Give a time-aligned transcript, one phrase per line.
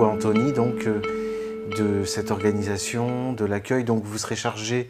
[0.00, 1.02] beaucoup Anthony donc, euh,
[1.76, 3.84] de cette organisation, de l'accueil.
[3.84, 4.88] Donc vous serez chargé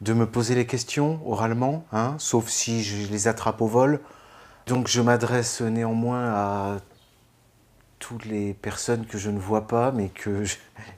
[0.00, 4.00] de me poser les questions oralement, hein, sauf si je les attrape au vol.
[4.66, 6.76] Donc je m'adresse néanmoins à
[7.98, 10.44] toutes les personnes que je ne vois pas, mais que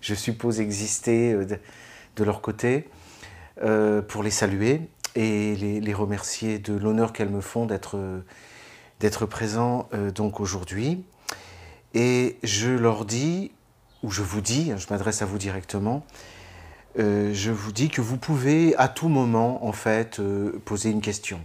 [0.00, 1.46] je, suppose exister euh,
[2.16, 2.88] de, leur côté,
[3.62, 4.80] euh, pour les saluer
[5.14, 7.96] et les, remercier de l'honneur qu'elles me font d'être
[8.98, 11.04] d'être présent donc aujourd'hui.
[11.94, 13.52] Et je leur dis,
[14.02, 16.04] ou je vous dis, je m'adresse à vous directement,
[16.98, 21.00] euh, je vous dis que vous pouvez à tout moment, en fait, euh, poser une
[21.00, 21.40] question.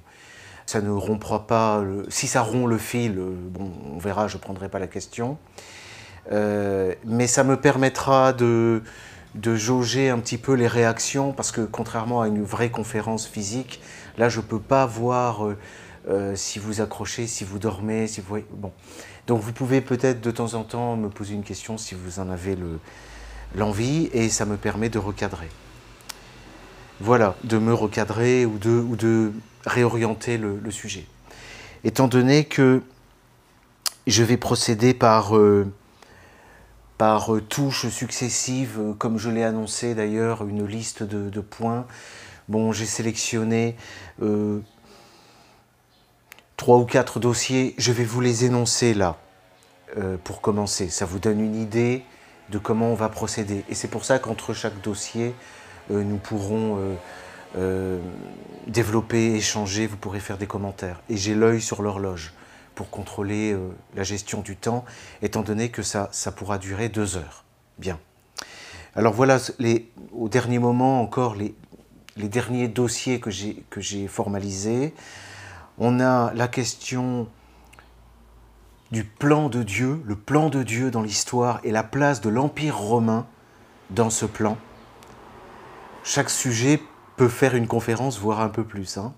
[0.66, 4.42] Ça ne rompra pas, si ça rompt le fil, euh, bon, on verra, je ne
[4.42, 5.38] prendrai pas la question.
[6.32, 8.84] mais ça me permettra de,
[9.34, 13.82] de jauger un petit peu les réactions, parce que contrairement à une vraie conférence physique,
[14.18, 15.48] là, je ne peux pas voir
[16.36, 18.40] si vous accrochez, si vous dormez, si vous...
[18.52, 18.72] Bon.
[19.30, 22.32] Donc vous pouvez peut-être de temps en temps me poser une question si vous en
[22.32, 22.58] avez
[23.54, 25.50] l'envie et ça me permet de recadrer.
[27.00, 29.32] Voilà, de me recadrer ou de, ou de
[29.68, 31.06] réorienter le, sujet.
[31.84, 32.82] Étant donné que
[34.08, 35.72] je vais procéder par, euh,
[36.98, 41.86] par touches successives, comme je l'ai annoncé d'ailleurs, une liste de, points.
[42.48, 43.76] Bon, j'ai sélectionné
[44.24, 44.60] euh,
[46.60, 49.16] trois ou quatre dossiers, je vais vous les énoncer là,
[49.98, 50.90] euh, pour commencer.
[50.90, 52.04] Ça vous donne une idée
[52.50, 53.64] de comment on va procéder.
[53.70, 55.34] Et c'est pour ça qu'entre chaque dossier,
[55.90, 56.98] euh, nous pourrons
[57.56, 58.00] euh,
[58.68, 61.02] développer, échanger, vous pourrez faire des commentaires.
[61.10, 62.34] Et j'ai l'œil sur l'horloge
[62.76, 63.58] pour contrôler
[63.96, 64.84] la gestion du temps,
[65.22, 67.46] étant donné que ça, ça pourra durer deux heures.
[67.78, 68.00] Bien.
[68.96, 71.56] Alors voilà, les, au dernier moment encore, les,
[72.18, 74.94] les derniers dossiers que j'ai formalisés.
[75.82, 77.30] On a la question
[78.92, 82.78] du plan de Dieu, le plan de Dieu dans l'histoire et la place de l'Empire
[82.78, 83.26] romain
[83.90, 84.58] dans ce plan.
[86.04, 86.82] Chaque sujet
[87.16, 88.98] peut faire une conférence, voire un peu plus.
[88.98, 89.14] Hein.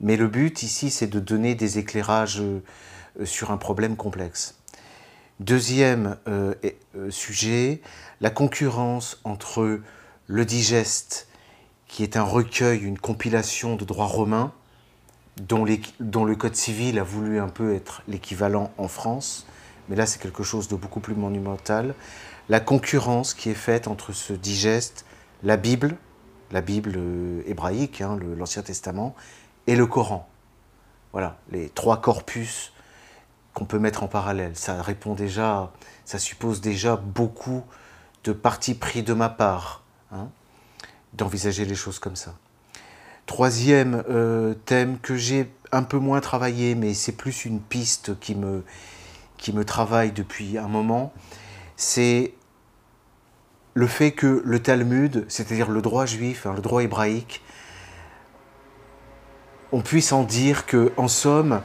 [0.00, 2.60] Mais le but ici, c'est de donner des éclairages euh,
[3.24, 4.58] sur un problème complexe.
[5.38, 6.54] Deuxième euh,
[6.96, 7.80] euh, sujet,
[8.20, 9.80] la concurrence entre
[10.26, 11.28] le digeste,
[11.86, 14.52] qui est un recueil, une compilation de droits romains,
[15.40, 19.46] dont, le Code civil a voulu un peu être l'équivalent en France,
[19.88, 21.94] mais là c'est quelque chose de beaucoup plus monumental,
[22.48, 25.04] la concurrence qui est faite entre ce digeste,
[25.42, 25.96] la Bible,
[26.52, 29.14] la Bible euh, hébraïque, hein, l'Ancien Testament,
[29.66, 30.28] et le Coran.
[31.12, 32.72] Voilà, les trois corpus
[33.54, 34.56] qu'on peut mettre en parallèle.
[34.56, 35.72] Ça répond déjà,
[36.04, 37.62] ça suppose déjà beaucoup
[38.24, 40.28] de parti pris de ma part, hein,
[41.12, 42.34] d'envisager les choses comme ça.
[43.26, 48.34] Troisième euh, thème que j'ai un peu moins travaillé, mais c'est plus une piste qui
[48.34, 48.64] me,
[49.38, 51.12] qui me travaille depuis un moment,
[51.76, 52.34] c'est
[53.74, 57.42] le fait que le Talmud, c'est-à-dire le droit juif, hein, le droit hébraïque,
[59.72, 61.60] on puisse en dire que, en somme,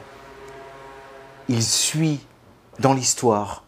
[1.48, 2.26] il suit
[2.80, 3.64] dans l'histoire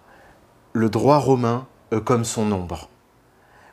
[0.72, 2.88] le droit romain euh, comme son ombre.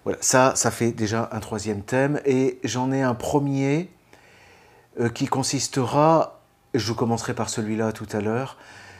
[0.03, 3.89] Voilà, ça, ça fait déjà un troisième thème, et j'en ai un premier
[5.07, 6.41] qui consistera,
[6.73, 8.57] je commencerai par celui-là tout à l'heure,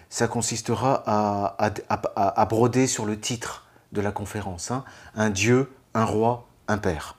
[0.09, 4.71] ça consistera à, broder sur le titre de la conférence.
[4.71, 4.83] Hein.
[5.15, 7.15] Un Dieu, un roi, un père.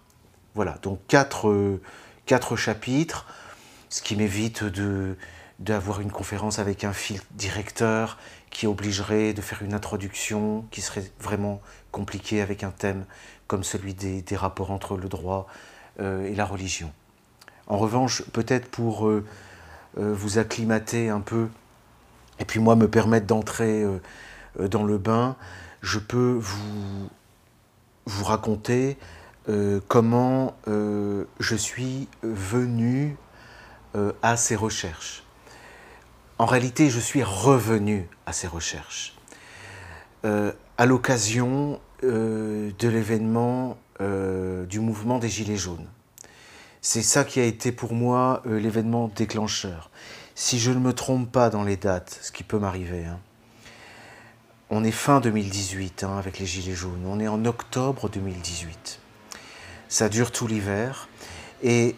[0.55, 1.81] Voilà, donc quatre, euh,
[2.27, 3.27] quatre chapitres,
[3.89, 4.65] ce qui m'évite
[5.61, 8.19] d'avoir une conférence avec un fil directeur
[8.51, 11.61] qui obligerait de faire une introduction qui serait vraiment
[11.93, 13.05] compliquée avec un thème
[13.47, 15.47] comme celui des, rapports entre le droit
[16.01, 16.93] euh, et la religion.
[17.71, 19.25] En revanche, peut-être pour euh,
[19.97, 21.47] euh, vous acclimater un peu,
[22.41, 25.37] et puis moi me permettre d'entrer euh, dans le bain,
[25.81, 27.09] je peux vous,
[28.07, 28.99] vous raconter
[29.89, 33.17] comment je suis venu
[34.23, 35.25] à ces recherches.
[36.39, 39.17] En réalité, je suis revenu à ces recherches.
[40.23, 45.89] à l'occasion de l'événement du mouvement des Gilets jaunes.
[46.83, 49.91] C'est ça qui a été pour moi euh, l'événement déclencheur.
[50.35, 53.19] Si je ne me trompe pas dans les dates, ce qui peut m'arriver, hein,
[54.71, 58.99] on est fin 2018 hein, avec les Gilets jaunes, on est en octobre 2018.
[59.89, 61.09] Ça dure tout l'hiver
[61.63, 61.97] et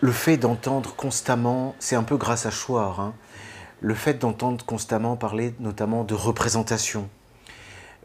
[0.00, 3.14] le fait d'entendre constamment, c'est un peu grâce à Chouard, hein,
[3.80, 7.08] le fait d'entendre constamment parler notamment de représentation,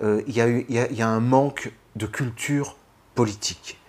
[0.03, 2.77] euh, il y, a un manque de culture
[3.15, 3.79] politique.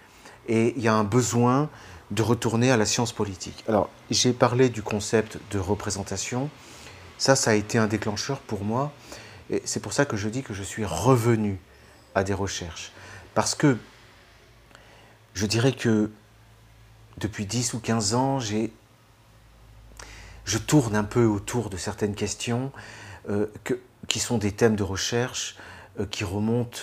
[0.48, 1.68] Et il y a un besoin
[2.10, 3.64] de retourner à la science politique.
[3.68, 6.48] Alors, j'ai parlé du concept de représentation.
[7.18, 8.92] Ça, ça a été un déclencheur pour moi.
[9.50, 11.60] Et c'est pour ça que je dis que je suis revenu
[12.14, 12.92] à des recherches.
[13.34, 13.76] Parce que
[15.34, 16.10] je dirais que
[17.18, 18.72] depuis 10 ou 15 ans, j'ai
[20.46, 22.72] je tourne un peu autour de certaines questions
[23.28, 23.46] euh,
[24.08, 25.56] qui sont des thèmes de recherche
[26.00, 26.78] euh, qui remontent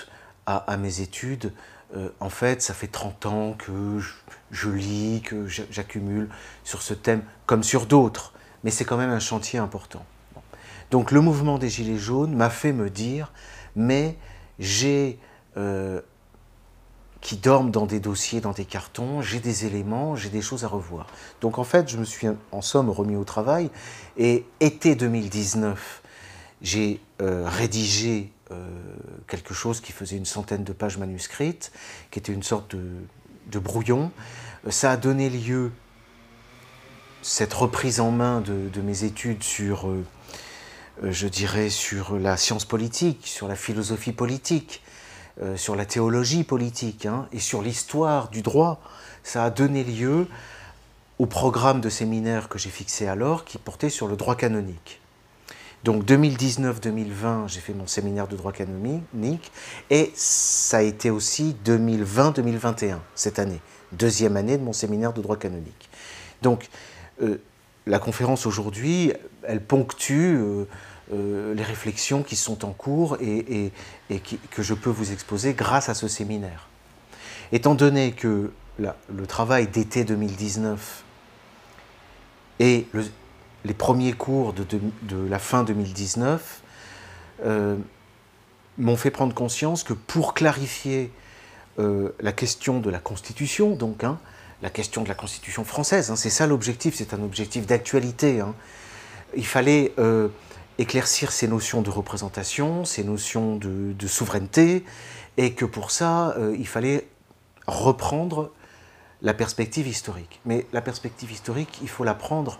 [0.45, 1.53] à, mes études.
[1.95, 3.97] Euh, en fait, ça fait 30 ans que
[4.51, 6.29] je, lis, que j'accumule
[6.65, 8.33] sur ce thème, comme sur d'autres,
[8.65, 10.05] mais c'est quand même un chantier important.
[10.91, 13.31] Donc le mouvement des Gilets jaunes m'a fait me dire,
[13.77, 14.17] mais
[14.59, 15.17] j'ai,
[17.23, 20.67] qui dorment dans des dossiers, dans des cartons, j'ai des éléments, j'ai des choses à
[20.67, 21.07] revoir.
[21.39, 23.71] Donc en fait, je me suis en somme remis au travail,
[24.17, 26.03] et été 2019,
[26.61, 28.67] j'ai euh, rédigé euh,
[29.27, 31.71] quelque chose qui faisait une centaine de pages manuscrites,
[32.11, 34.11] qui était une sorte de, brouillon.
[34.69, 35.71] Ça a donné lieu,
[37.21, 40.03] cette reprise en main de, mes études sur euh,
[41.01, 44.82] je dirais, sur la science politique, sur la philosophie politique,
[45.41, 48.81] euh, sur la théologie politique hein, et sur l'histoire du droit.
[49.23, 50.27] Ça a donné lieu
[51.19, 54.99] au programme de séminaire que j'ai fixé alors qui portait sur le droit canonique.
[55.83, 59.51] Donc 2019-2020, j'ai fait mon séminaire de droit canonique
[59.89, 63.59] et ça a été aussi 2020-2021, cette année,
[63.91, 65.89] deuxième année de mon séminaire de droit canonique.
[66.41, 66.69] Donc
[67.21, 67.41] euh,
[67.85, 69.11] la conférence aujourd'hui,
[69.43, 70.65] elle ponctue euh,
[71.11, 73.71] euh, les réflexions qui sont en cours et,
[74.51, 76.67] que je peux vous exposer grâce à ce séminaire.
[77.51, 81.03] Étant donné que le travail d'été 2019
[82.59, 82.87] et
[83.65, 86.61] les premiers cours de, la fin 2019
[87.45, 87.75] euh,
[88.77, 91.11] m'ont fait prendre conscience que pour clarifier
[91.77, 94.19] la question de la Constitution, donc, hein,
[94.63, 96.09] la question de la Constitution française.
[96.09, 96.15] Hein.
[96.15, 98.39] C'est ça l'objectif, c'est un objectif d'actualité.
[98.39, 98.55] Hein.
[99.35, 100.29] Il fallait euh,
[100.77, 104.83] éclaircir ces notions de représentation, ces notions de, souveraineté,
[105.37, 107.07] et que pour ça, euh, il fallait
[107.67, 108.51] reprendre
[109.21, 110.39] la perspective historique.
[110.45, 112.59] Mais la perspective historique, il faut la prendre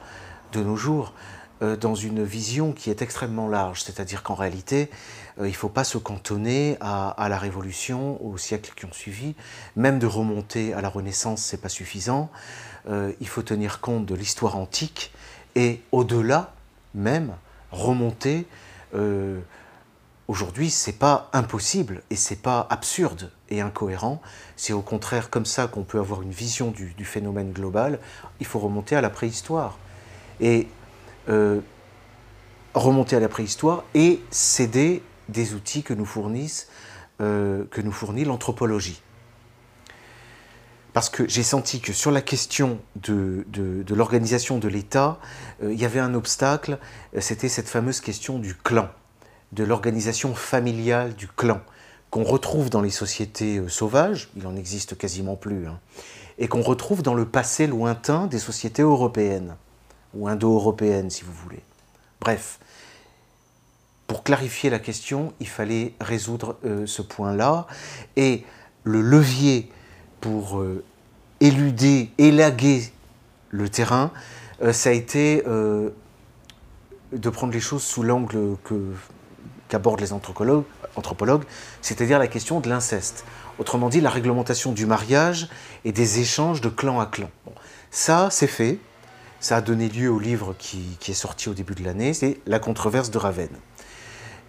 [0.54, 1.14] de nos jours
[1.62, 4.90] euh, dans une vision qui est extrêmement large, c'est-à-dire qu'en réalité,
[5.40, 9.36] euh, il ne faut pas se cantonner à, la Révolution, aux siècles qui ont suivi.
[9.76, 12.30] Même de remonter à la Renaissance, c'est pas suffisant.
[13.22, 15.14] Il faut tenir compte de l'histoire antique
[15.56, 16.54] et au-delà
[16.94, 17.34] même
[17.74, 18.46] remonter.
[18.96, 19.40] Euh,
[20.30, 24.22] Aujourd'hui, c'est pas impossible et c'est pas absurde et incohérent.
[24.56, 28.00] C'est au contraire comme ça qu'on peut avoir une vision du, phénomène global.
[28.40, 29.78] Il faut remonter à la préhistoire
[30.40, 30.70] et
[32.74, 36.08] remonter à la préhistoire et céder des outils que nous,
[37.22, 39.02] euh, que nous fournit l'anthropologie.
[40.94, 45.20] Parce que j'ai senti que sur la question de, de, l'organisation de l'État,
[45.64, 46.78] euh, il y avait un obstacle,
[47.16, 48.90] euh, c'était cette fameuse question du clan,
[49.52, 51.62] de l'organisation familiale du clan,
[52.12, 55.80] qu'on retrouve dans les sociétés sauvages, il en existe quasiment plus, hein,
[56.38, 59.56] et qu'on retrouve dans le passé lointain des sociétés européennes,
[60.14, 61.64] ou indo-européennes si vous voulez.
[62.22, 62.60] Bref,
[64.08, 67.68] pour clarifier la question, il fallait résoudre euh, ce point-là.
[68.16, 68.44] Et
[68.84, 69.72] le levier
[70.24, 70.82] pour euh,
[71.42, 72.94] éluder, élaguer
[73.50, 74.12] le terrain,
[74.72, 78.56] ça a été de prendre les choses sous l'angle
[79.68, 81.44] qu'abordent les anthropologues,
[81.82, 83.26] c'est-à-dire la question de l'inceste.
[83.60, 85.50] Autrement dit, la réglementation du mariage
[85.84, 87.30] et des échanges de clan à clan.
[87.92, 88.80] Ça, c'est fait.
[89.40, 92.60] Ça a donné lieu au livre qui, est sorti au début de l'année, c'est La
[92.60, 93.56] controverse de Ravenne.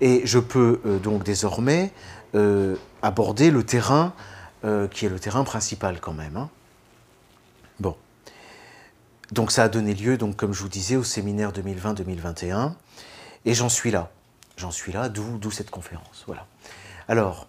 [0.01, 1.91] Et je peux euh, donc désormais
[2.35, 4.13] euh, aborder le terrain
[4.65, 6.37] euh, qui est le terrain principal quand même.
[6.37, 6.51] Hein.
[7.81, 7.97] Bon.
[9.33, 12.73] Donc ça a donné lieu, donc, comme je vous disais, au séminaire 2020-2021.
[13.45, 14.11] Et j'en suis là.
[14.57, 16.25] J'en suis là, d'où cette conférence.
[16.27, 16.47] Voilà.
[17.09, 17.49] Alors,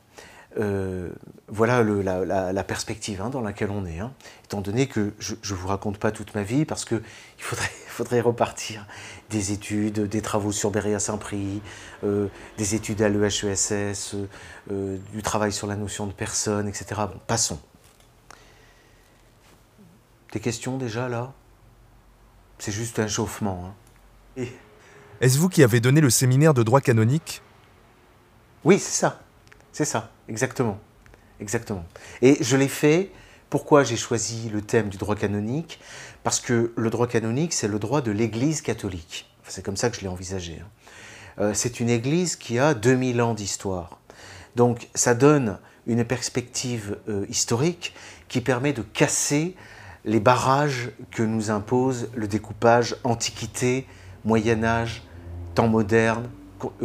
[0.58, 1.10] euh,
[1.48, 4.00] voilà la, perspective hein, dans laquelle on est.
[4.00, 4.14] Hein.
[4.46, 7.02] Étant donné que je ne vous raconte pas toute ma vie, parce qu'il
[7.38, 8.86] faudrait, faudrait repartir
[9.30, 11.62] des études, des travaux sur Béréa Saint-Prix,
[12.04, 14.16] euh, des études à l'EHESS,
[14.72, 17.02] euh, du travail sur la notion de personne, etc.
[17.12, 17.60] Bon, passons.
[20.32, 21.34] Des questions déjà là?
[22.60, 23.74] C'est juste un chauffement.
[24.38, 24.46] Hein.
[25.22, 27.42] Est-ce vous qui avez donné le séminaire de droit canonique?
[28.64, 29.22] Oui, c'est ça.
[29.72, 30.80] C'est ça, exactement.
[31.40, 31.86] Exactement.
[32.22, 33.12] Et je l'ai fait.
[33.50, 35.80] Pourquoi j'ai choisi le thème du droit canonique?
[36.24, 39.30] Parce que le droit canonique, c'est le droit de l'Église catholique.
[39.48, 40.60] c'est comme ça que je l'ai envisagé.
[40.62, 40.68] Hein.
[41.40, 44.00] Euh, c'est une Église qui a 2000 ans d'histoire.
[44.56, 47.94] Donc ça donne une perspective euh, historique
[48.28, 49.56] qui permet de casser
[50.06, 53.86] les barrages que nous impose le découpage Antiquité,
[54.24, 55.04] Moyen Âge,
[55.54, 56.30] temps moderne,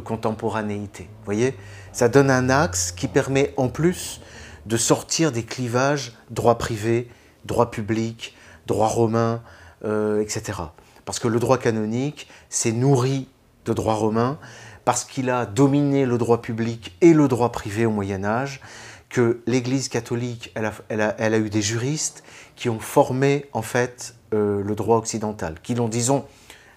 [0.05, 1.05] contemporanéité.
[1.05, 1.55] Vous voyez?
[1.93, 4.21] Ça donne un axe qui permet en plus
[4.67, 7.09] de sortir des clivages droit privé,
[7.45, 9.43] droit public, droit romain,
[9.85, 10.59] euh, etc.
[11.05, 13.29] Parce que le droit canonique s'est nourri
[13.65, 14.39] de droit romain,
[14.85, 18.61] parce qu'il a dominé le droit public et le droit privé au Moyen Âge,
[19.09, 22.23] que l'Église catholique, elle a, eu des juristes
[22.55, 26.25] qui ont formé en fait euh, le droit occidental, qui l'ont, disons,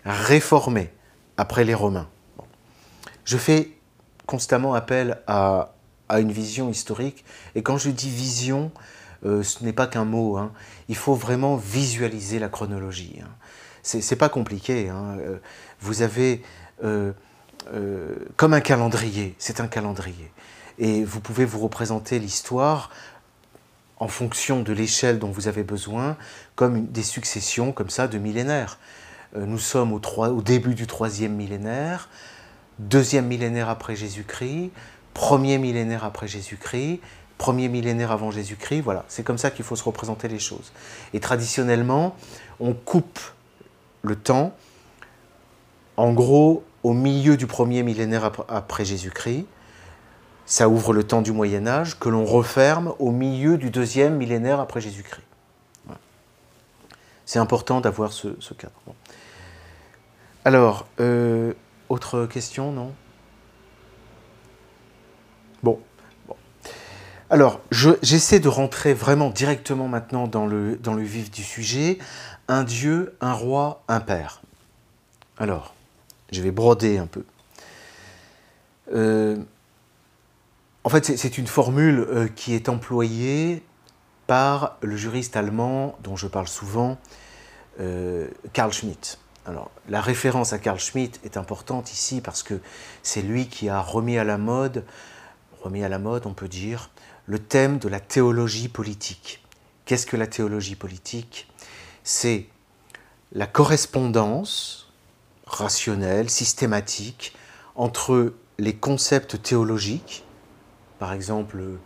[0.03, 0.91] réformé
[1.37, 2.09] après les Romains.
[3.23, 3.69] Je fais
[4.33, 5.69] constamment appel à,
[6.09, 7.23] une vision historique.
[7.53, 8.71] Et quand je dis vision,
[9.27, 10.37] euh, ce n'est pas qu'un mot.
[10.37, 10.51] Hein.
[10.89, 13.19] Il faut vraiment visualiser la chronologie.
[13.21, 13.29] Hein.
[13.83, 14.89] C'est pas compliqué.
[14.89, 15.17] Hein.
[15.19, 15.37] Euh,
[15.81, 16.41] vous avez
[16.83, 17.13] euh,
[18.35, 19.35] comme un calendrier.
[19.37, 20.31] C'est un calendrier.
[20.79, 22.89] Et vous pouvez vous représenter l'histoire
[23.99, 26.17] en fonction de l'échelle dont vous avez besoin,
[26.55, 28.79] comme des successions comme ça de millénaires.
[29.35, 32.09] nous sommes au, au début du troisième millénaire
[32.79, 34.71] deuxième millénaire après Jésus-Christ,
[35.13, 36.99] premier millénaire après Jésus-Christ,
[37.37, 40.71] premier millénaire avant Jésus-Christ, voilà, c'est comme ça qu'il faut se représenter les choses.
[41.13, 42.15] Et traditionnellement,
[42.59, 43.19] on coupe
[44.01, 44.55] le temps,
[45.97, 49.45] en gros, au milieu du premier millénaire après Jésus-Christ,
[50.45, 54.59] ça ouvre le temps du Moyen Âge, que l'on referme au milieu du deuxième millénaire
[54.59, 55.23] après Jésus-Christ.
[57.25, 58.27] C'est important d'avoir ce,
[58.57, 58.73] cadre.
[60.43, 61.53] Alors, euh,
[61.89, 62.93] autre question, non?
[65.63, 65.79] Bon.
[67.29, 71.97] Alors, j'essaie de rentrer vraiment directement maintenant dans le, vif du sujet.
[72.47, 74.41] Un Dieu, un roi, un père.
[75.37, 75.73] Alors,
[76.31, 77.23] je vais broder un peu.
[78.93, 79.37] Euh,
[80.83, 83.63] en fait, c'est une formule euh, qui est employée
[84.27, 86.97] par le juriste allemand dont je parle souvent,
[87.79, 89.17] euh, Karl Schmitt.
[89.89, 92.59] La référence à Carl Schmitt est importante ici parce que
[93.01, 94.85] c'est lui qui a remis à la mode,
[95.61, 96.89] remis à la mode, on peut dire,
[97.25, 99.43] le thème de la théologie politique.
[99.85, 101.49] Qu'est-ce que la théologie politique?
[102.03, 102.47] C'est
[103.33, 104.91] la correspondance
[105.45, 107.35] rationnelle, systématique,
[107.75, 110.23] entre les concepts théologiques,
[110.99, 111.77] par exemple, euh,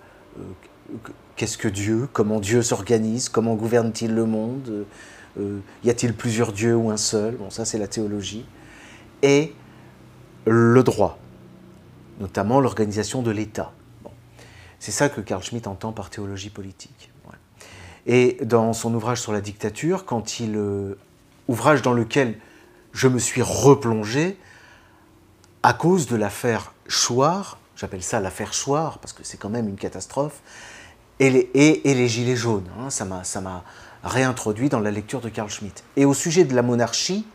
[1.35, 4.85] qu'est-ce que Dieu, comment Dieu s'organise, comment gouverne-t-il le monde,
[5.83, 7.35] y a-t-il plusieurs dieux ou un seul?
[7.35, 8.45] Bon, ça c'est la théologie.
[9.21, 9.53] Et
[10.45, 11.17] le droit,
[12.19, 13.71] notamment l'organisation de l'État.
[14.79, 17.11] C'est ça que Carl Schmitt entend par théologie politique.
[18.05, 20.05] Et dans son ouvrage sur la dictature,
[20.41, 20.95] euh,
[21.49, 22.39] ouvrage dans lequel
[22.93, 24.37] je me suis replongé
[25.61, 29.75] à cause de l'affaire Chouard, j'appelle ça l'affaire Chouard parce que c'est quand même une
[29.75, 30.41] catastrophe,
[31.19, 32.69] et les, et, les gilets jaunes.
[32.79, 33.63] Hein, ça m'a
[34.03, 35.83] réintroduit dans la lecture de Carl Schmitt.
[35.95, 37.25] Et au sujet de la monarchie,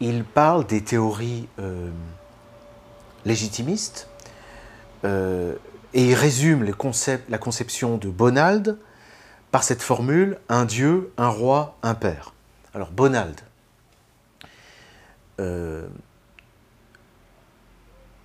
[0.00, 1.90] il parle des théories euh,
[3.24, 4.08] légitimistes
[5.04, 5.54] euh,
[5.92, 6.64] et il résume
[7.28, 8.76] la conception de Bonald
[9.50, 12.32] par cette formule un dieu, un roi, un père.
[12.74, 13.40] Alors Bonald.
[15.40, 15.86] Euh,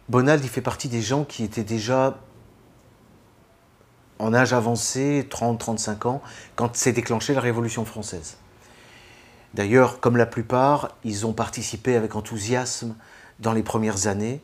[0.09, 2.17] Bonald, il fait partie des gens qui étaient déjà
[4.19, 6.21] en âge avancé, 30-35 ans,
[6.55, 8.37] quand s'est déclenchée la Révolution française.
[9.53, 12.95] D'ailleurs, comme la plupart, ils ont participé avec enthousiasme
[13.39, 14.41] dans les premières années.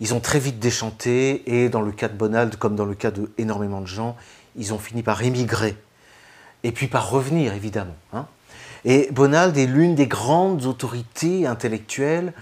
[0.00, 3.10] Ils ont très vite déchanté et dans le cas de Bonald, comme dans le cas
[3.10, 4.16] de de gens,
[4.56, 5.76] ils ont fini par émigrer
[6.62, 7.96] et puis par revenir évidemment.
[8.12, 8.26] Hein.
[8.84, 12.32] Et Bonald est l'une des grandes autorités intellectuelles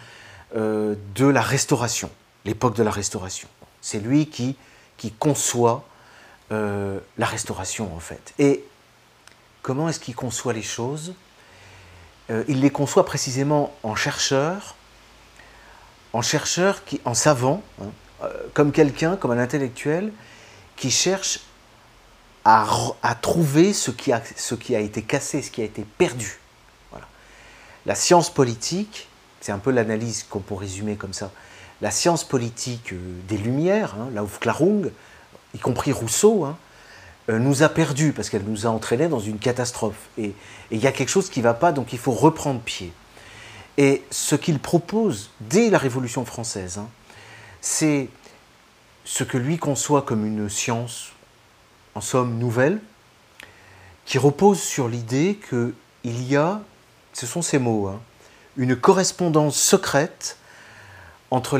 [0.57, 2.11] euh, de la Restauration,
[2.45, 3.49] l'époque de la Restauration.
[3.81, 4.57] C'est lui qui,
[4.97, 5.85] qui conçoit
[6.53, 8.35] euh, la Restauration en fait.
[8.39, 8.65] Et
[9.63, 11.15] comment est-ce qu'il conçoit les choses?
[12.31, 14.77] Euh, Il les conçoit précisément en chercheur,
[16.13, 20.13] en chercheur, qui, en savant, hein, comme quelqu'un, comme un intellectuel,
[20.77, 21.41] qui cherche
[22.45, 26.39] à, trouver ce qui, a, été cassé, ce qui a été perdu.
[26.91, 27.07] Voilà.
[27.87, 29.09] La science politique,
[29.41, 31.31] c'est un peu l'analyse qu'on peut résumer comme ça.
[31.81, 32.99] La science politique euh,
[33.29, 34.91] des Lumières, hein, la Aufklärung,
[35.55, 36.57] y compris Rousseau, hein,
[37.31, 40.09] euh, nous a perdus parce qu'elle nous a entraînés dans une catastrophe.
[40.19, 40.35] Et
[40.71, 42.93] il y a quelque chose qui ne va pas, donc il faut reprendre pied.
[43.77, 46.89] Et ce qu'il propose dès la Révolution française, hein,
[47.61, 48.09] c'est
[49.05, 51.13] ce que lui conçoit comme une science
[51.95, 52.81] en somme nouvelle,
[54.05, 56.61] qui repose sur l'idée qu'il y a,
[57.13, 58.01] ce sont ces mots, hein,
[58.57, 60.37] une correspondance secrète
[61.31, 61.59] entre,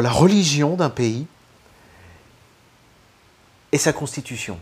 [0.00, 1.26] la religion d'un pays
[3.72, 4.58] et sa constitution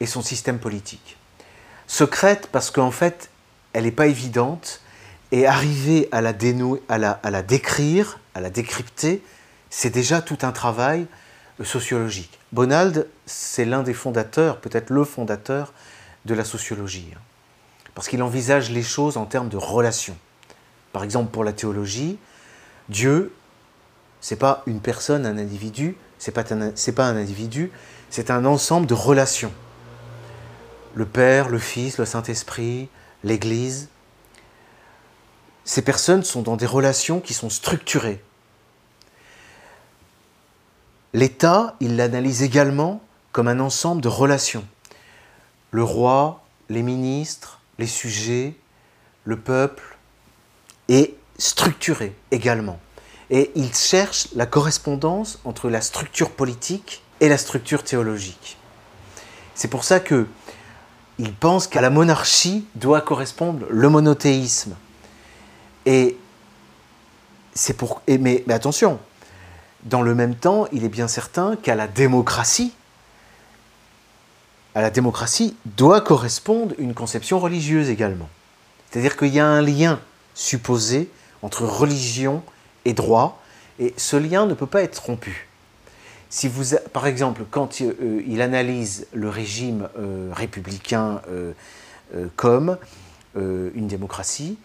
[0.00, 1.16] et son système politique.
[1.86, 3.30] Secrète parce qu'en fait,
[3.72, 4.80] elle n'est pas évidente
[5.30, 9.22] et arriver à la, dénouer, à, la, décrire, à la décrypter,
[9.70, 11.06] c'est déjà tout un travail
[11.62, 12.38] sociologique.
[12.52, 15.72] Bonald, c'est l'un des fondateurs, peut-être le fondateur
[16.26, 17.20] de la sociologie, hein.
[17.94, 20.16] parce qu'il envisage les choses en termes de relations.
[20.92, 22.18] Par exemple, pour la théologie,
[22.90, 23.32] Dieu,
[24.20, 27.70] c'est pas une personne, un individu, c'est pas pas un individu,
[28.12, 29.52] c'est un ensemble de relations.
[30.94, 32.88] Le Père, le Fils, le Saint-Esprit,
[33.24, 33.88] l'Église.
[35.64, 38.22] Ces personnes sont dans des relations qui sont structurées,
[41.14, 44.64] L'État, il l'analyse également comme un ensemble de relations.
[45.70, 48.54] Le roi, les ministres, les sujets,
[49.24, 49.98] le peuple,
[50.88, 52.80] est structuré également.
[53.28, 58.58] Et il cherche la correspondance entre la structure politique et la structure théologique.
[59.54, 60.26] C'est pour ça que
[61.18, 64.74] il pense qu'à la monarchie doit correspondre le monothéisme.
[65.86, 66.18] Et
[67.54, 68.02] c'est pour.
[68.08, 68.98] mais attention,
[69.84, 72.72] dans le même temps, il est bien certain qu'à la démocratie,
[74.74, 78.28] à la démocratie doit correspondre une conception religieuse également.
[78.90, 80.00] C'est-à-dire qu'il y a un lien
[80.34, 81.08] supposé
[81.42, 82.42] entre religion
[82.84, 83.40] et droit,
[83.78, 85.51] et ce lien ne peut pas être rompu.
[86.32, 91.52] Si vous, par exemple, quand euh, il analyse le régime euh, républicain euh,
[92.36, 92.78] comme
[93.34, 94.58] une démocratie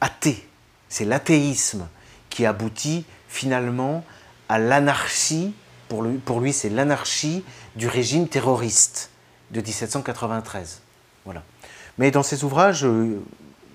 [0.00, 0.46] athée,
[0.88, 1.88] c'est l'athéisme
[2.30, 4.04] qui aboutit finalement
[4.48, 5.52] à l'anarchie,
[5.88, 6.02] pour
[6.40, 7.42] lui, c'est l'anarchie
[7.74, 9.10] du régime terroriste
[9.50, 10.80] de 1793.
[11.24, 11.42] Voilà.
[11.98, 12.86] Mais dans ses ouvrages,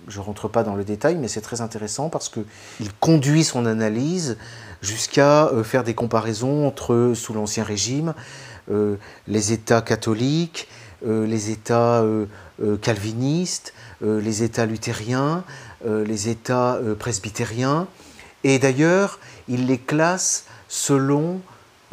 [0.07, 3.65] je ne rentre pas dans le détail, mais c'est très intéressant parce qu'il conduit son
[3.65, 4.37] analyse
[4.83, 8.13] jusqu'à euh, faire des comparaisons entre, sous l'Ancien Régime,
[8.71, 10.67] euh, les États catholiques,
[11.05, 12.01] les États
[12.81, 15.43] calvinistes, les États luthériens,
[15.85, 17.87] les États presbytériens.
[18.45, 19.19] Et d'ailleurs,
[19.49, 21.41] il les classe selon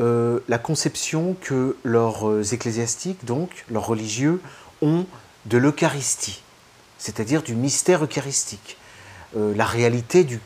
[0.00, 4.40] euh, la conception que leurs euh, ecclésiastiques, donc leurs religieux,
[4.81, 5.05] ont
[5.44, 6.42] de l'Eucharistie,
[6.96, 8.79] c'est-à-dire du mystère eucharistique.
[9.37, 10.40] Euh, la réalité du.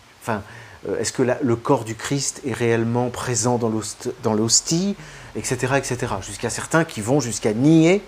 [0.98, 4.96] Est-ce que le corps du Christ est réellement présent dans l'hostie,
[5.36, 6.14] etc., etc.
[6.20, 8.02] Jusqu'à certains qui vont jusqu'à nier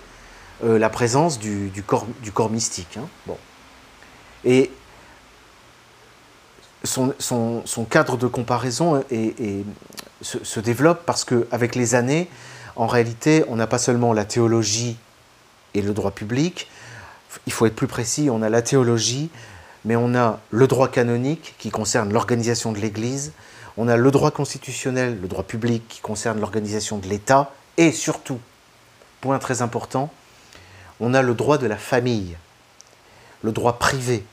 [0.63, 2.99] la présence du, corps, mystique.
[2.99, 3.35] Hein.
[4.45, 4.71] Et
[6.85, 9.03] son, cadre de comparaison
[10.23, 12.29] se, développe parce qu'avec les années,
[12.77, 14.97] en réalité, on n'a pas seulement la théologie
[15.75, 16.69] et le droit public,
[17.47, 19.31] il faut être plus précis, on a la théologie,
[19.87, 23.33] mais on a le droit canonique qui concerne l'organisation de l'Église,
[23.77, 28.41] on a le droit constitutionnel, le droit public qui concerne l'organisation de l'État, et surtout,
[29.21, 30.13] point très important,
[30.99, 32.37] on a le droit de la famille,
[33.43, 34.25] le droit privé,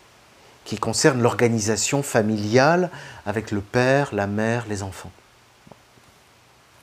[0.66, 2.90] qui concerne l'organisation familiale
[3.28, 5.12] avec le père, la mère, les enfants.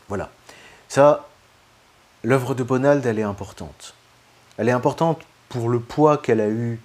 [0.08, 0.30] Voilà.
[0.88, 1.28] Ça,
[2.22, 3.94] l'œuvre de Bonald, elle est importante.
[4.58, 6.78] Elle est importante pour le poids qu'elle a eu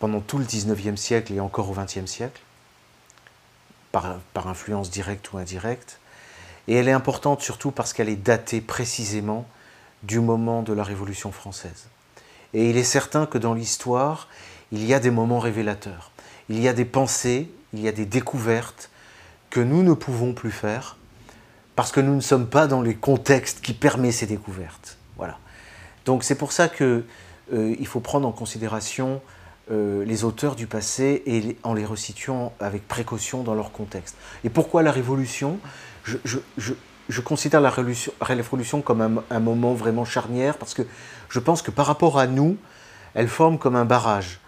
[0.00, 2.40] pendant tout le 19e siècle et encore au 20e siècle,
[3.92, 6.00] par, influence directe ou indirecte.
[6.66, 9.46] Et elle est importante surtout parce qu'elle est datée précisément
[10.02, 11.86] du moment de la Révolution française.
[12.54, 14.28] Et il est certain que dans l'histoire,
[14.72, 16.10] il y a des moments révélateurs.
[16.48, 18.90] Il y a des pensées, il y a des découvertes
[19.50, 20.96] que nous ne pouvons plus faire
[21.76, 24.96] parce que nous ne sommes pas dans les contextes qui permettent ces découvertes.
[25.16, 25.38] Voilà.
[26.06, 27.04] Donc c'est pour ça qu'il
[27.52, 29.20] euh, faut prendre en considération
[29.70, 34.16] euh, les auteurs du passé et en les resituant avec précaution dans leur contexte.
[34.42, 35.60] Et pourquoi la Révolution?
[36.04, 40.82] Je, considère la Révolution, comme un, moment vraiment charnière parce que
[41.28, 42.56] je pense que par rapport à nous,
[43.14, 44.40] elle forme comme un barrage.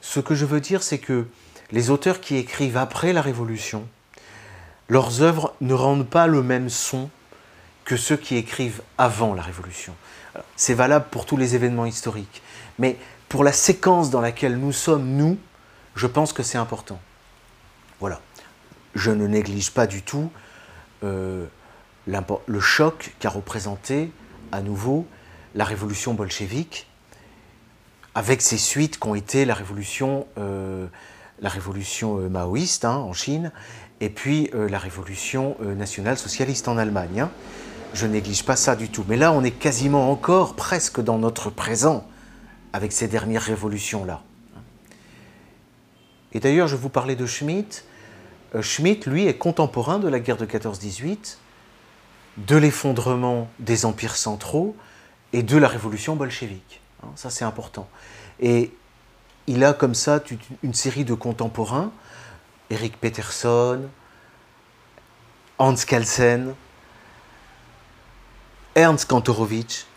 [0.00, 1.26] Ce que je veux dire, c'est que
[1.72, 3.88] les auteurs qui écrivent après la Révolution,
[4.88, 7.10] leurs œuvres ne rendent pas le même son
[7.84, 9.94] que ceux qui écrivent avant la Révolution.
[10.54, 12.42] C'est valable pour tous les événements historiques.
[12.78, 12.96] Mais
[13.28, 15.38] pour la séquence dans laquelle nous sommes, nous,
[15.94, 16.98] je pense que c'est important.
[18.00, 18.20] Voilà.
[18.94, 20.30] Je ne néglige pas du tout
[21.04, 21.46] euh,
[22.06, 24.10] le choc qu'a représenté
[24.50, 25.06] à nouveau
[25.54, 26.88] la révolution bolchevique,
[28.14, 30.86] avec ses suites qui ont été la révolution, euh,
[31.40, 33.52] la révolution euh, maoïste hein, en Chine,
[34.00, 37.22] et puis la révolution nationale socialiste en Allemagne.
[37.22, 37.30] Hein.
[37.94, 39.04] Je néglige pas ça du tout.
[39.08, 42.06] Mais là, on est quasiment encore presque dans notre présent
[42.72, 44.22] avec ces dernières révolutions-là.
[46.32, 47.84] Et d'ailleurs, je vous parlais de Schmitt.
[48.54, 51.36] Euh, Schmitt, lui, est contemporain de la guerre de 14-18,
[52.36, 54.76] de l'effondrement des empires centraux
[55.32, 56.80] et de la révolution bolchevique.
[57.02, 57.88] Hein, ça, c'est important.
[58.40, 58.72] Et
[59.46, 60.20] il a comme ça
[60.62, 61.90] une série de contemporains,
[62.70, 63.88] Eric Peterson,
[65.58, 66.54] Hans Kelsen,
[68.74, 69.87] Ernst Kantorowicz,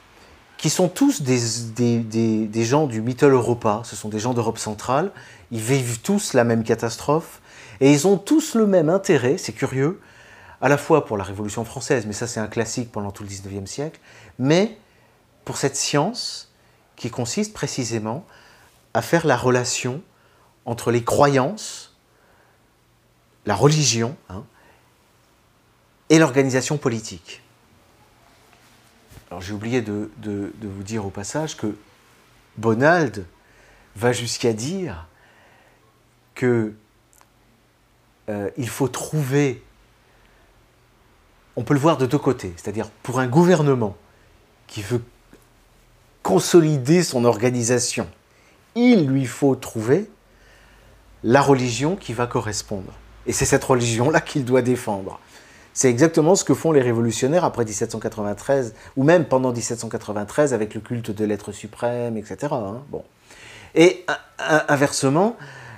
[0.61, 5.11] qui sont tous des, gens du Mittel Europa, ce sont des gens d'Europe centrale,
[5.49, 7.41] ils vivent tous la même catastrophe,
[7.79, 9.99] et ils ont tous le même intérêt, c'est curieux,
[10.61, 13.29] à la fois pour la Révolution française, mais ça c'est un classique pendant tout le
[13.29, 13.99] XIXe siècle,
[14.37, 14.77] mais
[15.45, 16.51] pour cette science
[16.95, 18.23] qui consiste précisément
[18.93, 19.99] à faire la relation
[20.65, 21.95] entre les croyances,
[23.47, 24.43] la religion hein,
[26.09, 27.41] et l'organisation politique.
[29.31, 30.11] Alors j'ai oublié de,
[30.61, 31.73] vous dire au passage que
[32.57, 33.25] Bonald
[33.95, 35.07] va jusqu'à dire
[36.35, 36.73] que
[38.27, 39.63] euh, il faut trouver,
[41.55, 43.95] on peut le voir de deux côtés, c'est-à-dire pour un gouvernement
[44.67, 45.01] qui veut
[46.23, 48.09] consolider son organisation,
[48.75, 50.09] il lui faut trouver
[51.23, 52.91] la religion qui va correspondre.
[53.27, 55.21] Et c'est cette religion-là qu'il doit défendre.
[55.73, 60.81] C'est exactement ce que font les révolutionnaires après 1793, ou même pendant 1793 avec le
[60.81, 62.47] culte de l'être suprême, etc.
[62.51, 62.81] Hein.
[62.89, 63.03] bon.
[63.73, 64.05] Et
[64.37, 65.37] inversement,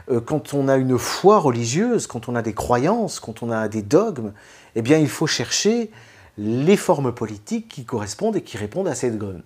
[0.10, 3.67] euh, quand on a une foi religieuse, quand on a des croyances, quand on a
[3.67, 4.34] des dogmes,
[4.75, 5.91] eh bien il faut chercher
[6.38, 9.41] les formes politiques qui correspondent et qui répondent à ces dogmes.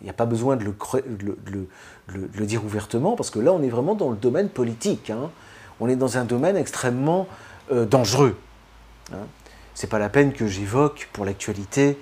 [0.00, 3.94] Il n'y a pas besoin de le, dire ouvertement, parce que là on est vraiment
[3.94, 5.10] dans le domaine politique.
[5.10, 5.30] Hein.
[5.80, 7.26] On est dans un domaine extrêmement
[7.72, 8.36] euh, dangereux.
[9.12, 9.26] Hein.
[9.74, 11.98] C'est pas la peine que j'évoque pour l'actualité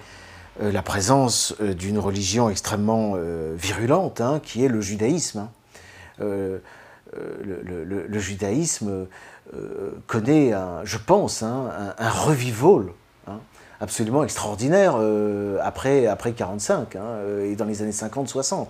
[0.62, 5.48] euh, la présence euh, d'une religion extrêmement euh, virulente, hein, qui est le judaïsme.
[6.20, 6.30] Hein.
[7.44, 9.06] Le, judaïsme
[10.06, 10.52] connaît,
[10.84, 12.86] je pense, un, revival
[13.80, 14.96] absolument extraordinaire
[15.62, 16.96] après, après 45
[17.42, 18.68] et dans les années 50-60.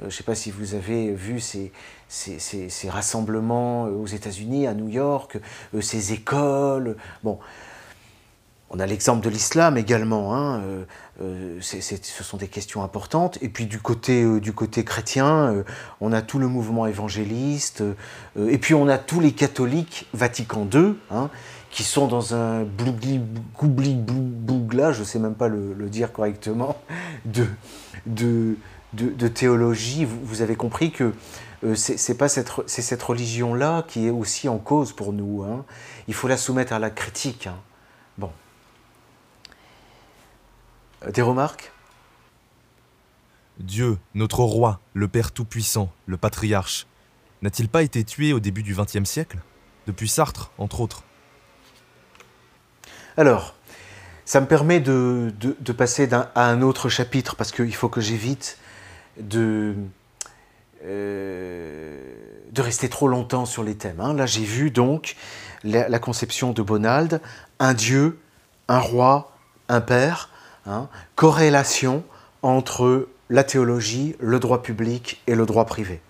[0.00, 1.72] je ne sais pas si vous avez vu ces,
[2.12, 5.38] ces, rassemblements aux États-Unis, à New York,
[5.80, 6.96] ces écoles.
[7.24, 7.38] Bon,
[8.74, 10.34] on a l'exemple de l'islam également.
[10.34, 10.84] Hein, euh,
[11.22, 13.38] euh, ce sont des questions importantes.
[13.42, 15.62] Et puis du côté, euh, du côté chrétien,
[16.00, 17.82] on a tout le mouvement évangéliste.
[18.36, 21.28] et puis on a tous les catholiques Vatican II, hein,
[21.70, 26.76] qui sont dans un blougli bougla, je ne sais même pas le, dire correctement,
[27.26, 27.46] de,
[28.06, 28.56] de,
[28.94, 30.06] de, théologie.
[30.06, 31.12] Vous, avez compris que
[31.74, 35.42] c'est pas cette, cette religion-là qui est aussi en cause pour nous.
[35.42, 35.64] Hein.
[36.08, 37.48] Il faut la soumettre à la critique.
[38.18, 38.32] Bon.
[41.12, 41.72] Des remarques?
[43.58, 46.86] Dieu, notre roi, le Père Tout-Puissant, le patriarche,
[47.42, 49.38] n'a-t-il pas été tué au début du XXe siècle?
[49.86, 51.04] Depuis Sartre, entre autres.
[53.16, 53.54] Alors,
[54.24, 55.32] ça me permet de,
[55.76, 58.58] passer à un autre chapitre, parce qu'il faut que j'évite
[59.20, 59.86] de, euh,
[60.82, 64.00] de rester trop longtemps sur les thèmes.
[64.00, 64.14] Hein.
[64.14, 65.16] Là, j'ai vu donc
[65.64, 67.20] la, conception de Bonald,
[67.58, 68.18] un Dieu,
[68.68, 69.32] un roi,
[69.68, 70.28] un père,
[70.66, 72.04] Hein, corrélation
[72.42, 76.00] entre la théologie, le droit public et le droit privé.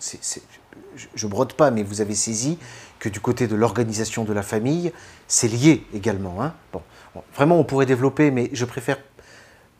[0.00, 2.58] je ne brode pas, mais vous avez saisi
[2.98, 4.92] que du côté de l'organisation de la famille,
[5.28, 6.42] c'est lié également.
[6.42, 6.52] Hein.
[6.72, 6.82] Bon,
[7.34, 8.98] vraiment, on pourrait développer, mais je préfère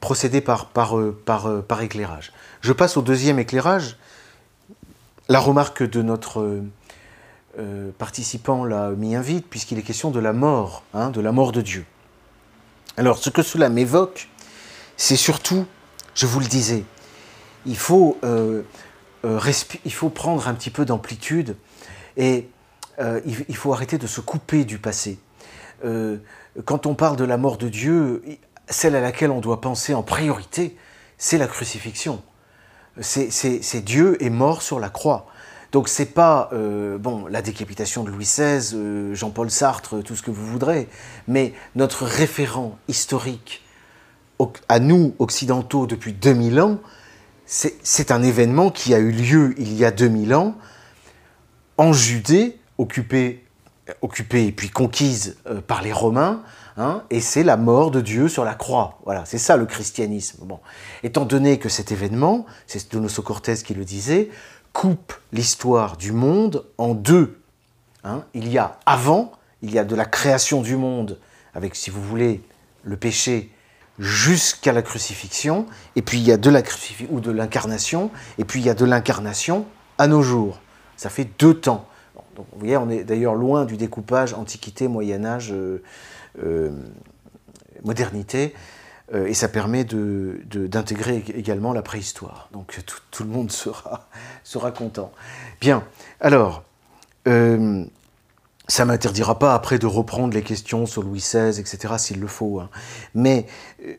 [0.00, 2.32] procéder par, euh, euh, par éclairage.
[2.60, 3.96] Je passe au deuxième éclairage.
[5.28, 6.62] La remarque de notre
[7.58, 11.52] euh, participant l'a mis invite, puisqu'il est question de la mort, hein, de la mort
[11.52, 11.84] de Dieu.
[12.96, 14.30] Alors, ce que cela m'évoque,
[14.96, 15.66] c'est surtout,
[16.14, 16.84] je vous le disais,
[17.66, 18.62] il faut, euh,
[19.26, 19.38] euh,
[19.84, 21.56] il faut prendre un petit peu d'amplitude
[22.16, 22.48] et
[23.26, 25.18] il, faut arrêter de se couper du passé.
[26.64, 28.22] quand on parle de la mort de Dieu,
[28.68, 30.76] celle à laquelle on doit penser en priorité,
[31.18, 32.22] c'est la crucifixion.
[33.00, 35.26] C'est Dieu est mort sur la croix.
[35.72, 40.22] Donc c'est pas euh, bon la décapitation de Louis XVI, euh, Jean-Paul Sartre, tout ce
[40.22, 40.86] que vous voudrez,
[41.26, 43.62] mais notre référent historique
[44.68, 46.78] à nous occidentaux depuis 2000 ans,
[47.46, 50.56] c'est un événement qui a eu lieu il y a 2000 ans
[51.76, 53.44] en Judée, occupée,
[54.00, 56.42] occupée et puis conquise euh, par les Romains,
[56.76, 58.98] hein, et c'est la mort de Dieu sur la croix.
[59.04, 60.44] Voilà, c'est ça le christianisme.
[60.44, 60.60] Bon,
[61.02, 64.30] étant donné que cet événement, c'est Donoso Cortés qui le disait,
[64.72, 67.38] coupe l'histoire du monde en deux.
[68.04, 68.24] Hein.
[68.34, 69.32] il y a avant,
[69.62, 71.18] il y a de la création du monde,
[71.54, 72.42] avec, si vous voulez,
[72.82, 73.50] le péché
[73.98, 78.44] jusqu'à la crucifixion, et puis il y a de la crucifixion ou de l'incarnation, et
[78.44, 79.66] puis il y a de l'incarnation
[79.98, 80.60] à nos jours.
[80.96, 81.86] Ça fait deux temps.
[82.36, 85.82] vous voyez, on est d'ailleurs loin du découpage Antiquité, Moyen Âge, euh,
[87.84, 88.54] modernité.
[89.14, 92.48] Euh, et ça permet d'intégrer de, également la préhistoire.
[92.52, 92.78] Donc
[93.10, 94.08] tout, le monde sera,
[94.44, 95.12] sera, content.
[95.60, 95.84] Bien,
[96.20, 96.64] alors,
[97.28, 97.84] euh,
[98.68, 102.26] ça ne m'interdira pas après de reprendre les questions sur Louis XVI, etc., s'il le
[102.26, 102.60] faut.
[102.60, 102.70] Hein.
[103.14, 103.46] Mais
[103.84, 103.96] euh,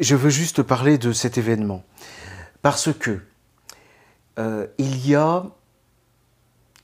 [0.00, 1.84] je veux juste parler de cet événement.
[2.62, 3.20] Parce que
[4.78, 5.46] il y a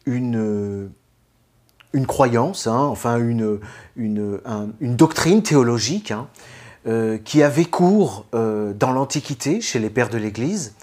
[0.06, 0.90] une,
[1.92, 3.60] une croyance, hein, enfin une,
[3.96, 4.40] une,
[4.80, 6.28] une, doctrine théologique, hein,
[6.86, 10.74] euh, qui avait cours euh, dans l'Antiquité chez les pères de l'Église,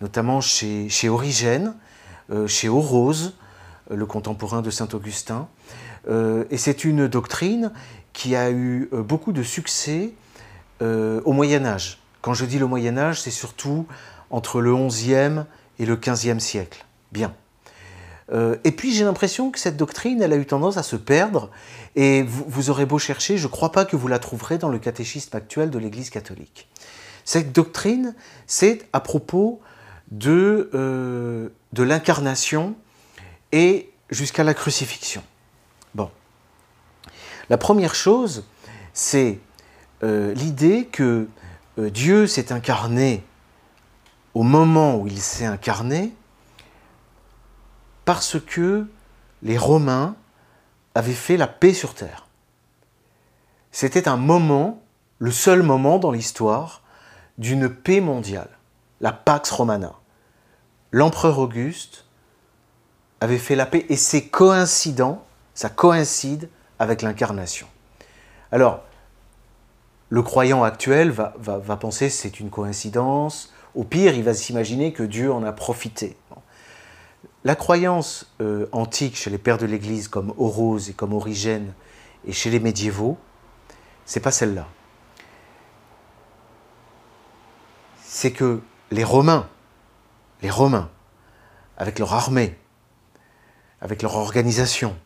[0.00, 1.74] notamment chez, chez Origène,
[2.30, 3.34] euh, chez Orose,
[3.90, 5.48] le contemporain de Saint Augustin.
[6.08, 7.72] et c'est une doctrine
[8.12, 10.14] qui a eu beaucoup de succès
[10.80, 12.00] au Moyen Âge.
[12.22, 13.86] Quand je dis le Moyen Âge, c'est surtout
[14.30, 15.42] entre le XIe
[15.78, 16.86] et le XVe siècle.
[17.10, 17.34] Bien.
[18.30, 21.50] Euh, et puis j'ai l'impression que cette doctrine, elle a eu tendance à se perdre,
[21.96, 24.78] et vous, aurez beau chercher, je ne crois pas que vous la trouverez dans le
[24.78, 26.68] catéchisme actuel de l'Église catholique.
[27.24, 28.14] Cette doctrine,
[28.46, 29.60] c'est à propos
[30.10, 32.74] de, euh, de l'incarnation
[33.52, 35.22] et jusqu'à la crucifixion.
[35.94, 36.10] Bon.
[37.50, 38.44] La première chose,
[38.92, 39.38] c'est
[40.02, 41.28] euh, l'idée que
[41.78, 43.24] Dieu s'est incarné
[44.34, 46.12] au moment où il s'est incarné,
[48.04, 48.86] parce que
[49.42, 50.16] les Romains
[50.94, 52.26] avaient fait la paix sur terre.
[53.70, 54.82] C'était un moment,
[55.18, 56.82] le seul moment dans l'histoire,
[57.38, 58.50] d'une paix mondiale,
[59.00, 59.94] la Pax Romana.
[60.90, 62.04] L'empereur Auguste
[63.20, 67.66] avait fait la paix et c'est coïncident, ça coïncide avec l'incarnation.
[68.50, 68.82] Alors,
[70.10, 74.92] le croyant actuel va, va, va penser c'est une coïncidence, au pire il va s'imaginer
[74.92, 76.18] que Dieu en a profité.
[77.44, 81.74] La croyance euh, antique chez les pères de l'Église comme Orose et comme Origène
[82.24, 83.18] et chez les médiévaux,
[84.04, 84.68] c'est pas celle-là.
[88.00, 88.60] C'est que
[88.92, 89.48] les Romains,
[90.40, 90.88] les Romains,
[91.76, 92.56] avec leur armée,
[93.80, 94.96] avec leur organisation,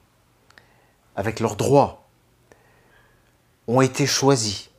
[1.14, 2.07] avec leurs droits,
[3.66, 4.70] ont été choisis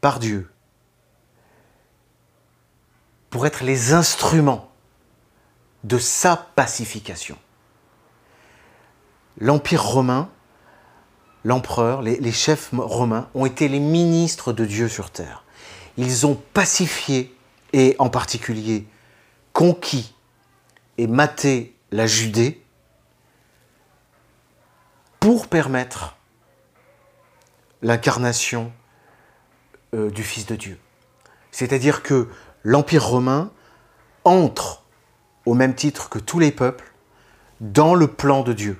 [0.00, 0.48] par Dieu
[3.30, 4.70] pour être les instruments
[5.84, 7.36] de sa pacification.
[9.38, 10.30] L'Empire romain,
[11.44, 15.44] l'empereur, les, chefs romains ont été les ministres de Dieu sur terre.
[15.96, 17.34] Ils ont pacifié
[17.72, 18.86] et en particulier
[19.52, 20.14] conquis
[20.98, 22.62] et maté la Judée
[25.20, 26.16] pour permettre
[27.82, 28.72] l'incarnation
[29.94, 30.78] euh, du Fils de Dieu.
[31.50, 32.28] C'est-à-dire que
[32.64, 33.50] l'Empire romain
[34.24, 34.85] entre
[35.46, 36.92] au même titre que tous les peuples,
[37.60, 38.78] dans le plan de Dieu.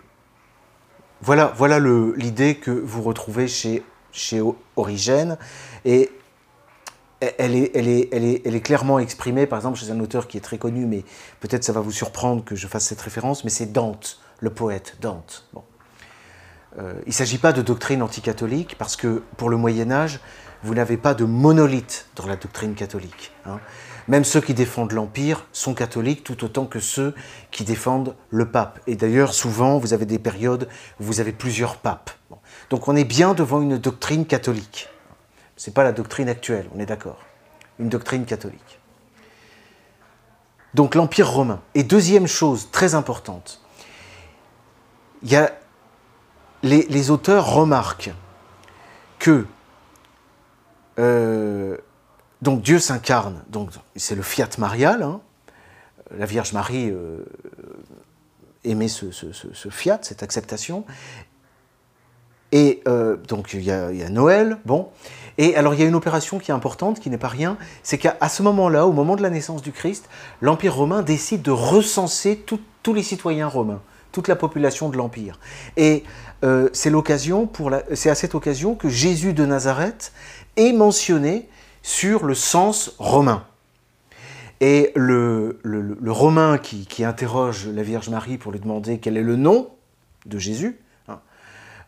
[1.23, 3.83] Voilà, voilà l'idée que vous retrouvez chez,
[4.77, 5.39] Origène,
[5.85, 6.11] et
[7.21, 11.05] est, elle est, clairement exprimée, par exemple, chez un auteur qui est très connu, mais
[11.41, 14.97] peut-être ça va vous surprendre que je fasse cette référence, mais c'est Dante, le poète
[15.01, 15.49] Dante.
[15.55, 15.63] Bon.
[16.79, 20.21] Euh, il ne s'agit pas de doctrine anticatholique, parce que pour le Moyen Âge,
[20.63, 23.33] vous n'avez pas de monolithe dans la doctrine catholique.
[23.47, 23.61] Hein.
[24.09, 27.15] Même ceux qui défendent l'Empire sont catholiques tout autant que ceux
[27.51, 28.79] qui défendent le pape.
[28.87, 30.69] Et d'ailleurs, souvent, vous avez des périodes
[31.01, 32.11] où vous avez plusieurs papes.
[32.71, 34.89] Donc on est bien devant une doctrine catholique.
[35.57, 37.19] Ce n'est pas la doctrine actuelle, on est d'accord.
[37.79, 38.81] Une doctrine catholique.
[40.75, 41.61] Donc l'Empire romain.
[41.75, 43.63] Et deuxième chose très importante,
[45.23, 45.53] y a,
[46.63, 48.13] les, auteurs remarquent
[49.19, 49.47] que
[50.99, 51.79] euh,
[52.47, 55.03] donc Dieu s'incarne, donc c'est le fiat marial.
[55.03, 55.21] Hein.
[56.17, 57.25] la Vierge Marie euh,
[58.63, 59.11] aimait ce,
[59.69, 60.85] fiat, cette acceptation.
[62.53, 64.91] Et euh, donc il y, a, Noël, bon.
[65.39, 67.99] Et alors il y a une opération qui est importante, qui n'est pas rien, c'est
[67.99, 70.09] qu'à ce moment-là, au moment de la naissance du Christ,
[70.41, 73.83] l'Empire romain décide de recenser tous les citoyens romains,
[74.13, 75.41] toute la population de l'Empire.
[75.77, 76.05] Et
[76.45, 76.93] euh, c'est
[77.95, 80.13] c'est à cette occasion que Jésus de Nazareth
[80.57, 81.49] est mentionné
[81.87, 83.45] sur le sens romain.
[84.61, 85.61] Et le,
[86.09, 89.71] Romain qui, interroge la Vierge Marie pour lui demander quel est le nom
[90.27, 91.21] de Jésus, hein,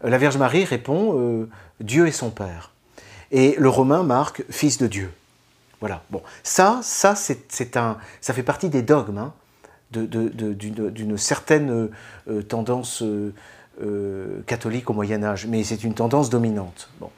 [0.01, 1.49] la Vierge Marie répond euh,
[1.81, 2.71] Dieu est son Père.
[3.33, 5.11] Et le Romain marque Fils de Dieu.
[5.81, 6.05] Voilà.
[6.11, 7.15] Bon, ça, ça,
[7.75, 9.33] un, ça fait partie des dogmes hein,
[9.91, 11.91] d'une certaine
[12.29, 16.89] euh, tendance euh, catholique au Moyen Âge, mais c'est une tendance dominante.
[17.01, 17.11] Bon.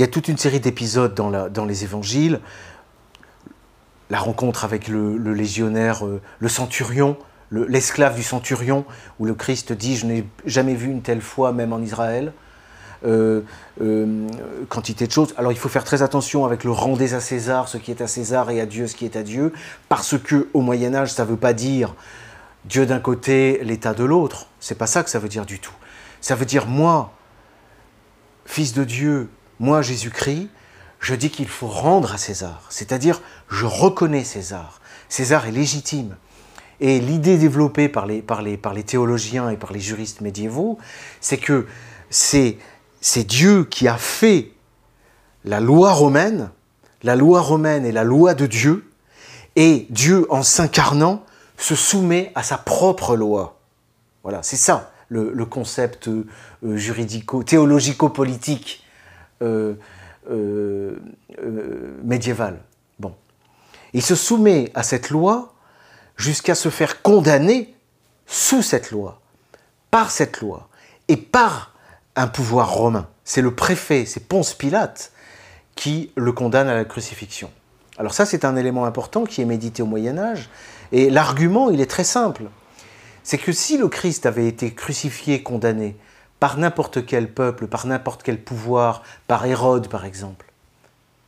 [0.00, 2.40] Il y a toute une série d'épisodes dans, les évangiles.
[4.08, 7.18] La rencontre avec le, légionnaire, euh, le centurion,
[7.50, 8.86] l'esclave du centurion,
[9.18, 12.32] où le Christ dit Je n'ai jamais vu une telle foi, même en Israël.
[13.04, 13.42] Euh,
[13.82, 14.26] euh,
[14.70, 15.34] quantité de choses.
[15.36, 18.06] Alors il faut faire très attention avec le rendez à César ce qui est à
[18.06, 19.52] César et à Dieu ce qui est à Dieu,
[19.90, 21.94] parce que au Moyen Âge ça ne veut pas dire
[22.64, 24.46] Dieu d'un côté, l'État de l'autre.
[24.60, 25.74] C'est pas ça que ça veut dire du tout.
[26.22, 27.12] Ça veut dire moi,
[28.46, 29.28] fils de Dieu,
[29.60, 30.48] moi, Jésus-Christ,
[30.98, 32.66] je dis qu'il faut rendre à César.
[32.70, 34.80] C'est-à-dire, je reconnais César.
[35.08, 36.16] César est légitime.
[36.80, 40.78] Et l'idée développée par les, par, les, par les théologiens et par les juristes médiévaux,
[41.20, 41.66] c'est que
[42.10, 42.56] c'est
[43.26, 44.52] Dieu qui a fait
[45.44, 46.50] la loi romaine,
[47.02, 48.90] la loi romaine est la loi de Dieu,
[49.56, 51.22] et Dieu, en s'incarnant,
[51.58, 53.58] se soumet à sa propre loi.
[54.22, 56.24] Voilà, c'est ça le, concept euh,
[62.02, 62.60] médiévale.
[62.98, 63.14] Bon.
[63.92, 65.54] Il se soumet à cette loi
[66.16, 67.74] jusqu'à se faire condamner
[68.26, 69.20] sous cette loi,
[69.90, 70.68] par cette loi,
[71.08, 71.74] et par
[72.14, 73.08] un pouvoir romain.
[73.24, 75.12] C'est le préfet, c'est Ponce Pilate
[75.74, 77.50] qui le condamne à la crucifixion.
[77.98, 80.50] Alors ça, c'est un élément important qui est médité au Moyen Âge,
[80.92, 82.44] et l'argument, il est très simple.
[83.22, 85.96] C'est que si le Christ avait été crucifié, condamné,
[86.40, 90.46] par n'importe quel peuple, par n'importe quel pouvoir, par Hérode par exemple.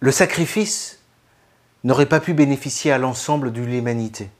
[0.00, 0.98] Le sacrifice
[1.84, 4.30] n'aurait pas pu bénéficier à l'ensemble de l'humanité.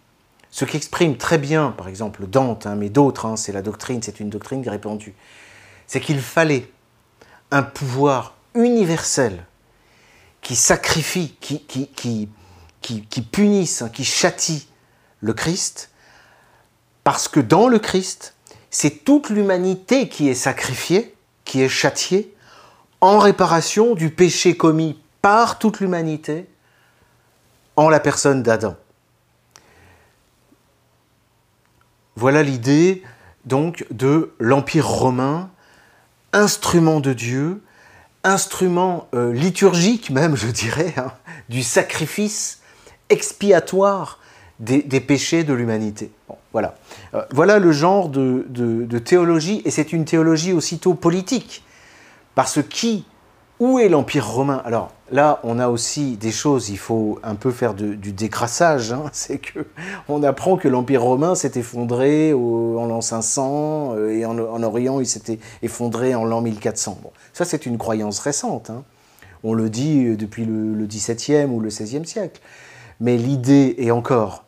[0.51, 4.21] Ce qu'exprime très bien, par exemple, Dante, hein, mais d'autres, hein, c'est la doctrine, c'est
[4.21, 5.15] une doctrine répandue,
[5.87, 6.71] c'est qu'il fallait
[7.51, 9.45] un pouvoir universel
[10.43, 12.29] qui sacrifie, qui,
[13.33, 14.69] punisse, hein, qui châtie
[15.21, 15.91] le Christ,
[17.05, 18.35] parce que dans le Christ,
[18.73, 22.35] c'est toute l'humanité qui est sacrifiée, qui est châtiée,
[23.01, 26.47] en réparation du péché commis par toute l'humanité
[27.77, 28.77] en la personne d'Adam.
[32.17, 33.03] Voilà l'idée
[33.45, 35.51] donc de l'Empire romain,
[36.33, 37.63] instrument de Dieu,
[38.25, 41.13] instrument euh, liturgique même, je dirais, hein,
[41.49, 42.61] du sacrifice
[43.11, 44.19] expiatoire
[44.61, 46.13] des, péchés de l'humanité.
[46.53, 46.77] voilà.
[47.15, 51.65] Euh, voilà le genre de, théologie, et c'est une théologie aussitôt politique.
[52.35, 53.05] Parce qui,
[53.61, 54.63] où est l'Empire romain?
[54.65, 58.93] Alors là, on a aussi des choses, il faut un peu faire du décrassage.
[58.93, 59.05] Hein.
[59.13, 59.67] c'est que
[60.09, 65.07] on apprend que l'Empire romain s'est effondré en l'an 500, euh, et en, Orient, il
[65.07, 66.99] s'était effondré en l'an 1400.
[67.03, 68.71] Bon, ça, c'est une croyance récente.
[68.71, 68.85] Hein.
[69.45, 72.41] On le dit euh, depuis le, le XVIIe ou le XVIe siècle.
[73.01, 74.45] Mais l'idée est encore,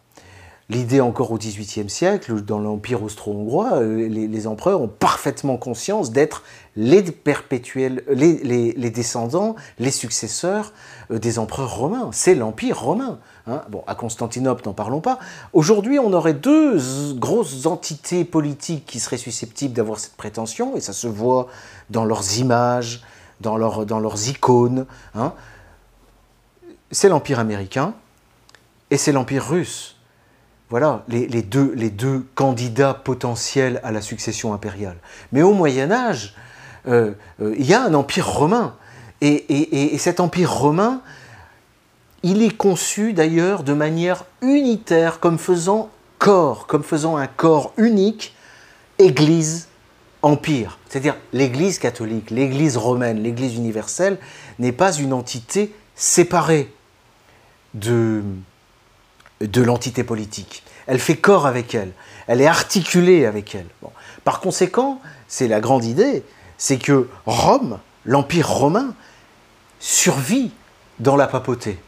[0.70, 6.42] L'idée encore au XVIIIe siècle, dans l'Empire austro-hongrois, euh, les, empereurs ont parfaitement conscience d'être
[6.74, 10.72] les perpétuels, les, descendants, les successeurs
[11.10, 12.08] euh, des empereurs romains.
[12.12, 13.18] C'est l'Empire romain.
[13.46, 13.60] Hein.
[13.68, 15.18] Bon, à Constantinople, n'en parlons pas.
[15.52, 16.78] Aujourd'hui, on aurait deux
[17.12, 21.48] grosses entités politiques qui seraient susceptibles d'avoir cette prétention, et ça se voit
[21.90, 23.02] dans leurs images,
[23.42, 24.86] dans, dans leurs icônes.
[25.14, 25.34] Hein.
[26.90, 27.92] C'est l'Empire américain
[28.90, 29.93] et c'est l'Empire russe
[30.74, 34.96] voilà les, deux, candidats potentiels à la succession impériale.
[35.30, 36.34] Mais au Moyen Âge,
[36.88, 38.74] euh, euh, il y a un empire romain.
[39.20, 41.00] Et, cet empire romain,
[42.24, 48.34] il est conçu d'ailleurs de manière unitaire, comme faisant corps, comme faisant un corps unique,
[48.98, 49.68] Église,
[50.22, 50.80] empire.
[50.88, 54.18] C'est-à-dire l'Église catholique, l'Église romaine, l'Église universelle
[54.58, 56.68] n'est pas une entité séparée
[57.74, 58.24] de,
[59.46, 60.62] de l'entité politique.
[60.86, 61.92] Elle fait corps avec elle,
[62.26, 63.66] elle est articulée avec elle.
[64.24, 66.22] Par conséquent, c'est la grande idée,
[66.58, 68.94] c'est que Rome, l'Empire romain,
[69.78, 70.52] survit
[70.98, 71.78] dans la papauté.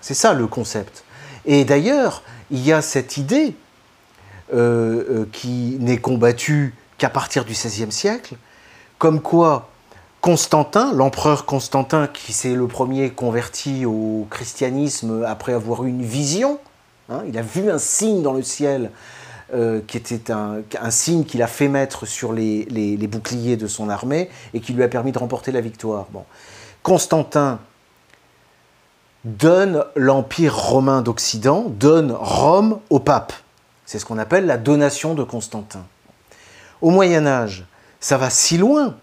[0.00, 1.04] C'est ça le concept.
[1.46, 3.54] Et d'ailleurs, il y a cette idée
[4.52, 8.36] euh, euh, qui n'est combattue qu'à partir du XVIe siècle,
[8.98, 9.70] comme quoi
[10.24, 16.58] Constantin, l'empereur Constantin, qui s'est le premier converti au christianisme après avoir eu une vision,
[17.10, 18.90] hein, il a vu un signe dans le ciel
[19.52, 24.30] euh, qui était un, signe qu'il a fait mettre sur les, boucliers de son armée
[24.54, 26.06] et qui lui a permis de remporter la victoire.
[26.10, 26.24] Bon.
[26.82, 27.58] Constantin
[29.26, 33.34] donne l'Empire romain d'Occident, donne Rome au pape.
[33.84, 35.84] C'est ce qu'on appelle la donation de Constantin.
[36.80, 37.66] Au Moyen Âge,
[38.00, 38.96] ça va si loin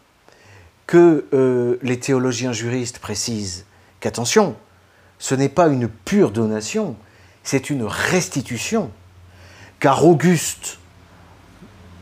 [0.92, 3.66] que euh, les théologiens juristes précisent
[4.02, 4.58] qu'attention,
[5.20, 6.98] ce n'est pas une pure donation,
[7.44, 8.92] c'est une restitution.
[9.80, 10.80] Car Auguste,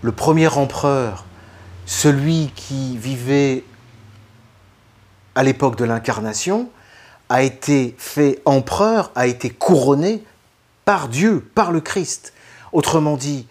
[0.02, 1.26] le premier empereur,
[1.86, 3.64] celui qui vivait
[5.36, 6.68] à l'époque de l'incarnation,
[7.30, 10.24] a été fait empereur, a été couronné
[10.86, 12.34] par Dieu, par le Christ.
[12.72, 13.46] Autrement dit,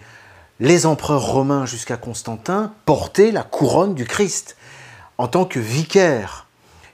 [0.58, 4.56] les empereurs romains jusqu'à Constantin portaient la couronne du Christ
[5.18, 6.46] en tant que vicaire.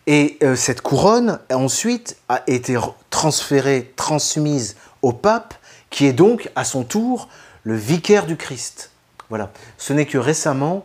[0.06, 2.78] Et euh, cette couronne, ensuite, a été
[3.10, 5.54] transférée, transmise au pape,
[5.90, 7.28] qui est donc, à son tour,
[7.62, 8.90] le vicaire du Christ.
[9.28, 9.50] Voilà.
[9.78, 10.84] Ce n'est que récemment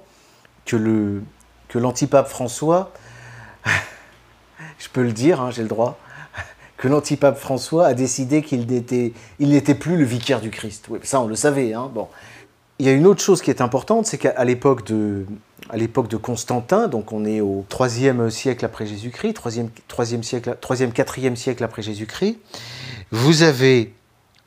[0.65, 1.23] que, le,
[1.67, 2.93] que l'antipape François
[4.79, 5.99] je peux le dire, hein, j'ai le droit,
[6.77, 10.85] que l'antipape François a décidé qu'il n'était, il plus le vicaire du Christ.
[10.89, 11.73] Oui, ça, on le savait.
[11.73, 12.07] Hein, bon.
[12.79, 15.25] Il y a une autre chose qui est importante, c'est qu'à l'époque de,
[15.69, 20.57] à l'époque de Constantin, donc on est au 3e siècle après Jésus-Christ, 3e, 3e, siècle,
[20.61, 22.37] 3e, 4e siècle après Jésus-Christ,
[23.11, 23.93] vous avez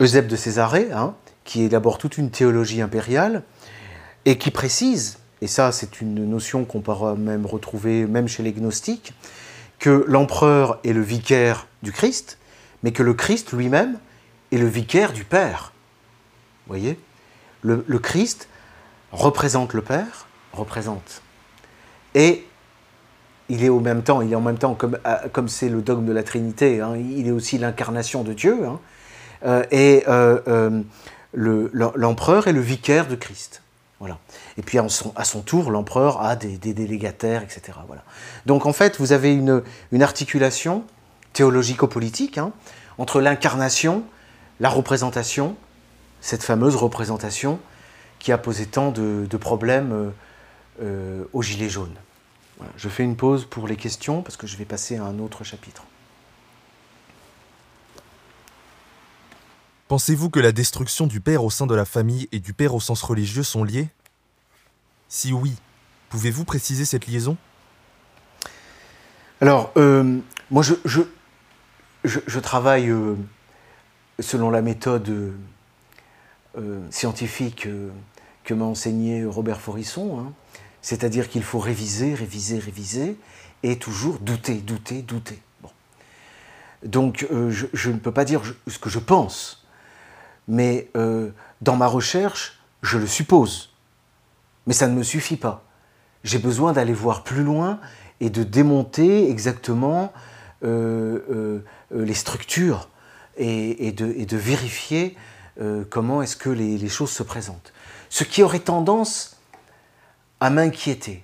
[0.01, 3.43] Eusèbe de Césarée, hein, qui élabore toute une théologie impériale
[4.25, 8.51] et qui précise, et ça c'est une notion qu'on pourra même retrouver même chez les
[8.51, 9.13] gnostiques,
[9.79, 12.37] que l'empereur est le vicaire du Christ,
[12.83, 13.97] mais que le Christ lui-même
[14.51, 15.73] est le vicaire du Père.
[16.65, 16.97] Vous voyez?
[17.61, 18.49] Le, Christ
[19.11, 21.21] représente le Père, représente.
[22.15, 22.45] Et
[23.49, 25.81] il est au même temps, il est en même temps, comme euh, comme c'est le
[25.81, 28.65] dogme de la Trinité, hein, il est aussi l'incarnation de Dieu.
[28.65, 28.79] Hein,
[29.45, 30.81] euh, et euh,
[31.33, 33.61] l'empereur est le vicaire de Christ.
[33.99, 34.17] Voilà.
[34.57, 37.77] Et puis à son, tour, l'empereur a des, délégataires, etc.
[37.87, 38.03] Voilà.
[38.45, 39.63] Donc en fait, vous avez une,
[40.01, 40.83] articulation
[41.31, 42.51] théologico-politique hein,
[42.97, 44.03] entre l'incarnation,
[44.59, 45.55] la représentation,
[46.19, 47.59] cette fameuse représentation
[48.19, 50.11] qui a posé tant de, problèmes
[50.81, 51.95] euh, aux Gilets jaunes.
[52.77, 55.43] Je fais une pause pour les questions parce que je vais passer à un autre
[55.43, 55.83] chapitre.
[59.87, 62.79] Pensez-vous que la destruction du père au sein de la famille et du père au
[62.79, 63.89] sens religieux sont liées?
[65.07, 65.53] Si oui,
[66.09, 67.37] pouvez-vous préciser cette liaison?
[69.41, 70.19] Alors, euh,
[70.49, 70.73] moi je,
[72.03, 73.15] je, travaille euh,
[74.19, 75.33] selon la méthode
[76.57, 77.67] euh, scientifique
[78.45, 80.33] que m'a enseigné Robert Forisson, hein.
[80.83, 83.17] C'est-à-dire qu'il faut réviser, réviser, réviser,
[83.63, 85.41] et toujours douter, douter, douter.
[86.85, 89.63] Donc je, je, ne peux pas dire ce que je pense,
[90.47, 91.31] mais euh,
[91.61, 93.71] dans ma recherche, je le suppose.
[94.67, 95.63] Mais ça ne me suffit pas.
[96.23, 97.79] J'ai besoin d'aller voir plus loin
[98.19, 100.13] et de démonter exactement
[100.63, 101.19] euh,
[101.93, 102.89] euh, les structures
[103.35, 105.17] et, de, vérifier
[105.89, 107.73] comment est-ce que les, choses se présentent.
[108.09, 109.32] Ce qui aurait tendance
[110.43, 111.23] à m'inquiéter,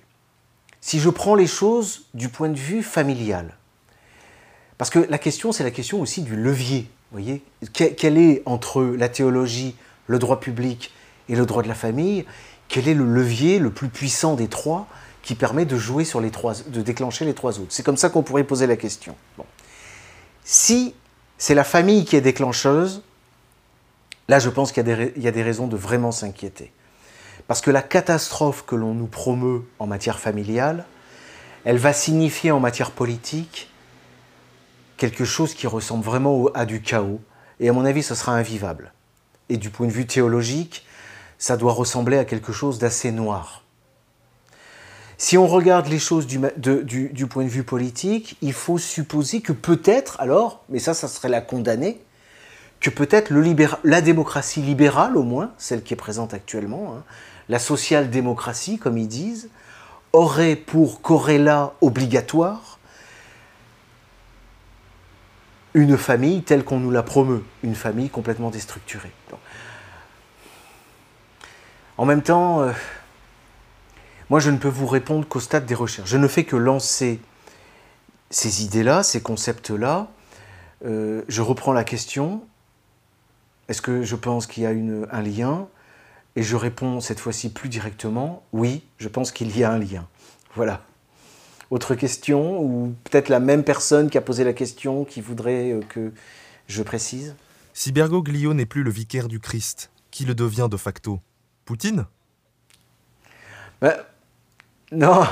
[0.80, 3.54] si je prends les choses du point de vue familial.
[4.78, 7.42] Parce que la question, c'est la question aussi du levier voyez
[7.74, 10.90] Quel est entre la théologie, le droit public
[11.28, 12.24] et le droit de la famille
[12.68, 14.88] Quel est le levier le plus puissant des trois
[15.22, 17.74] qui permet de jouer sur les trois, de déclencher les trois autres?
[17.74, 19.16] C'est comme ça qu'on pourrait poser la question.
[20.44, 20.94] Si
[21.36, 23.02] c'est la famille qui est déclencheuse,
[24.28, 26.72] là je pense qu'il y, y, a des raisons de vraiment s'inquiéter.
[27.50, 30.84] Parce que la catastrophe que l'on nous promeut en matière familiale,
[31.64, 33.72] elle va signifier en matière politique
[34.96, 37.20] quelque chose qui ressemble vraiment à du chaos.
[37.58, 38.92] Et à mon avis, ce sera invivable.
[39.48, 40.86] Et du point de vue théologique,
[41.38, 43.64] ça doit ressembler à quelque chose d'assez noir.
[45.18, 46.38] Si on regarde les choses du,
[47.26, 51.40] point de vue politique, il faut supposer que peut-être, alors, mais ça, ça serait la
[51.40, 52.00] condamner,
[52.78, 53.32] que peut-être
[53.82, 57.02] la démocratie libérale, au moins, celle qui est présente actuellement, hein,
[57.50, 59.50] la social-démocratie, comme ils disent,
[60.12, 62.78] aurait pour corrélat obligatoire
[65.74, 69.10] une famille telle qu'on nous la promeut, une famille complètement déstructurée.
[71.98, 72.72] En même temps, euh,
[74.30, 76.08] moi je ne peux vous répondre qu'au stade des recherches.
[76.08, 77.20] Je ne fais que lancer
[78.30, 80.06] ces idées-là, ces concepts-là.
[80.84, 82.44] Euh, je reprends la question.
[83.68, 85.66] Est-ce que je pense qu'il y a un lien
[86.36, 88.42] Et je réponds cette fois-ci plus directement.
[88.52, 90.06] Oui, je pense qu'il y a un lien.
[90.54, 90.82] Voilà.
[91.70, 95.80] Autre question Ou peut-être la même personne qui a posé la question qui voudrait euh,
[95.88, 96.12] que
[96.66, 97.34] je précise?
[97.72, 101.20] Si Bergoglio n'est plus le vicaire du Christ, qui le devient de facto?
[101.64, 102.06] Poutine?
[103.80, 103.96] Ben,
[104.92, 105.22] Non.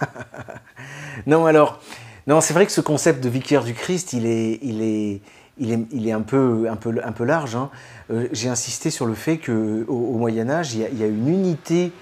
[1.26, 1.80] non, alors,
[2.26, 5.20] non, c'est vrai que ce concept de vicaire du Christ, il est, il est,
[5.60, 7.54] il est, un, peu, un, peu, un peu large.
[7.54, 7.70] Hein.
[8.10, 11.92] Euh, j'ai insisté sur le fait qu'au au Moyen Âge, il y, a, une unité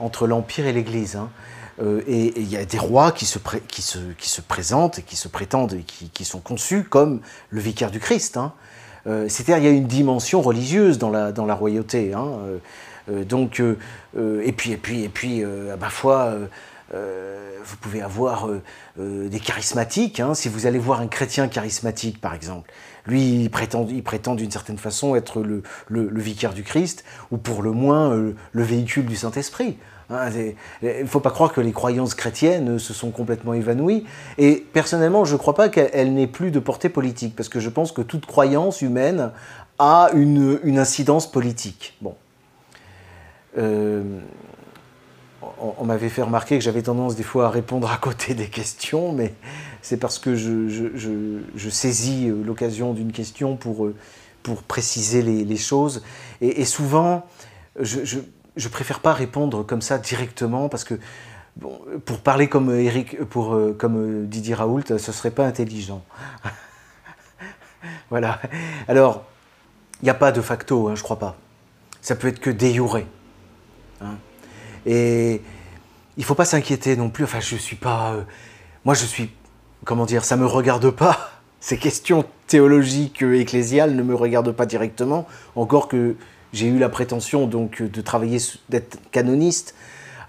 [0.00, 1.16] entre l'Empire et l'Église.
[1.16, 1.30] Hein.
[1.82, 3.38] Euh, et il y a des rois qui se,
[3.68, 7.20] qui, se, qui se, présentent et qui se prétendent et qui, qui sont conçus comme
[7.50, 8.36] le vicaire du Christ.
[8.36, 8.52] Hein.
[9.06, 12.12] Euh, c'est-à-dire il y a une dimension religieuse dans la, dans la royauté.
[13.06, 16.32] Donc, et puis, et puis, et puis à ma foi,
[16.92, 18.48] vous pouvez avoir
[18.98, 20.20] des charismatiques.
[20.20, 20.34] Hein.
[20.34, 22.70] si vous allez voir un chrétien charismatique, par exemple,
[23.06, 27.36] lui, il prétend, il prétend d'une certaine façon être le, le, vicaire du Christ, ou
[27.38, 29.78] pour le moins le véhicule du Saint-Esprit.
[30.10, 30.30] Hein.
[30.82, 34.04] il ne faut pas croire que les croyances chrétiennes se sont complètement évanouies.
[34.38, 37.68] Et personnellement, je ne crois pas qu'elle n'ait plus de portée politique, parce que je
[37.68, 39.30] pense que toute croyance humaine
[39.78, 41.96] a une, une incidence politique.
[42.00, 42.14] Bon.
[45.44, 48.48] Euh, on, m'avait fait remarquer que j'avais tendance des fois à répondre à côté des
[48.48, 49.34] questions, mais
[49.82, 53.94] c'est parce que je, saisis euh, l'occasion d'une question pour, euh,
[54.42, 56.02] pour préciser les, choses.
[56.40, 57.26] Et, souvent,
[57.80, 58.18] je,
[58.56, 60.98] je préfère pas répondre comme ça directement parce que
[61.56, 66.04] bon, pour parler comme Eric, pour comme Didier Raoult, ce serait pas intelligent.
[68.10, 68.40] voilà.
[68.88, 69.24] Alors,
[70.02, 71.36] il n'y a pas de facto, hein, je crois pas.
[72.02, 73.06] Ça peut être que déjuré.
[74.86, 75.40] Et
[76.16, 77.24] il faut pas s'inquiéter non plus.
[77.24, 78.12] Enfin, je suis pas.
[78.12, 78.22] Euh,
[78.84, 79.30] moi, je suis.
[79.84, 81.30] Comment dire Ça me regarde pas.
[81.60, 85.26] Ces questions théologiques euh, ecclésiales ne me regardent pas directement.
[85.56, 86.16] Encore que
[86.52, 89.74] j'ai eu la prétention donc de travailler, d'être canoniste.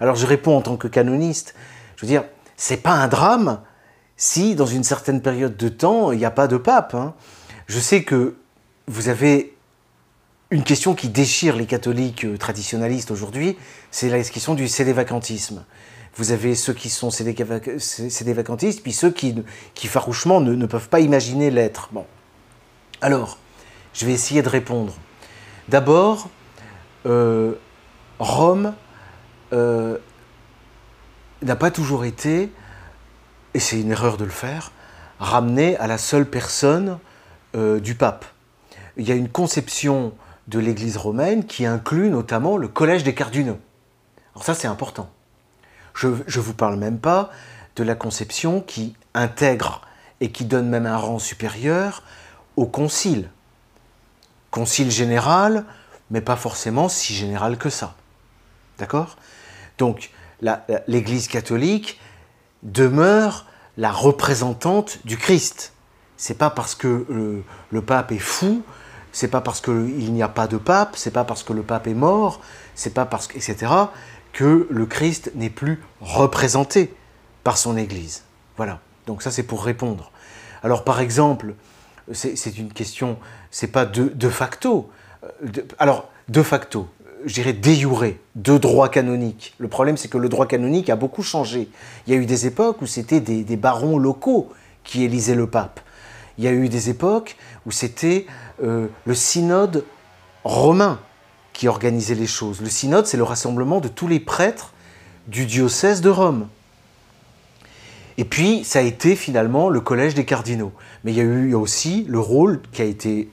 [0.00, 1.54] Alors, je réponds en tant que canoniste.
[1.96, 2.24] Je veux dire,
[2.56, 3.60] c'est pas un drame
[4.16, 6.94] si, dans une certaine période de temps, il n'y a pas de pape.
[6.94, 7.14] Hein.
[7.66, 8.36] Je sais que
[8.86, 9.55] vous avez
[10.56, 13.58] une question qui déchire les catholiques euh, traditionnalistes aujourd'hui,
[13.90, 15.66] c'est la question du cédévacantisme.
[16.14, 19.34] Vous avez ceux qui sont cédévacantistes, puis ceux qui,
[19.74, 21.90] qui farouchement ne, ne peuvent pas imaginer l'être.
[21.92, 22.06] Bon.
[23.02, 23.36] Alors,
[23.92, 24.94] je vais essayer de répondre.
[25.68, 26.30] D'abord,
[27.04, 27.52] euh,
[28.18, 28.72] Rome
[29.52, 29.98] euh,
[31.42, 32.50] n'a pas toujours été,
[33.52, 34.72] et c'est une erreur de le faire,
[35.20, 36.98] ramenée à la seule personne
[37.54, 38.26] du pape.
[38.98, 40.12] Il y a une conception
[40.48, 43.58] de l'Église romaine qui inclut notamment le collège des cardinaux.
[44.34, 45.10] Alors ça c'est important.
[45.94, 47.30] Je ne vous parle même pas
[47.74, 49.82] de la conception qui intègre
[50.20, 52.02] et qui donne même un rang supérieur
[52.56, 53.30] au concile.
[54.50, 55.64] Concile général,
[56.10, 57.96] mais pas forcément si général que ça.
[58.78, 59.16] D'accord?
[59.78, 60.10] Donc
[60.86, 61.98] l'Église catholique
[62.62, 65.72] demeure la représentante du Christ.
[66.16, 68.62] C'est pas parce que le pape est fou
[69.16, 71.86] c'est pas parce qu'il n'y a pas de pape, c'est pas parce que le pape
[71.86, 72.42] est mort,
[72.74, 73.72] c'est pas parce que, etc.,
[74.34, 76.94] que le Christ n'est plus représenté
[77.42, 78.24] par son Église.
[78.58, 78.78] Voilà.
[79.06, 80.12] Donc ça, c'est pour répondre.
[80.62, 81.54] Alors, par exemple,
[82.12, 83.16] c'est une question,
[83.50, 84.90] c'est pas de, facto.
[85.24, 86.86] Euh, alors, de facto,
[87.24, 89.54] je dirais déjuré, de droit canonique.
[89.56, 91.70] Le problème, c'est que le droit canonique a beaucoup changé.
[92.06, 94.52] Il y a eu des époques où c'était des barons locaux
[94.84, 95.80] qui élisaient le pape.
[96.38, 98.26] Il y a eu des époques où c'était
[98.62, 99.84] euh, le synode
[100.44, 100.98] romain
[101.52, 102.60] qui organisait les choses.
[102.60, 104.72] Le synode, c'est le rassemblement de tous les prêtres
[105.26, 106.48] du diocèse de Rome.
[108.18, 110.72] Et puis, ça a été finalement le collège des cardinaux.
[111.04, 113.30] Mais il y a eu aussi le rôle qui a été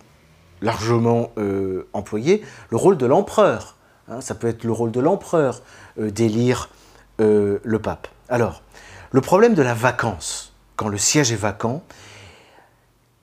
[0.62, 3.78] largement euh, employé, le rôle de l'empereur.
[4.10, 4.20] Hein.
[4.22, 5.62] ça peut être le rôle de l'empereur
[6.00, 6.70] euh, d'élire
[7.20, 8.10] le pape.
[8.28, 8.64] Alors,
[9.12, 11.84] le problème de la vacance, quand le siège est vacant,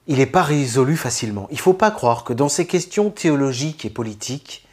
[0.07, 1.47] il n'est pas résolu facilement.
[1.51, 4.67] Il ne faut pas croire que dans ces questions théologiques et politiques,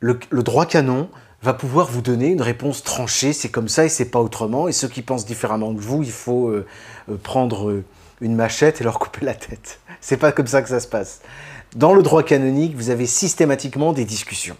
[0.00, 1.08] le, droit canon
[1.42, 4.72] va pouvoir vous donner une réponse tranchée, c'est comme ça et c'est pas autrement, et
[4.72, 6.66] ceux qui pensent différemment de vous, il faut euh,
[7.10, 7.84] euh, prendre euh,
[8.20, 9.80] une machette et leur couper la tête.
[10.00, 11.22] C'est pas comme ça que ça se passe.
[11.74, 14.56] Dans le droit canonique, vous avez systématiquement des discussions.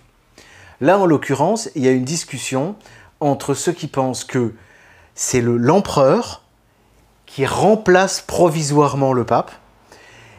[0.80, 2.76] Là, en l'occurrence, il y a une discussion
[3.20, 4.54] entre ceux qui pensent que
[5.14, 6.43] c'est l'empereur
[7.34, 9.50] qui remplace provisoirement le pape,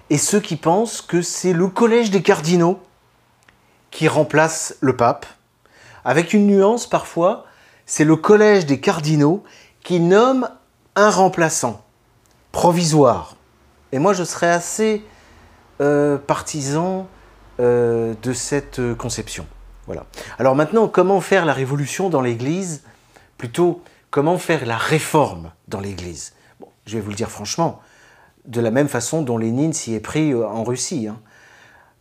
[0.09, 2.79] et ceux qui pensent que c'est le collège des cardinaux
[3.91, 5.25] qui remplace le pape,
[6.05, 7.47] avec une nuance parfois,
[7.85, 9.43] c'est le collège des cardinaux
[9.83, 10.47] qui nomme
[10.95, 11.83] un remplaçant
[12.53, 13.35] provisoire.
[13.91, 15.03] Et moi, je serais assez
[15.81, 17.07] euh, partisan
[17.59, 19.45] euh, de cette conception.
[19.85, 20.05] Voilà.
[20.39, 22.83] Alors maintenant, comment faire la révolution dans l'Église?
[23.37, 26.31] Plutôt, comment faire la réforme dans l'Église?
[26.85, 27.79] Je vais vous le dire franchement,
[28.45, 31.07] de la même façon dont Lénine s'y est pris euh, en Russie.
[31.07, 31.17] Hein.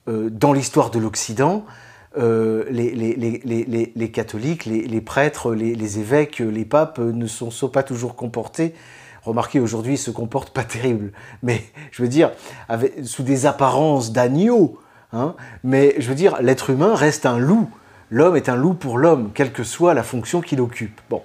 [0.06, 1.64] dans l'histoire de l'Occident,
[2.16, 2.94] les,
[3.96, 8.74] les, catholiques, les, prêtres, les, évêques, les papes ne sont, sont pas toujours comportés
[9.24, 11.12] remarquez, aujourd'hui, ils se comportent pas terrible.
[11.42, 12.30] Mais je veux dire,
[13.04, 14.78] sous des apparences d'agneau.
[15.12, 17.70] Hein, mais je veux dire, l'être humain reste un loup.
[18.10, 21.00] L'homme est un loup pour l'homme, quelle que soit la fonction qu'il occupe.
[21.08, 21.22] Bon.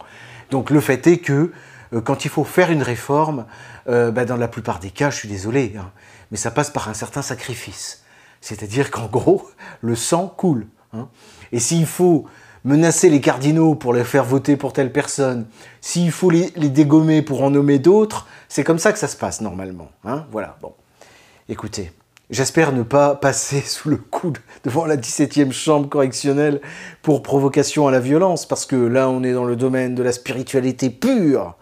[0.51, 1.53] Donc le fait est que euh,
[1.91, 3.45] quand il faut faire une réforme,
[3.87, 5.91] euh, ben, dans la plupart des cas, je suis désolé, hein,
[6.31, 8.03] mais ça passe par un certain sacrifice.
[8.41, 9.49] C'est-à-dire qu'en gros,
[9.81, 10.67] le sang coule.
[10.93, 11.07] Hein.
[11.51, 12.25] Et s'il faut
[12.63, 15.45] menacer les cardinaux pour les faire voter pour telle personne,
[15.81, 19.41] s'il faut les, dégommer pour en nommer d'autres, c'est comme ça que ça se passe
[19.41, 19.89] normalement.
[20.05, 20.73] Hein voilà, bon.
[21.47, 21.91] Écoutez,
[22.29, 26.61] j'espère ne pas passer sous le coude devant la 17e chambre correctionnelle
[27.01, 30.11] pour provocation à la violence, parce que là on est dans le domaine de la
[30.11, 31.55] spiritualité pure.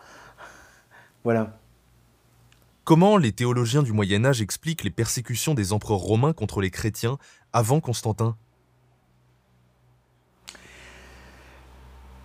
[1.28, 1.60] Voilà.
[2.86, 7.18] Comment les théologiens du Moyen Âge expliquent les persécutions des empereurs romains contre les chrétiens
[7.52, 8.38] avant Constantin?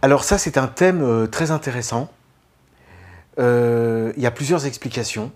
[0.03, 2.13] Alors ça, c'est un thème euh, très intéressant.
[3.41, 5.33] Euh, il y a plusieurs explications.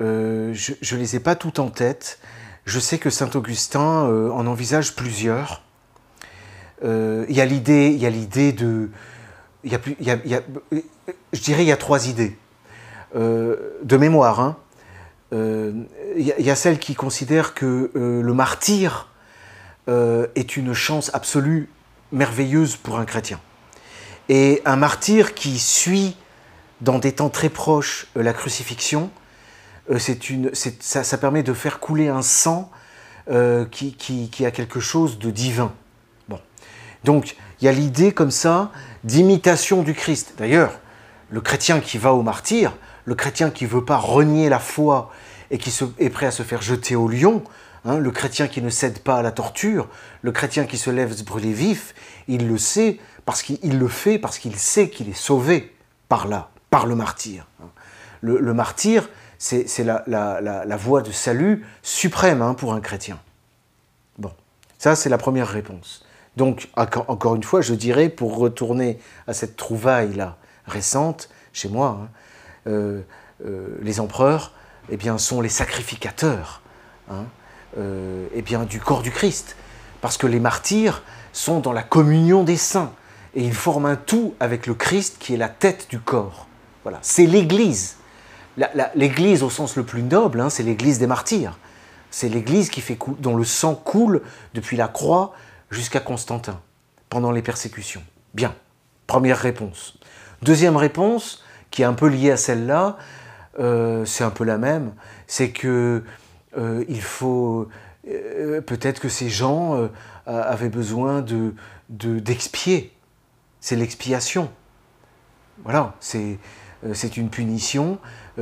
[0.00, 2.20] Euh, je ne les ai pas toutes en tête.
[2.64, 5.62] Je sais que Saint Augustin en envisage plusieurs.
[6.82, 8.88] Il y a l'idée, il y a l'idée de,
[9.62, 10.42] il y a, y a, y a,
[11.34, 12.38] je dirais, il y a trois idées
[13.14, 14.56] de mémoire.
[15.32, 15.86] Il
[16.16, 19.08] y, y, a celle qui considère que le martyr
[19.88, 21.68] est une chance absolue,
[22.12, 23.40] merveilleuse pour un chrétien.
[24.28, 26.16] Et un martyr qui suit
[26.82, 29.10] dans des temps très proches euh, la crucifixion,
[29.90, 29.98] euh,
[30.28, 32.70] une, ça, permet de faire couler un sang
[33.30, 35.72] euh, qui, qui, a quelque chose de divin.
[36.28, 36.40] Bon.
[37.04, 38.72] Donc il y a l'idée comme ça
[39.04, 40.34] d'imitation du Christ.
[40.38, 40.80] D'ailleurs,
[41.30, 45.10] le chrétien qui va au martyr, le chrétien qui ne veut pas renier la foi
[45.50, 47.42] et qui est prêt à se faire jeter au lion,
[47.84, 49.88] hein, le chrétien qui ne cède pas à la torture,
[50.22, 51.94] le chrétien qui se lève se brûler vif,
[52.28, 55.74] il le sait, parce qu'il le fait, parce qu'il sait qu'il est sauvé
[56.08, 57.46] par là, par le martyr.
[58.20, 63.18] Le, martyr, c'est la, voie de salut suprême hein, pour un chrétien.
[64.18, 64.32] Bon,
[64.78, 66.04] ça c'est la première réponse.
[66.36, 72.08] Donc, encore une fois, je dirais, pour retourner à cette trouvaille-là récente, chez moi, hein,
[72.66, 73.00] euh,
[73.44, 74.52] euh, les empereurs
[74.88, 76.62] eh bien, sont les sacrificateurs
[77.10, 77.24] hein,
[77.78, 79.56] euh, eh bien, du corps du Christ.
[80.00, 81.02] Parce que les martyrs
[81.32, 82.92] sont dans la communion des saints
[83.34, 86.46] et ils forment un tout avec le Christ qui est la tête du corps.
[86.82, 87.96] Voilà, c'est l'Église.
[88.94, 91.58] L'Église au sens le plus noble, hein, c'est l'Église des martyrs.
[92.10, 92.70] C'est l'Église
[93.20, 95.32] dont le sang coule depuis la croix
[95.70, 96.60] jusqu'à Constantin,
[97.08, 98.02] pendant les persécutions.
[98.34, 98.54] Bien,
[99.06, 99.98] première réponse.
[100.42, 101.42] Deuxième réponse,
[101.72, 102.96] qui est un peu liée à celle-là,
[103.58, 104.92] euh, c'est un peu la même,
[105.26, 106.04] c'est que
[106.56, 107.68] euh, il faut
[108.08, 109.90] euh, peut-être que ces gens
[110.26, 111.54] avaient besoin de
[111.88, 112.92] d'expier
[113.60, 114.50] c'est l'expiation.
[115.62, 116.36] Voilà, c'est
[117.16, 117.98] une punition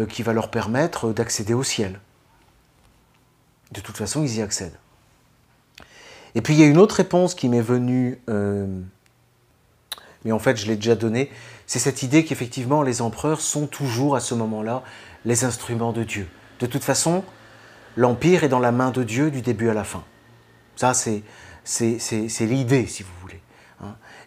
[0.09, 2.01] qui va leur permettre d'accéder au ciel.
[3.73, 4.79] De toute façon, ils y accèdent.
[6.35, 8.19] Et puis il y a une autre réponse qui m'est venue,
[10.25, 11.31] mais en fait je l'ai déjà donnée,
[11.71, 14.83] c'est cette idée qu'effectivement les empereurs sont toujours à ce moment-là
[15.25, 16.27] les instruments de Dieu.
[16.59, 17.23] De toute façon,
[17.97, 20.03] l'empire est dans la main de Dieu du début à la fin.
[20.75, 21.23] Ça, c'est
[22.41, 23.41] l'idée, si vous voulez.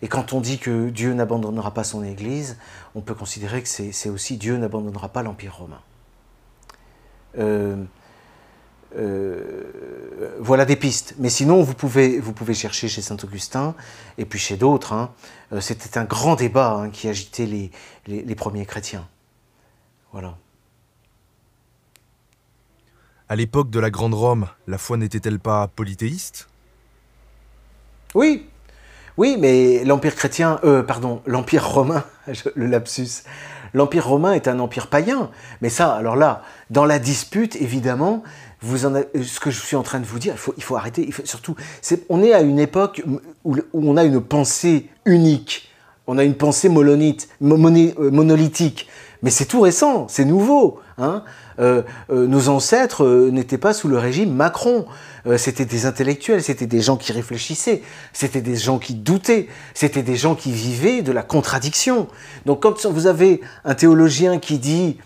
[0.02, 2.58] Et quand on dit que Dieu n'abandonnera pas son Église,
[2.96, 5.82] on peut considérer que c'est aussi Dieu n'abandonnera pas l'Empire romain.
[7.38, 7.76] Euh,
[8.98, 11.16] euh, voilà des pistes.
[11.20, 13.76] Mais sinon, vous pouvez, vous pouvez chercher chez Saint Augustin
[14.18, 14.94] et puis chez d'autres.
[14.94, 15.12] Hein.
[15.52, 17.72] Euh, c'était un grand débat hein, qui agitait les,
[18.08, 19.08] les, premiers chrétiens.
[20.12, 20.38] Voilà.
[23.30, 26.48] À l'époque de la Grande Rome, la foi n'était-elle pas polythéiste?
[28.14, 28.48] Oui,
[29.18, 32.04] oui, mais l'Empire chrétien, euh, pardon, l'Empire romain,
[32.56, 33.24] le lapsus,
[33.74, 35.30] l'Empire romain est un empire païen.
[35.62, 38.24] Mais ça, alors là, dans la dispute, évidemment,
[38.64, 41.10] ce que je suis en train de vous dire, il faut, arrêter.
[41.26, 41.56] Surtout,
[42.10, 43.04] on est à une époque
[43.44, 45.70] où, on a une pensée unique
[46.08, 48.88] On a une pensée monolithique.
[49.22, 50.80] Mais c'est tout récent, c'est nouveau.
[50.98, 51.24] Hein.
[52.10, 54.86] nos ancêtres n'étaient pas sous le régime Macron.
[55.38, 60.16] c'était des intellectuels, c'était des gens qui réfléchissaient, c'était des gens qui doutaient, c'était des
[60.16, 62.08] gens qui vivaient de la contradiction.
[62.46, 64.98] Donc quand vous avez un théologien qui dit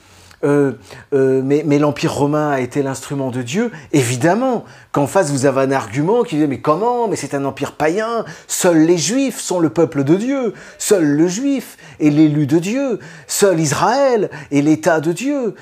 [0.43, 0.73] euh,
[1.13, 4.65] euh, mais, l'Empire romain a été l'instrument de Dieu, évidemment.
[4.91, 7.07] Qu'en face vous avez un argument qui dit mais comment?
[7.07, 11.27] Mais c'est un empire païen, seuls les Juifs sont le peuple de Dieu, seul le
[11.27, 15.55] Juif est l'élu de Dieu, seul Israël est l'État de Dieu.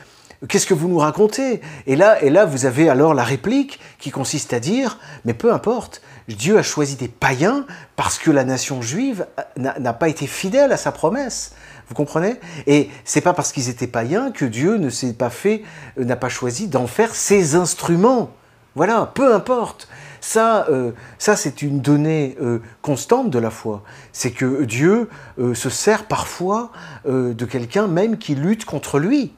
[0.49, 1.61] Qu'est-ce que vous nous racontez?
[1.87, 5.51] Et là, et là, vous avez alors la réplique qui consiste à dire, mais peu
[5.53, 7.65] importe, Dieu a choisi des païens
[7.95, 9.25] parce que la nation juive
[9.57, 11.53] n'a pas été fidèle à sa promesse.
[11.87, 12.35] Vous comprenez?
[12.67, 15.63] Et c'est pas parce qu'ils étaient païens que Dieu ne s'est pas fait,
[15.99, 18.31] euh, n'a pas choisi d'en faire ses instruments.
[18.75, 19.87] Voilà, peu importe.
[20.19, 23.83] Ça, euh, ça c'est une donnée euh, constante de la foi.
[24.11, 26.71] C'est que Dieu se sert parfois
[27.05, 29.33] de quelqu'un même qui lutte contre lui.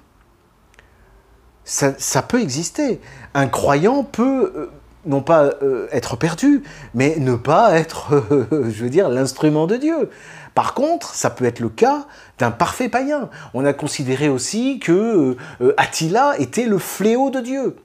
[1.65, 3.01] Ça, ça, peut exister.
[3.33, 4.69] Un croyant peut
[5.05, 5.51] non pas
[5.91, 10.09] être perdu, mais ne pas être, je veux dire, l'instrument de Dieu.
[10.57, 12.07] Par contre, ça peut être le cas
[12.39, 13.29] d'un parfait païen.
[13.53, 17.77] On a considéré aussi que euh, Attila était le fléau de Dieu.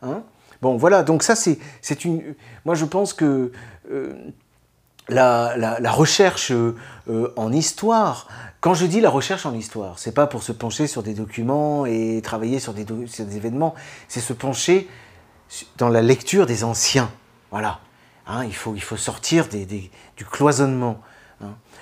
[0.00, 0.22] Hein.
[0.62, 2.36] bon, voilà, donc ça c'est une...
[2.64, 3.50] Moi je pense que
[3.90, 4.12] euh,
[5.08, 6.76] la, recherche euh,
[7.34, 8.28] en histoire,
[8.60, 11.84] quand je dis la recherche en histoire, c'est pas pour se pencher sur des documents
[11.84, 12.86] et travailler sur des,
[13.36, 13.74] événements,
[14.06, 14.88] c'est se pencher
[15.78, 17.10] dans la lecture des anciens.
[17.50, 17.80] Voilà.
[18.28, 21.00] Hein, il, faut, il faut sortir du cloisonnement.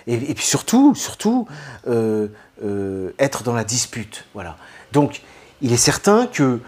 [0.07, 1.47] Et, puis surtout, surtout
[1.87, 2.29] euh,
[2.65, 4.25] euh, être dans la dispute.
[4.35, 4.57] Voilà.
[4.93, 5.23] Donc,
[5.61, 6.61] il est certain que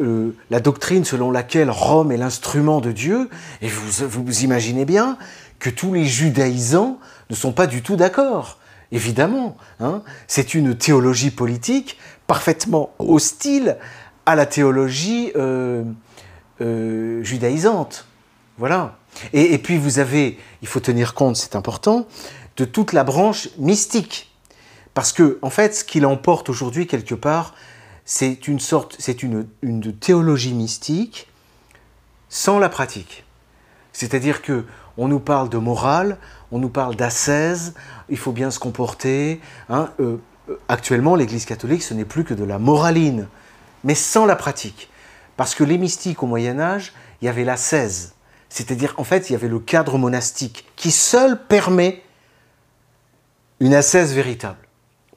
[0.00, 3.28] euh, la doctrine selon laquelle Rome est l'instrument de Dieu,
[3.62, 5.18] et vous, vous imaginez bien
[5.58, 6.98] que tous les judaïsants
[7.30, 8.58] ne sont pas du tout d'accord.
[8.92, 10.02] Évidemment, hein.
[10.28, 13.76] c'est une théologie politique parfaitement hostile
[14.24, 15.32] à la théologie
[16.60, 18.06] judaïsante.
[18.56, 18.96] Voilà.
[19.32, 22.06] et, puis vous avez, il faut tenir compte, c'est important,
[22.58, 24.30] de toute la branche mystique.
[24.92, 27.54] Parce que, en fait, ce qu'il emporte aujourd'hui, quelque part,
[28.04, 31.28] c'est une sorte, c'est une, une, théologie mystique
[32.28, 33.24] sans la pratique.
[33.92, 34.64] C'est-à-dire que
[34.96, 36.18] on nous parle de morale,
[36.50, 37.74] on nous parle d'ascèse,
[38.08, 39.40] il faut bien se comporter.
[39.68, 39.90] Hein.
[40.00, 40.16] Euh,
[40.48, 43.28] euh, actuellement, l'Église catholique, ce n'est plus que de la moraline,
[43.84, 44.90] mais sans la pratique.
[45.36, 46.92] Parce que les mystiques au Moyen Âge,
[47.22, 48.14] il y avait l'ascèse.
[48.48, 52.02] C'est-à-dire, en fait, il y avait le cadre monastique qui seul permet
[53.60, 54.58] une ascèse véritable.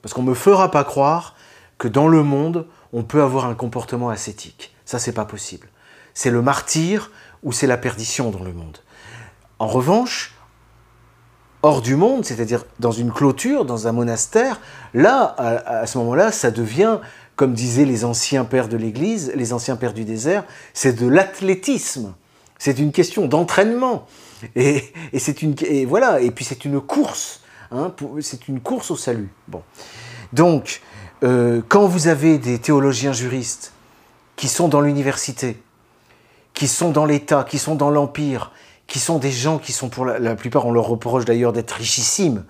[0.01, 1.35] Parce qu'on ne me fera pas croire
[1.77, 4.73] que dans le monde, on peut avoir un comportement ascétique.
[4.85, 5.67] Ça, c'est pas possible.
[6.13, 7.11] C'est le martyr
[7.43, 8.79] ou c'est la perdition dans le monde.
[9.59, 10.35] En revanche,
[11.63, 14.59] hors du monde, c'est-à-dire dans une clôture, dans un monastère,
[14.93, 16.97] là, à, ce moment-là, ça devient,
[17.35, 22.13] comme disaient les anciens pères de l'Église, les anciens pères du désert, c'est de l'athlétisme.
[22.57, 24.07] C'est une question d'entraînement.
[24.55, 24.91] Et,
[25.43, 27.40] une, et voilà, et puis c'est une course.
[27.71, 29.29] Hein, c'est une course au salut.
[29.47, 29.63] Bon.
[30.33, 30.81] Donc,
[31.23, 33.73] euh, quand vous avez des théologiens juristes
[34.35, 35.61] qui sont dans l'université,
[36.53, 38.51] qui sont dans l'État, qui sont dans l'Empire,
[38.87, 42.43] qui sont des gens qui sont pour la, plupart, on leur reproche d'ailleurs d'être richissimes,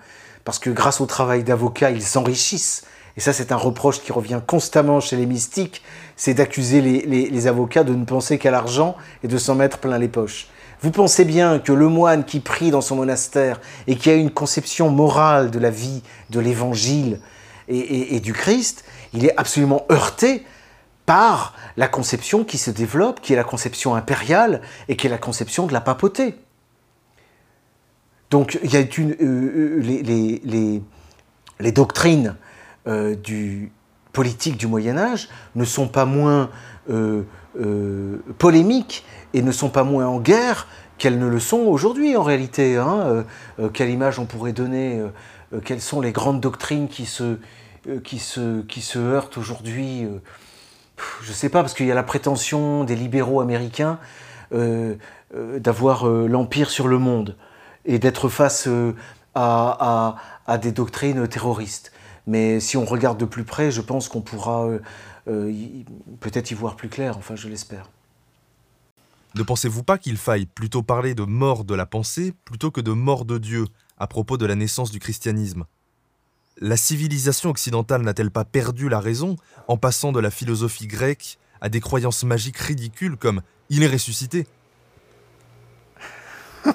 [0.43, 2.83] parce que grâce au travail d'avocat, ils s'enrichissent.
[3.15, 5.83] Et ça, c'est un reproche qui revient constamment chez les mystiques,
[6.15, 10.07] c'est d'accuser les, avocats de ne penser qu'à l'argent et de s'en mettre plein les
[10.07, 10.47] poches.
[10.81, 14.31] Vous pensez bien que le moine qui prie dans son monastère et qui a une
[14.31, 16.01] conception morale de la vie,
[16.31, 17.19] de l'évangile
[17.67, 20.43] et, du Christ, il est absolument heurté
[21.05, 25.19] par la conception qui se développe, qui est la conception impériale et qui est la
[25.19, 26.35] conception de la papauté.
[28.31, 28.85] Donc euh,
[29.21, 30.81] euh,
[31.59, 32.35] les, doctrines
[32.87, 33.71] euh, du
[34.13, 36.49] politique du Moyen Âge ne sont pas moins
[38.37, 40.67] polémiques et ne sont pas moins en guerre
[41.01, 42.77] qu'elles ne le sont aujourd'hui en réalité.
[42.77, 42.99] Hein.
[43.01, 43.23] Euh,
[43.59, 47.39] euh, quelle image on pourrait donner euh, Quelles sont les grandes doctrines qui se,
[48.03, 50.07] qui se, qui se heurtent aujourd'hui
[51.23, 53.97] Je ne sais pas, parce qu'il y a la prétention des libéraux américains
[55.33, 57.35] d'avoir l'empire sur le monde
[57.85, 58.67] et d'être face
[59.33, 61.91] à, à, des doctrines terroristes.
[62.27, 64.67] Mais si on regarde de plus près, je pense qu'on pourra
[65.25, 67.89] peut-être y voir plus clair, enfin je l'espère.
[69.35, 72.91] Ne pensez-vous pas qu'il faille plutôt parler de mort de la pensée plutôt que de
[72.91, 73.65] mort de Dieu
[73.97, 75.63] à propos de la naissance du christianisme?
[76.59, 79.37] La civilisation occidentale n'a-t-elle pas perdu la raison
[79.69, 84.47] en passant de la philosophie grecque à des croyances magiques ridicules comme il est ressuscité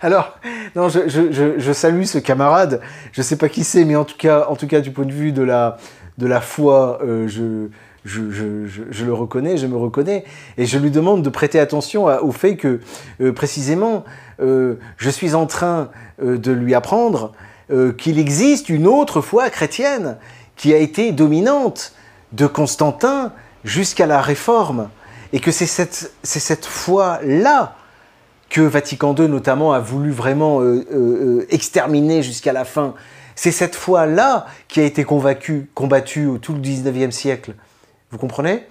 [0.00, 0.36] Alors,
[0.74, 2.80] je, salue ce camarade.
[3.12, 5.42] Je ne sais pas qui c'est, mais en tout cas, du point de vue de
[5.42, 5.78] la,
[6.18, 7.68] de la foi, euh, je,
[8.04, 10.24] je, le reconnais, je me reconnais,
[10.58, 12.80] et je lui demande de prêter attention au fait que,
[13.20, 14.04] euh, précisément,
[14.40, 15.90] euh, je suis en train
[16.22, 17.32] de lui apprendre
[17.96, 20.18] qu'il existe une autre foi chrétienne
[20.56, 21.94] qui a été dominante
[22.32, 23.32] de Constantin
[23.64, 24.88] jusqu'à la Réforme,
[25.32, 27.76] et que c'est cette, cette foi-là
[28.52, 32.94] que Vatican II notamment a voulu vraiment euh, euh, euh, exterminer jusqu'à la fin.
[33.34, 37.54] C'est cette foi-là qui a été combattue au tout le 19e siècle.
[38.12, 38.66] Vous comprenez?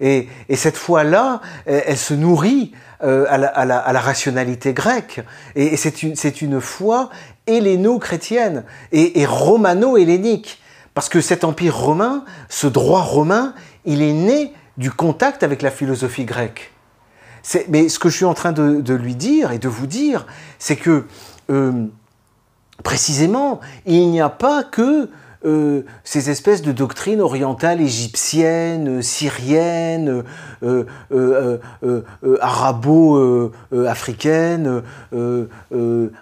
[0.00, 5.20] Et, cette foi-là, elle, se nourrit à la, rationalité grecque.
[5.54, 6.02] Et, c'est
[6.42, 7.10] une, foi
[7.46, 10.60] helléno-chrétienne et, et romano-hellénique.
[10.94, 15.70] Parce que cet empire romain, ce droit romain, il est né du contact avec la
[15.70, 16.72] philosophie grecque.
[17.68, 20.26] Mais ce que je suis en train de, lui dire et de vous dire,
[20.58, 21.06] c'est que
[21.50, 21.86] euh,
[22.82, 25.10] précisément, il n'y a pas que
[25.44, 30.22] euh, ces espèces de doctrines orientales égyptiennes, syriennes,
[30.62, 30.86] euh,
[32.40, 34.82] arabo-africaines,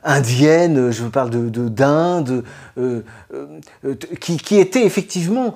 [0.04, 2.42] indiennes, je parle de d'Inde,
[4.20, 5.54] qui, qui, étaient effectivement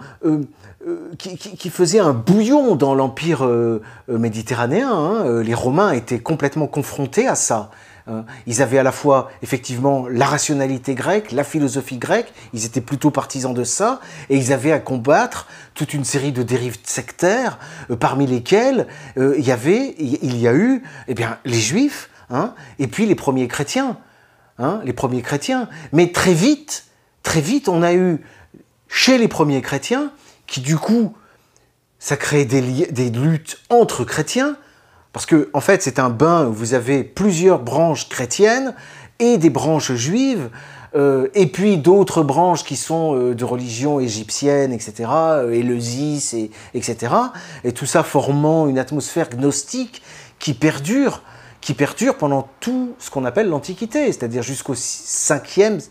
[0.88, 4.90] euh, qui, faisait un bouillon dans l'empire euh, euh, méditerranéen.
[4.90, 5.42] Hein.
[5.42, 7.70] Les Romains étaient complètement confrontés à ça.
[8.06, 8.24] Hein.
[8.46, 13.10] Ils avaient à la fois effectivement la rationalité grecque, la philosophie grecque, ils étaient plutôt
[13.10, 14.00] partisans de ça,
[14.30, 17.58] et ils avaient à combattre toute une série de dérives sectaires,
[18.00, 18.86] parmi lesquelles
[19.16, 23.14] il y avait, il y a eu, eh bien, les Juifs, hein, et puis les
[23.14, 23.98] premiers chrétiens,
[24.84, 25.68] les premiers chrétiens.
[25.92, 26.86] Mais très vite,
[27.22, 28.20] très vite, on a eu
[28.88, 30.12] chez les premiers chrétiens
[30.46, 31.14] qui du coup,
[31.98, 34.56] ça crée des luttes entre chrétiens,
[35.12, 38.74] parce que en fait c'est un bain où vous avez plusieurs branches chrétiennes
[39.18, 40.50] et des branches juives,
[40.94, 47.14] euh, et puis d'autres branches qui sont euh, de religion égyptienne, etc., euh, et, etc.,
[47.64, 50.02] et tout ça formant une atmosphère gnostique
[50.38, 51.22] qui perdure,
[51.62, 55.82] qui perdure pendant tout ce qu'on appelle l'Antiquité, c'est-à-dire jusqu'au 5e,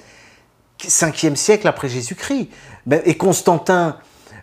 [0.80, 2.50] 5e siècle après Jésus-Christ.
[2.86, 3.98] Ben, et Constantin,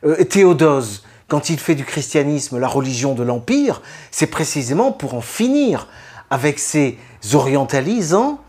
[0.04, 5.20] euh, Théodose, quand il fait du christianisme la religion de l'Empire, c'est précisément pour en
[5.20, 5.88] finir
[6.30, 6.98] avec ces
[7.32, 8.40] orientalisants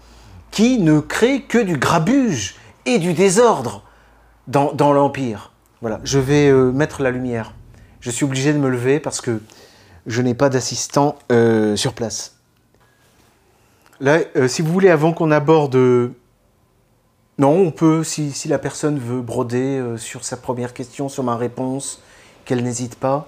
[0.51, 2.55] qui ne créent que du grabuge
[2.85, 3.83] et du désordre
[4.47, 5.51] dans, l'Empire.
[5.81, 7.53] Voilà, je vais euh, mettre la lumière.
[7.99, 9.41] Je suis obligé de me lever parce que
[10.07, 12.37] je n'ai pas d'assistant euh, sur place.
[13.99, 15.77] Là, si vous voulez, avant qu'on aborde
[17.39, 21.37] non, on peut, si, la personne veut broder euh, sur sa première question, sur ma
[21.37, 22.03] réponse,
[22.49, 23.27] qu'elle n'hésite pas.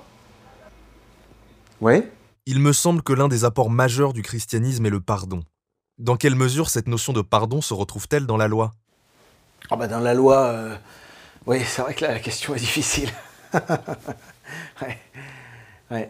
[1.80, 2.12] Ouais
[2.48, 5.42] Il me semble que l'un des apports majeurs du christianisme est le pardon.
[6.00, 8.72] Dans quelle mesure cette notion de pardon se retrouve-t-elle dans la loi?
[9.70, 10.76] Ah bah dans la loi, euh,
[11.46, 13.12] oui, c'est vrai que là, la question est difficile.
[14.82, 14.98] ouais.
[15.92, 16.10] ouais.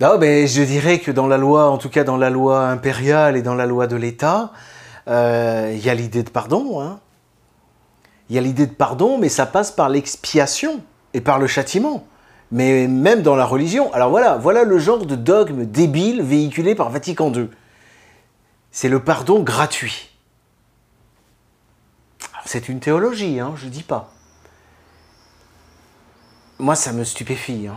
[0.00, 3.36] Non, mais je dirais que dans la loi, en tout cas dans la loi impériale
[3.36, 4.52] et dans la loi de l'État,
[5.06, 6.80] euh, il y a l'idée de pardon.
[6.80, 6.98] Hein.
[8.28, 10.82] Il y a l'idée de pardon, mais ça passe par l'expiation
[11.14, 12.06] et par le châtiment.
[12.50, 13.92] Mais même dans la religion.
[13.92, 17.48] Alors voilà, le genre de dogme débile véhiculé par Vatican II.
[18.70, 20.10] C'est le pardon gratuit.
[22.44, 24.12] C'est une théologie, hein, je ne dis pas.
[26.58, 27.68] Moi, ça me stupéfie.
[27.68, 27.76] Hein.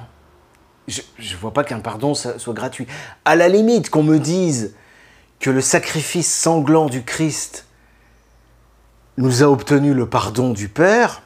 [0.88, 2.88] Je ne vois pas qu'un pardon soit gratuit.
[3.26, 4.74] À la limite, qu'on me dise
[5.40, 7.66] que le sacrifice sanglant du Christ
[9.18, 11.22] nous a obtenu le pardon du Père,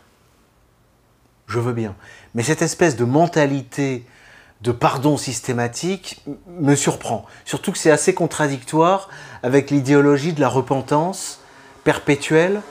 [1.48, 1.96] je veux bien.
[2.34, 4.06] Mais cette espèce de mentalité
[4.62, 6.24] de pardon systématique
[6.60, 7.26] me surprend.
[7.46, 9.10] Surtout que c'est assez contradictoire
[9.44, 11.40] avec l'idéologie de la repentance
[11.84, 12.62] perpétuelle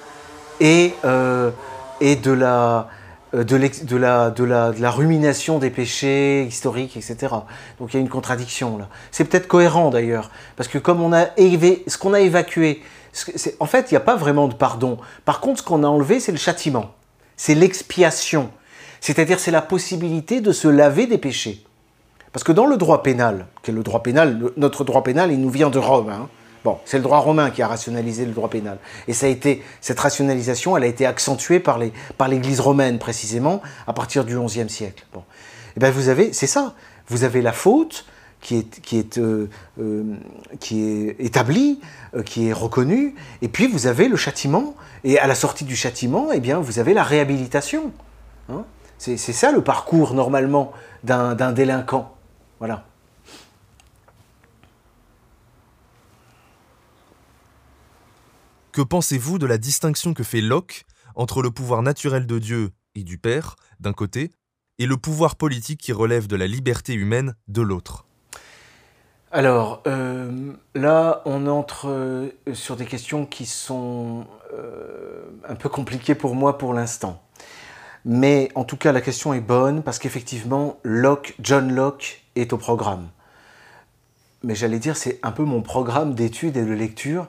[0.60, 1.50] et, euh,
[2.00, 2.88] et de la,
[3.34, 4.30] euh, de, la, de, la,
[4.72, 7.34] de, la, rumination des péchés historiques, etc.
[7.78, 8.88] Donc il y a une contradiction là.
[9.10, 12.82] C'est peut-être cohérent d'ailleurs, parce que comme on a ce qu'on a évacué,
[13.60, 14.98] en fait, il n'y a pas vraiment de pardon.
[15.24, 16.92] Par contre, ce qu'on a enlevé, c'est le châtiment,
[17.36, 18.50] c'est l'expiation,
[19.00, 21.64] c'est-à-dire c'est la possibilité de se laver des péchés.
[22.32, 25.40] Parce que dans le droit pénal, qui est le droit pénal, notre droit pénal, il
[25.40, 26.10] nous vient de Rome.
[26.10, 26.28] Hein,
[26.64, 28.78] Bon, c'est le droit romain qui a rationalisé le droit pénal.
[29.06, 33.92] Et ça a été, cette rationalisation, elle a été accentuée par l'Église romaine précisément à
[33.92, 35.04] partir du XIe siècle.
[35.12, 35.22] Bon,
[35.76, 36.72] eh ben vous avez, c'est ça.
[37.08, 38.06] Vous avez la faute
[38.52, 39.46] euh,
[39.78, 40.16] euh,
[40.60, 41.80] qui est, établi,
[42.14, 45.74] euh, qui est reconnu, et puis vous avez le châtiment, et à la sortie du
[45.76, 47.92] châtiment, eh bien, vous avez la réhabilitation.
[48.48, 48.64] Hein.
[48.98, 50.72] C'est ça le parcours normalement
[51.02, 52.14] d'un délinquant.
[52.58, 52.86] Voilà.
[58.72, 60.84] Que pensez-vous de la distinction que fait Locke
[61.16, 64.30] entre le pouvoir naturel de Dieu et du Père, d'un côté,
[64.78, 68.03] et le pouvoir politique qui relève de la liberté humaine, de l'autre?
[69.34, 74.26] Alors euh, là, on entre euh, sur des questions qui sont
[74.56, 77.20] euh, un peu compliquées pour moi pour l'instant.
[78.04, 80.78] Mais en tout cas, la question est bonne parce qu'effectivement,
[81.40, 83.08] John Locke est au programme.
[84.44, 87.26] Mais j'allais dire, c'est un peu mon programme d'études et de lecture.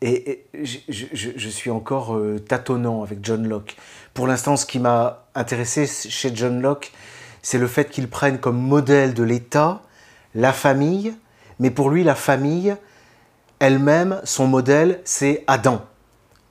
[0.00, 3.76] Et, je, suis encore tâtonnant avec John Locke.
[4.14, 6.92] Pour l'instant, ce qui m'a intéressé chez John Locke,
[7.42, 9.82] c'est le fait qu'il prenne comme modèle de l'État
[10.34, 11.14] la famille,
[11.58, 12.76] mais pour lui, la famille,
[13.58, 15.82] elle-même, son modèle, c'est Adam.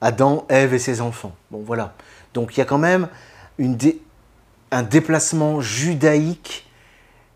[0.01, 1.35] Adam, Ève et ses enfants.
[1.51, 1.93] Bon, voilà.
[2.33, 3.07] Donc il y a quand même
[4.71, 6.65] un déplacement judaïque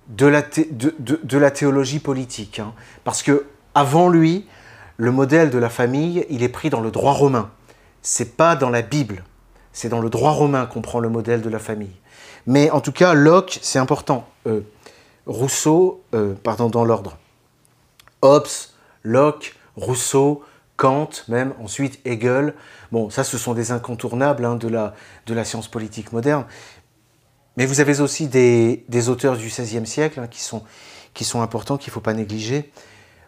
[0.08, 2.60] de la, théologie politique.
[2.60, 2.74] Hein.
[3.04, 4.48] Parce que avant lui,
[4.98, 7.52] le modèle de la famille, il est pris dans le droit romain.
[8.02, 9.24] C'est pas dans la Bible.
[9.74, 11.96] C'est dans le droit romain qu'on prend le modèle de la famille.
[12.48, 14.28] Mais en tout cas, Locke, c'est important.
[14.48, 14.62] Euh,
[15.26, 17.18] Rousseau, euh, pardon, dans l'ordre.
[18.22, 18.48] Hobbes,
[19.04, 20.44] Locke, Rousseau,
[20.78, 22.54] Kant, même ensuite Hegel.
[22.92, 24.94] Bon, ça, ce sont des incontournables hein, de, la,
[25.26, 26.46] de la science politique moderne.
[27.58, 31.94] Mais vous avez aussi des, auteurs du XVIe siècle hein, qui, sont, importants, qu'il ne
[31.94, 32.72] faut pas négliger.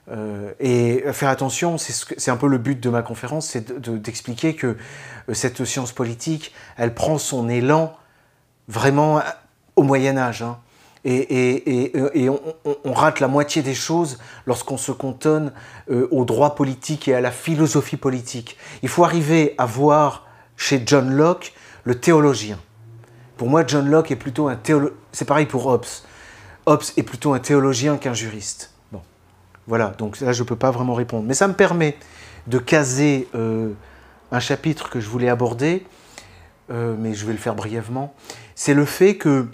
[0.10, 4.78] Euh, et faire attention, c'est un peu le but de ma conférence, c'est d'expliquer que
[5.30, 7.94] euh, cette science politique, elle prend son élan
[8.70, 9.22] vraiment
[9.76, 10.42] au Moyen Âge.
[10.42, 10.60] Hein
[11.08, 15.54] et, on, rate la moitié des choses lorsqu'on se cantonne
[15.90, 18.58] euh, au droit politique et à la philosophie politique.
[18.84, 20.28] Il faut arriver à voir
[20.58, 21.54] chez John Locke
[21.86, 22.60] le théologien.
[23.38, 24.96] Pour moi, John Locke est plutôt un théologien.
[25.12, 25.86] C'est pareil pour Hobbes.
[26.66, 28.74] Hobbes est plutôt un théologien qu'un juriste.
[28.92, 29.02] Bon,
[29.68, 29.94] voilà.
[29.98, 31.24] Donc là, je ne peux pas vraiment répondre.
[31.26, 31.96] Mais ça me permet
[32.48, 33.72] de caser euh,
[34.32, 35.86] un chapitre que je voulais aborder,
[36.70, 38.14] euh, mais je vais le faire brièvement.
[38.56, 39.48] C'est le fait que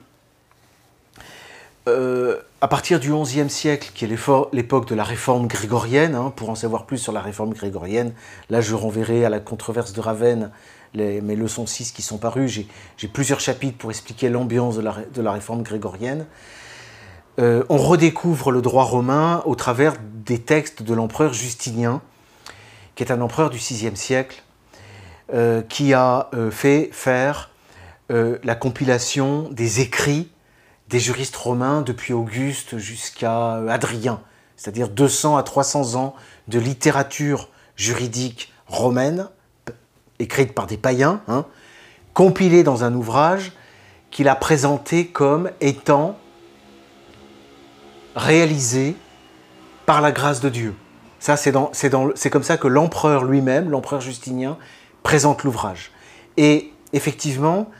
[1.90, 6.50] euh, à partir du XIe siècle, qui est l'époque de la réforme grégorienne, hein, pour
[6.50, 8.14] en savoir plus sur la réforme grégorienne,
[8.50, 10.52] là je renverrai à la controverse de Ravenne
[10.96, 12.48] mes leçons 6 qui sont parues.
[12.48, 16.26] J'ai plusieurs chapitres pour expliquer l'ambiance de la, réforme grégorienne.
[17.40, 22.02] Euh, on redécouvre le droit romain au travers des textes de l'empereur Justinien,
[22.96, 24.44] qui est un empereur du VIe siècle,
[25.34, 27.50] euh, qui a fait faire
[28.00, 30.30] la compilation des écrits
[30.90, 34.22] des juristes romains depuis Auguste jusqu'à euh, Adrien,
[34.58, 36.16] c'est-à-dire 200 à 300 ans
[36.48, 39.28] de littérature juridique romaine,
[40.20, 41.46] écrite par des païens, hein,
[42.14, 43.54] compilée dans un ouvrage
[44.12, 46.18] qu'il a présenté comme étant
[48.16, 48.96] réalisé
[49.86, 50.76] par la grâce de Dieu.
[51.20, 54.58] Ça, c'est comme ça que l'empereur lui-même, l'empereur Justinien,
[55.04, 55.92] présente l'ouvrage.
[56.38, 57.72] Et effectivement,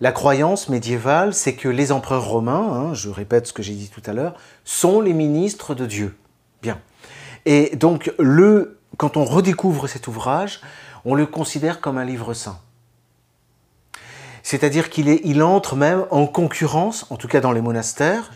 [0.00, 3.88] la croyance médiévale, c'est que les empereurs romains, hein, je répète ce que j'ai dit
[3.88, 4.34] tout à l'heure,
[4.64, 6.16] sont les ministres de Dieu.
[6.62, 6.80] Bien.
[7.46, 8.12] Et donc,
[8.96, 10.60] quand on redécouvre cet ouvrage,
[11.04, 12.60] on le considère comme un livre saint.
[14.42, 18.30] C'est-à-dire qu'il il entre même en concurrence, en tout cas dans les monastères,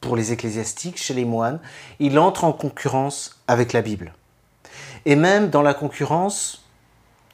[0.00, 1.60] pour les ecclésiastiques, chez les moines,
[2.00, 4.14] il entre en concurrence avec la Bible.
[5.06, 6.64] Et même dans la concurrence,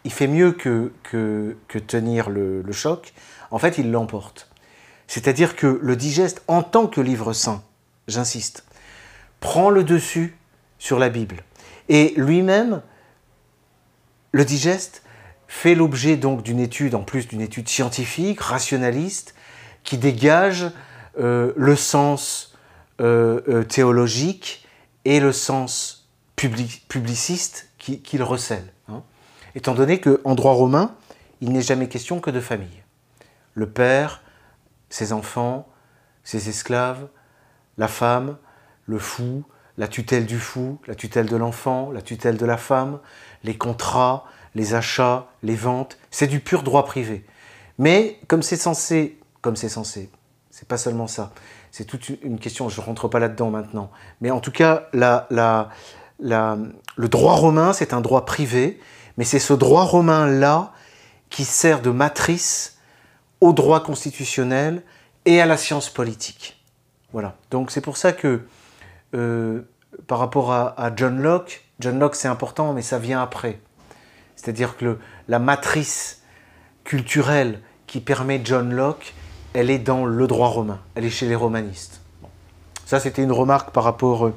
[0.05, 0.93] il fait mieux que,
[1.87, 3.13] tenir le choc,
[3.51, 4.49] en fait, il l'emporte.
[5.07, 7.63] C'est-à-dire que le digeste, en tant que livre saint,
[8.07, 8.65] j'insiste,
[9.41, 10.37] prend le dessus
[10.79, 11.43] sur la Bible.
[11.89, 12.83] Et lui-même,
[14.33, 15.03] le digeste,
[15.49, 19.35] fait l'objet donc d'une étude, en plus d'une étude scientifique, rationaliste,
[19.83, 20.71] qui dégage
[21.19, 22.55] euh, le sens
[23.01, 24.65] euh, euh, théologique
[25.05, 28.73] et le sens publiciste qu'il recèle.
[28.89, 29.03] Hein.
[29.55, 30.95] Étant donné qu'en droit romain,
[31.41, 32.80] il n'est jamais question que de famille
[33.61, 34.23] le père,
[34.89, 35.69] ses enfants,
[36.25, 37.09] ses esclaves,
[37.77, 38.39] la femme,
[38.87, 39.45] le fou,
[39.77, 43.01] la tutelle du fou, la tutelle de l'enfant, la tutelle de la femme,
[43.45, 47.27] les contrats, les achats, les ventes, c'est du pur droit privé.
[47.77, 50.11] Mais comme c'est censé, comme c'est censé,
[50.51, 51.31] c'est pas seulement ça,
[51.71, 53.91] c'est toute une question, je ne rentre pas là-dedans maintenant,
[54.23, 55.69] mais en tout cas, le
[57.09, 58.81] droit romain, c'est un droit privé,
[59.19, 60.73] mais c'est ce droit romain-là
[61.29, 62.80] qui sert de matrice
[63.41, 64.83] au droit constitutionnel
[65.25, 66.63] et à la science politique.
[67.13, 67.37] Voilà.
[67.51, 68.43] Donc c'est pour ça que
[69.15, 69.63] euh,
[70.07, 73.61] par rapport à, John Locke, John Locke c'est important, mais ça vient après.
[74.37, 76.23] C'est-à-dire que la matrice
[76.85, 79.15] culturelle qui permet John Locke,
[79.53, 82.01] elle est dans le droit romain, elle est chez les romanistes.
[82.87, 84.31] Ça c'était une remarque par rapport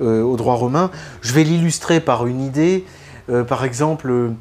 [0.00, 0.90] euh, au droit romain.
[1.20, 2.84] Je vais l'illustrer par une idée.
[3.28, 4.32] Euh, par exemple,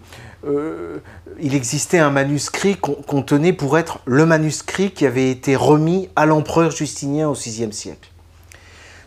[0.44, 1.00] euh,
[1.40, 6.26] il existait un manuscrit qu'on tenait pour être le manuscrit qui avait été remis à
[6.26, 8.10] l'empereur Justinien au VIe siècle.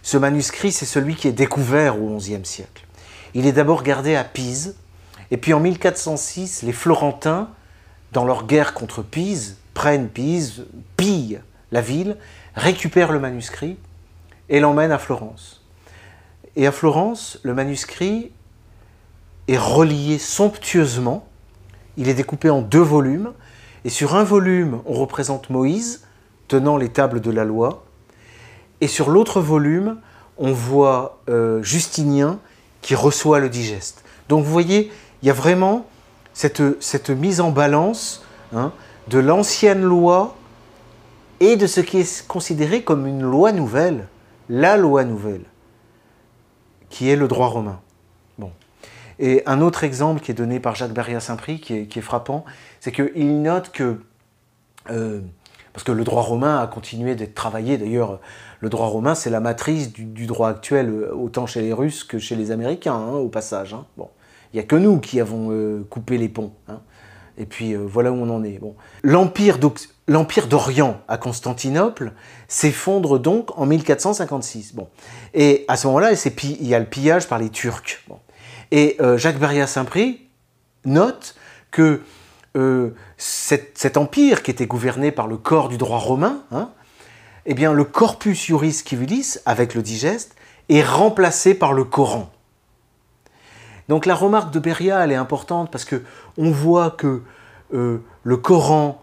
[0.03, 2.87] Ce manuscrit, c'est celui qui est découvert au XIe siècle.
[3.35, 4.77] Il est d'abord gardé à Pise,
[5.31, 7.49] et puis en 1406, les Florentins,
[8.13, 10.67] dans leur guerre contre Pise, prennent Pise,
[10.97, 11.41] pillent
[11.73, 12.17] la ville,
[12.55, 13.77] récupèrent le manuscrit
[14.49, 15.63] et l'emmènent à Florence.
[16.55, 18.31] Et à Florence, le manuscrit
[19.49, 21.27] est relié somptueusement.
[21.97, 23.33] Il est découpé en deux volumes.
[23.85, 26.05] Et sur un volume, on représente Moïse
[26.49, 27.85] tenant les tables de la loi.
[28.81, 29.99] Et sur l'autre volume,
[30.39, 32.39] on voit euh, Justinien
[32.83, 34.05] qui reçoit le digeste.
[34.29, 34.91] Donc vous voyez,
[35.23, 35.87] il y a vraiment
[36.33, 38.23] cette, mise en balance
[38.55, 38.73] hein,
[39.09, 40.37] de l'ancienne loi
[41.41, 44.09] et de ce qui est considéré comme une loi nouvelle,
[44.49, 45.45] la loi nouvelle,
[46.91, 47.81] qui est le droit romain.
[49.19, 52.45] Et un autre exemple qui est donné par Jacques Berriat-Saint-Prix, qui est, frappant,
[52.81, 54.01] c'est qu'il note que,
[54.91, 55.21] euh,
[55.73, 58.21] parce que le droit romain a continué d'être travaillé, d'ailleurs,
[58.61, 62.19] le droit romain, c'est la matrice du, droit actuel, euh, autant chez les Russes que
[62.19, 63.75] chez les Américains, hein, au passage.
[63.75, 63.87] Hein.
[63.97, 64.09] Bon.
[64.53, 66.53] Il n'y a que nous qui avons euh, coupé les ponts.
[66.69, 66.81] Hein.
[67.37, 68.61] Et puis voilà où on en est.
[68.61, 68.77] Bon.
[69.03, 69.59] L'Empire
[70.47, 72.13] d'Orient à Constantinople
[72.47, 74.77] s'effondre donc en 1456.
[74.77, 74.87] Bon.
[75.35, 78.05] Et à ce moment-là, il y a le pillage par les Turcs.
[78.71, 80.21] Et euh, Jacques Berriat-Saint-Prix
[80.85, 81.35] note
[81.71, 82.03] que
[82.57, 86.71] euh, cet, empire qui était gouverné par le corps du droit romain, hein,
[87.47, 90.37] eh bien le corpus juris civilis, avec le digeste,
[90.69, 92.31] est remplacé par le Coran.
[93.89, 96.03] Donc la remarque de Berriat, elle est importante parce que
[96.39, 97.23] on voit que
[97.75, 99.03] euh, le Coran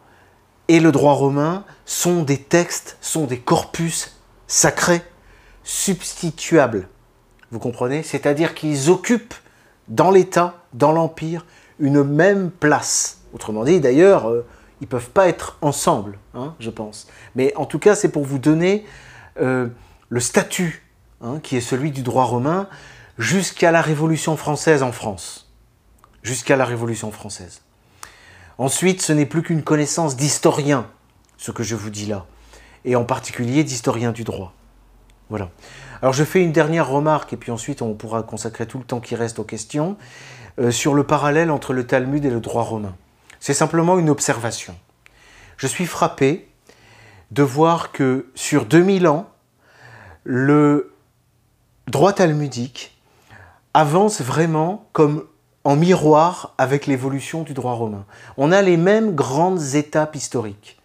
[0.68, 5.02] et le droit romain sont des textes, sont des corpus sacrés,
[5.64, 6.88] substituables.
[7.52, 8.02] Vous comprenez?
[8.02, 9.36] C'est-à-dire qu'ils occupent
[9.88, 11.46] dans l'État, dans l'Empire,
[11.80, 13.20] une même place.
[13.34, 14.46] Autrement dit, d'ailleurs, euh,
[14.82, 17.08] ils ne peuvent pas être ensemble, hein, je pense.
[17.36, 18.86] Mais en tout cas, c'est pour vous donner
[19.40, 19.68] euh,
[20.10, 20.84] le statut
[21.22, 22.68] hein, qui est celui du droit romain
[23.18, 25.50] jusqu'à la Révolution française en France.
[26.24, 27.62] Jusqu'à la Révolution française.
[28.58, 30.88] Ensuite, ce n'est plus qu'une connaissance d'historien,
[31.38, 32.26] ce que je vous dis là,
[32.86, 34.54] et en particulier d'historien du droit.
[35.30, 35.50] Voilà.
[36.02, 39.00] Alors je fais une dernière remarque et puis ensuite on pourra consacrer tout le temps
[39.00, 39.98] qui reste aux questions
[40.60, 42.96] euh, sur le parallèle entre le Talmud et le droit romain.
[43.40, 44.76] C'est simplement une observation.
[45.58, 46.48] Je suis frappé
[47.30, 49.30] de voir que sur 2000 ans,
[50.24, 50.94] le
[51.88, 52.98] droit talmudique
[53.76, 55.26] avance vraiment comme
[55.64, 58.06] en miroir avec l'évolution du droit romain.
[58.38, 60.80] On a les mêmes grandes étapes historiques.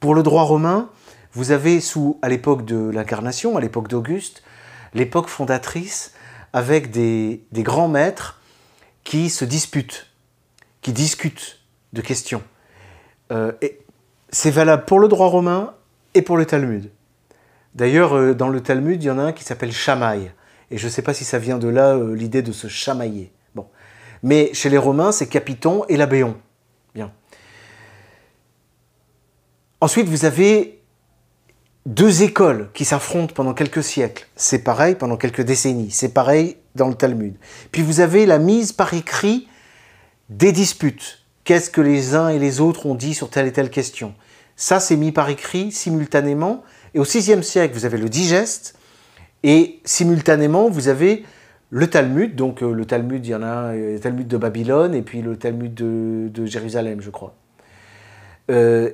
[0.00, 0.90] Pour le droit romain,
[1.32, 4.42] vous avez sous, à l'époque de l'incarnation, à l'époque d'Auguste,
[4.96, 6.12] l'époque fondatrice
[6.52, 8.40] avec des, grands maîtres
[9.04, 10.06] qui se disputent,
[10.80, 11.60] qui discutent
[11.92, 12.42] de questions.
[13.30, 13.78] Euh, et
[14.30, 15.74] c'est valable pour le droit romain
[16.14, 16.90] et pour le Talmud.
[17.74, 20.32] D'ailleurs, euh, dans le Talmud, il y en a un qui s'appelle Chamaï.
[20.70, 23.32] Et je ne sais pas si ça vient de là, euh, l'idée de se chamailler.
[23.54, 23.68] Bon.
[24.22, 26.36] Mais chez les Romains, c'est Capiton et Labéon.
[26.94, 27.12] Bien.
[29.80, 30.75] Ensuite, vous avez
[31.86, 34.26] deux écoles qui s'affrontent pendant quelques siècles.
[34.34, 35.92] C'est pareil pendant quelques décennies.
[35.92, 37.36] C'est pareil dans le Talmud.
[37.70, 39.48] Puis vous avez la mise par écrit
[40.28, 41.20] des disputes.
[41.44, 44.14] Qu'est-ce que les uns et les autres ont dit sur telle et telle question?
[44.56, 46.64] Ça, c'est mis par écrit simultanément.
[46.92, 48.76] Et au VIe siècle, vous avez le digeste.
[49.44, 51.22] Et simultanément, vous avez
[51.70, 52.34] le Talmud.
[52.34, 55.36] Donc euh, le Talmud, il y en a le Talmud de Babylone et puis le
[55.36, 57.36] Talmud de, Jérusalem, je crois.
[58.50, 58.90] Euh,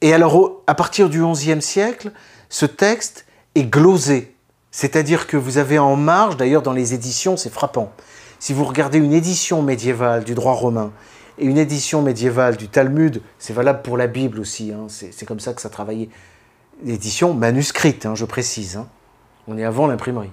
[0.00, 2.12] et alors, à partir du XIe siècle,
[2.48, 4.34] ce texte est glosé.
[4.70, 7.92] C'est-à-dire que vous avez en marge, d'ailleurs dans les éditions, c'est frappant.
[8.38, 10.92] Si vous regardez une édition médiévale du droit romain
[11.38, 15.40] et une édition médiévale du Talmud, c'est valable pour la Bible aussi, hein, c'est comme
[15.40, 16.08] ça que ça travaillait.
[16.82, 18.76] L'édition manuscrite, hein, je précise.
[18.76, 18.86] Hein.
[19.48, 20.30] On est avant l'imprimerie.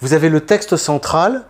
[0.00, 1.44] Vous avez le texte central,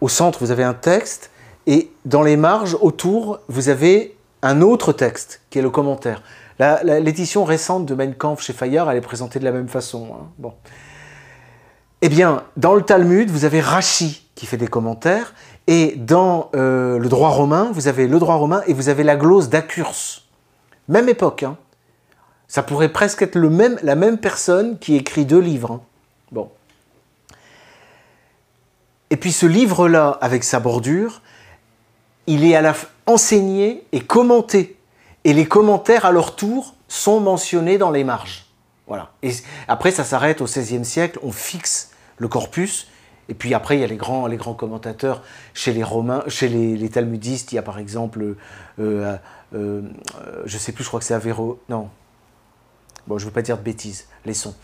[0.00, 1.30] au centre vous avez un texte,
[1.66, 6.22] et dans les marges, autour, vous avez un autre texte, qui est le commentaire.
[6.58, 10.08] L'édition récente de Mein Kampf chez Fayard, elle est présentée de la même façon.
[10.44, 10.50] Hein.
[12.02, 15.34] Eh bien, dans le Talmud, vous avez Rachi qui fait des commentaires,
[15.66, 19.16] et dans euh, le droit romain, vous avez le droit romain et vous avez la
[19.16, 20.26] glose d'Accurse.
[20.88, 21.42] Même époque.
[21.42, 21.56] Hein.
[22.46, 25.72] Ça pourrait presque être la même personne qui écrit deux livres.
[25.72, 25.80] Hein.
[29.10, 31.22] Et puis ce livre-là, avec sa bordure,
[32.26, 32.74] il est à la
[33.06, 34.75] enseigné et commenté
[35.26, 38.46] et les commentaires à leur tour sont mentionnés dans les marges.
[38.86, 39.10] Voilà.
[39.24, 39.32] Et
[39.66, 42.86] après, ça s'arrête au XVIe siècle, on fixe le corpus,
[43.28, 47.50] Et puis après, il y a les grands, commentateurs chez les Romains, chez les, Talmudistes.
[47.50, 48.36] Il y a par exemple,
[48.78, 49.16] euh,
[49.52, 49.82] euh,
[50.44, 51.58] je ne sais plus, je crois que c'est Avéro.
[51.68, 51.90] Non.
[53.06, 54.54] Bon, je ne veux pas dire de bêtises, les sons.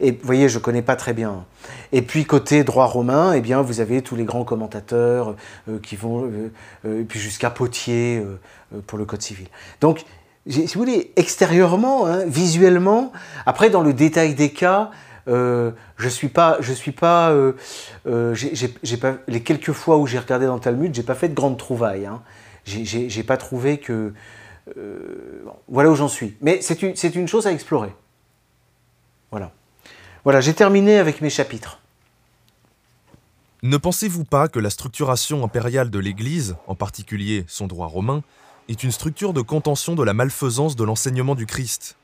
[0.00, 1.44] Et vous voyez, je ne connais pas très bien.
[1.92, 5.36] Et puis côté droit romain, eh bien, vous avez tous les grands commentateurs
[5.82, 6.30] qui vont,
[6.84, 8.24] et puis jusqu'à Potier
[8.86, 9.48] pour le Code civil.
[9.82, 10.04] Donc,
[10.48, 13.12] si vous voulez, extérieurement, hein, visuellement,
[13.44, 14.90] après dans le détail des cas,
[15.28, 17.52] euh, je suis pas, je suis pas, euh,
[18.06, 18.74] euh, j'ai
[19.28, 22.06] les quelques fois où j'ai regardé dans le Talmud, j'ai pas fait de grandes trouvailles.
[22.06, 22.22] Hein.
[22.64, 24.12] J'ai pas trouvé que,
[25.68, 26.36] voilà où j'en suis.
[26.40, 27.92] Mais c'est une, une chose à explorer.
[29.30, 29.52] Voilà.
[30.24, 31.80] Voilà, j'ai terminé avec mes chapitres.
[33.62, 38.22] Ne pensez-vous pas que la structuration impériale de l'Église, en particulier son droit romain,
[38.68, 41.96] est une structure de contention de la malfaisance de l'enseignement du Christ?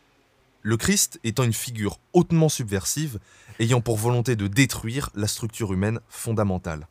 [0.62, 3.20] Le Christ étant une figure hautement subversive,
[3.60, 6.88] ayant pour volonté de détruire la structure humaine fondamentale.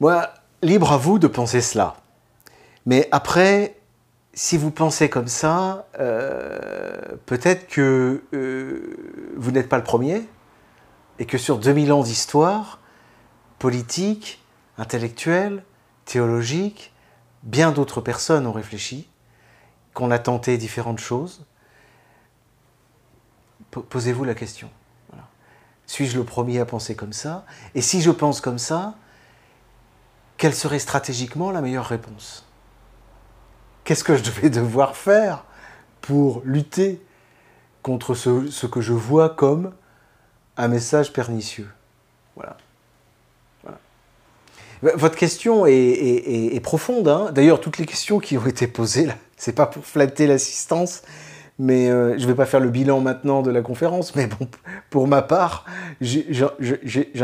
[0.00, 0.30] Moi,
[0.62, 1.96] libre à vous de penser cela.
[2.86, 3.76] Mais après,
[4.40, 10.26] si vous pensez comme ça, euh, peut-être que euh, vous n'êtes pas le premier,
[11.18, 12.78] et que sur 2000 ans d'histoire,
[13.58, 14.42] politique,
[14.78, 15.62] intellectuelle,
[16.06, 16.94] théologique,
[17.42, 19.10] bien d'autres personnes ont réfléchi,
[19.92, 21.44] qu'on a tenté différentes choses,
[23.70, 24.68] Posez-vous la question.
[25.86, 27.44] Suis-je le premier à penser comme ça?
[27.76, 28.94] Et si je pense comme ça,
[30.38, 32.49] quelle serait stratégiquement la meilleure réponse?
[33.84, 35.44] Qu'est-ce que je vais devoir faire
[36.00, 37.00] pour lutter
[37.82, 39.72] contre ce, que je vois comme
[40.56, 41.68] un message pernicieux?
[42.36, 42.56] Voilà.
[44.82, 47.08] Votre question est, profonde.
[47.08, 47.30] Hein.
[47.32, 51.02] D'ailleurs, toutes les questions qui ont été posées, c'est pas pour flatter l'assistance,
[51.60, 54.48] mais euh, je ne vais pas faire le bilan maintenant de la conférence, mais bon,
[54.88, 55.66] pour ma part,
[56.00, 56.50] j'en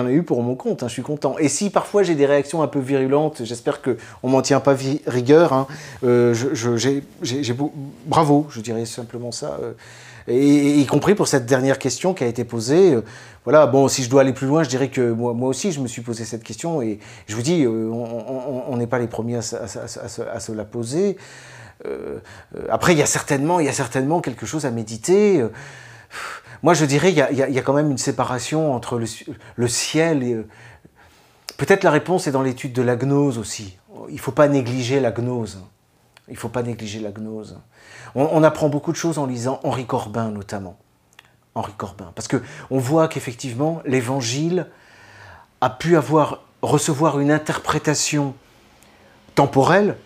[0.07, 1.39] ai, eu pour mon compte, hein, je suis content.
[1.39, 4.77] Et si parfois j'ai des réactions un peu virulentes, j'espère qu'on ne m'en tient pas
[5.07, 5.67] rigueur, hein,
[6.05, 6.35] euh,
[8.05, 9.59] bravo, je dirais simplement ça.
[9.63, 9.73] Euh,
[10.29, 12.99] y compris pour cette dernière question qui a été posée.
[13.45, 15.87] voilà, bon, si je dois aller plus loin, je dirais que moi, aussi, je me
[15.87, 20.53] suis posé cette question, et je vous dis, on n'est pas les premiers à se
[20.53, 21.17] la poser.
[21.85, 22.19] Euh,
[22.57, 25.41] euh, après, il y, a certainement, il y a certainement quelque chose à méditer.
[25.41, 25.53] Euh,
[26.63, 30.45] moi, je dirais qu'il y, a quand même une séparation entre le, ciel et...
[31.59, 33.79] Peut-être la réponse est dans l'étude de la gnose aussi.
[34.09, 35.63] Il ne faut pas négliger la gnose.
[36.29, 37.59] Il ne faut pas négliger la gnose.
[38.15, 40.77] On, apprend beaucoup de choses en lisant Henri Corbin notamment.
[41.55, 42.13] Henri Corbin.
[42.15, 44.67] Parce qu'on voit qu'effectivement, l'évangile
[45.61, 48.35] a pu avoir, recevoir une interprétation
[49.35, 49.97] temporelle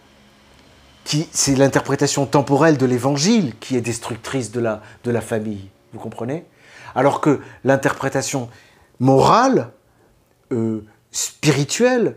[1.33, 5.69] c'est l'interprétation temporelle de l'évangile qui est destructrice de la, famille.
[5.93, 6.45] Vous comprenez?
[6.95, 8.49] Alors que l'interprétation
[8.99, 9.71] morale,
[10.53, 12.17] euh, spirituelle,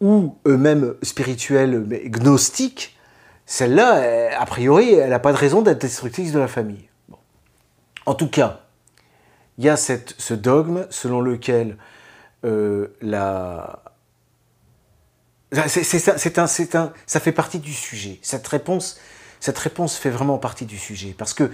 [0.00, 2.96] ou même spirituelle, mais gnostique,
[3.44, 6.88] celle-là, a priori, elle n'a pas de raison d'être destructrice de la famille.
[8.06, 8.60] En tout cas,
[9.58, 11.76] il y a ce dogme selon lequel
[12.44, 13.82] euh, la,
[15.52, 18.18] c'est un, un, ça fait partie du sujet.
[18.22, 18.98] Cette réponse,
[19.40, 21.50] cette réponse fait vraiment partie du sujet parce que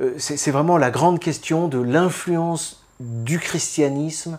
[0.00, 4.38] euh, c'est vraiment la grande question de l'influence du christianisme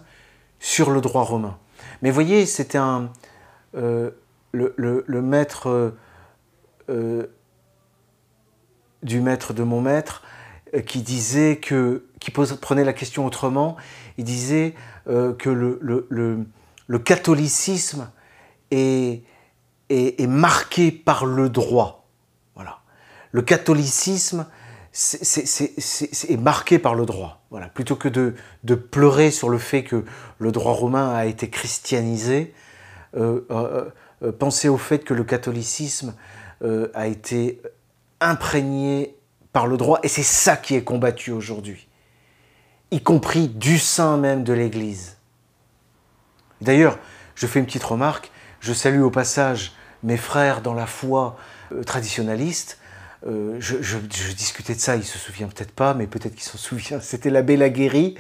[0.60, 1.57] sur le droit romain.
[2.02, 3.11] Mais voyez, c'était un
[3.76, 4.10] euh,
[4.52, 5.94] le, maître
[6.90, 7.28] euh,
[9.03, 10.24] du maître de mon maître
[10.86, 13.78] qui disait que qui prenait la question autrement.
[14.18, 14.74] Il disait
[15.06, 15.49] que
[16.88, 18.10] le catholicisme
[18.72, 19.23] est,
[19.89, 22.07] est, marqué par le droit.
[22.56, 22.80] Voilà.
[23.31, 24.45] Le catholicisme
[24.94, 27.41] est, marqué par le droit.
[27.49, 27.68] Voilà.
[27.68, 30.06] Plutôt que de, pleurer sur le fait que
[30.39, 32.53] le droit romain a été christianisé,
[33.15, 33.89] euh, euh,
[34.23, 36.15] euh, pensez au fait que le catholicisme
[36.95, 37.61] a été
[38.19, 39.15] imprégné
[39.53, 41.88] par le droit, et c'est ça qui est combattu aujourd'hui,
[42.91, 45.18] y compris du sein même de l'Église.
[46.61, 46.98] D'ailleurs,
[47.35, 49.73] je fais une petite remarque, je salue au passage
[50.03, 51.38] mes frères dans la foi
[51.71, 52.77] euh, traditionnaliste.
[53.27, 57.01] Euh, je, discutais de ça, ils se souviennent peut-être pas, mais peut-être qu'ils s'en souviennent.
[57.01, 58.15] C'était l'abbé Laguéry,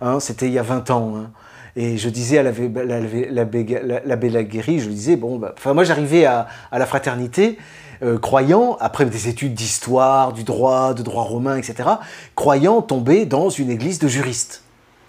[0.00, 1.14] hein, c'était il y a 20 ans.
[1.16, 1.30] Hein.
[1.76, 6.84] Et je disais à l'abbé Laguéry, je disais, bon, bah, enfin moi j'arrivais à, la
[6.84, 7.58] fraternité,
[8.02, 11.88] euh, croyant, après des études d'histoire, du droit, de droit romain, etc.,
[12.34, 14.64] croyant tomber dans une église de juristes.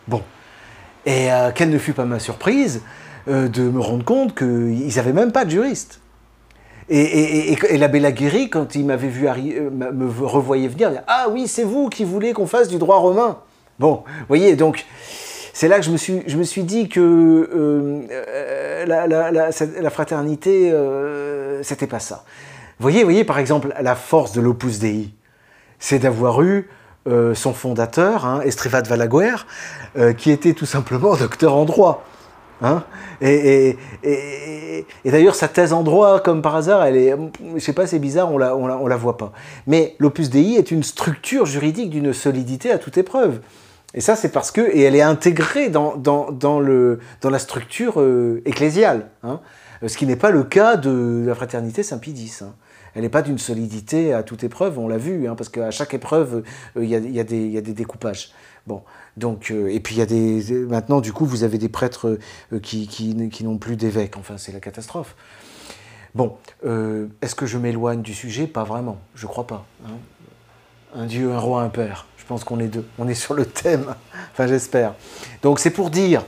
[0.07, 0.21] Bon.
[1.07, 2.83] Et quelle ne fut pas ma surprise
[3.27, 5.99] euh, de me rendre compte qu'ils n'avaient même pas de juriste.
[6.89, 11.63] Et, l'abbé Laguéry, quand il m'avait vu euh, me revoyait venir, dit, Ah oui, c'est
[11.63, 13.37] vous qui voulez qu'on fasse du droit romain.
[13.79, 14.85] Bon, vous voyez, donc,
[15.53, 20.73] c'est là que je me suis, je me suis dit que euh, la, la, fraternité,
[21.61, 22.25] c'était pas ça.
[22.79, 25.13] Vous voyez, voyez, par exemple, la force de l'Opus Dei,
[25.79, 26.67] c'est d'avoir eu
[27.05, 28.41] son fondateur, hein,
[28.89, 29.35] Valaguer,
[30.17, 32.03] qui était tout simplement docteur en droit.
[32.61, 32.83] Hein
[33.21, 33.77] et,
[35.05, 37.15] d'ailleurs, sa thèse en droit, comme par hasard, elle est,
[37.55, 38.55] je sais pas, c'est bizarre, on la,
[38.87, 39.31] la, voit pas.
[39.67, 43.41] Mais l'Opus Dei est une structure juridique d'une solidité à toute épreuve.
[43.93, 45.95] Et ça, c'est parce que, et elle est intégrée dans,
[47.23, 49.39] la structure euh, ecclésiale, hein.
[49.85, 52.39] ce qui n'est pas le cas de la fraternité Saint-Pie.
[52.41, 52.53] Hein.
[52.93, 55.93] Elle n'est pas d'une solidité à toute épreuve, on l'a vu, hein, parce qu'à chaque
[55.93, 56.43] épreuve,
[56.77, 58.31] euh, il y, a, des découpages.
[59.17, 60.51] Donc, euh, et puis il y a des.
[60.67, 62.17] Maintenant, du coup, vous avez des prêtres
[62.53, 64.17] euh, qui, qui, n'ont plus d'évêques.
[64.17, 65.15] Enfin, c'est la catastrophe.
[66.15, 68.47] Bon, euh, est-ce que je m'éloigne du sujet?
[68.47, 69.65] Pas vraiment, je crois pas.
[69.85, 69.91] Hein.
[70.95, 72.07] un Dieu, un roi, un père.
[72.17, 72.85] Je pense qu'on est deux.
[72.97, 73.95] On est sur le thème.
[74.33, 74.93] Enfin, j'espère.
[75.41, 76.25] Donc, c'est pour dire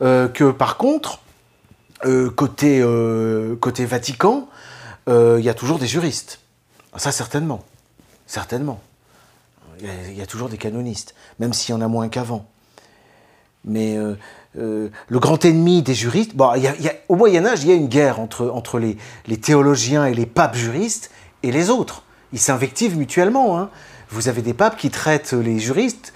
[0.00, 1.20] que, par contre,
[2.36, 2.84] côté,
[3.60, 4.46] côté Vatican,
[5.08, 6.40] il y a toujours des juristes.
[6.96, 7.64] Ça, certainement.
[8.26, 8.82] Certainement.
[9.80, 12.46] Il y, a, toujours des canonistes, même s'il y en a moins qu'avant.
[13.64, 14.14] Mais euh,
[14.58, 16.52] euh, le grand ennemi des juristes, bon,
[17.08, 18.96] au Moyen Âge, il y a une guerre entre, entre les,
[19.38, 21.10] théologiens et les papes juristes
[21.42, 22.04] et les autres.
[22.32, 23.58] Ils s'invectivent mutuellement.
[23.58, 23.70] Hein.
[24.10, 26.12] Vous avez des papes qui traitent les juristes.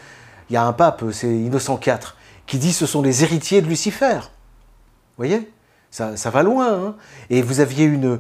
[0.51, 2.15] Il y a un pape, c'est Innocent IV,
[2.47, 4.21] qui dit ce sont les héritiers de Lucifer.
[4.21, 5.51] Vous voyez?
[5.91, 6.73] Ça, ça, va loin.
[6.73, 6.97] Hein.
[7.31, 8.19] et vous aviez une,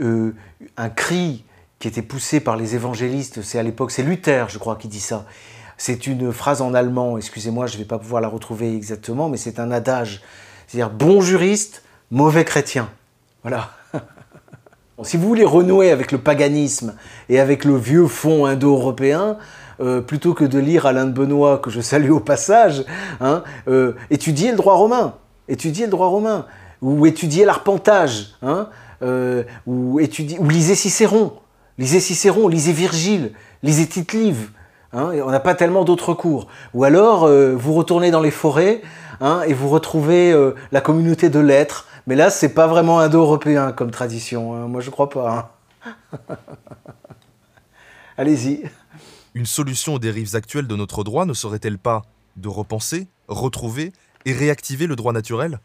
[0.00, 0.34] euh,
[0.76, 1.44] un cri
[1.78, 5.00] qui était poussé par les évangélistes, c'est à l'époque, c'est Luther, je crois, qui dit
[5.00, 5.26] ça.
[5.76, 9.36] C'est une phrase en allemand, excusez-moi, je ne vais pas pouvoir la retrouver exactement, mais
[9.36, 10.22] c'est un adage.
[10.66, 12.90] C'est-à-dire bon juriste, mauvais chrétien.
[13.42, 13.70] Voilà.
[15.02, 16.94] si vous voulez renouer avec le paganisme
[17.28, 19.38] et avec le vieux fond indo-européen,
[19.80, 22.84] euh, plutôt que de lire Alain de Benoît, que je salue au passage,
[23.20, 25.14] hein, euh, étudiez le droit romain.
[25.46, 26.46] Étudiez le droit romain.
[26.82, 28.34] Ou étudiez l'arpentage.
[28.42, 28.68] Hein,
[29.02, 31.34] euh, ou, étudiez, ou lisez Cicéron.
[31.78, 33.32] Lisez Cicéron, lisez Virgile,
[33.62, 34.50] lisez Tite-Live.
[34.92, 36.48] Hein, on n'a pas tellement d'autres cours.
[36.74, 38.82] Ou alors, euh, vous retournez dans les forêts
[39.20, 41.86] hein, et vous retrouvez euh, la communauté de lettres.
[42.06, 44.54] Mais là, c'est pas vraiment indo-européen comme tradition.
[44.54, 44.66] Hein.
[44.66, 45.56] Moi, je crois pas.
[48.18, 48.64] Allez-y.
[49.34, 52.02] Une solution aux dérives actuelles de notre droit ne serait-elle pas
[52.36, 53.92] de repenser, retrouver
[54.24, 55.60] et réactiver le droit naturel?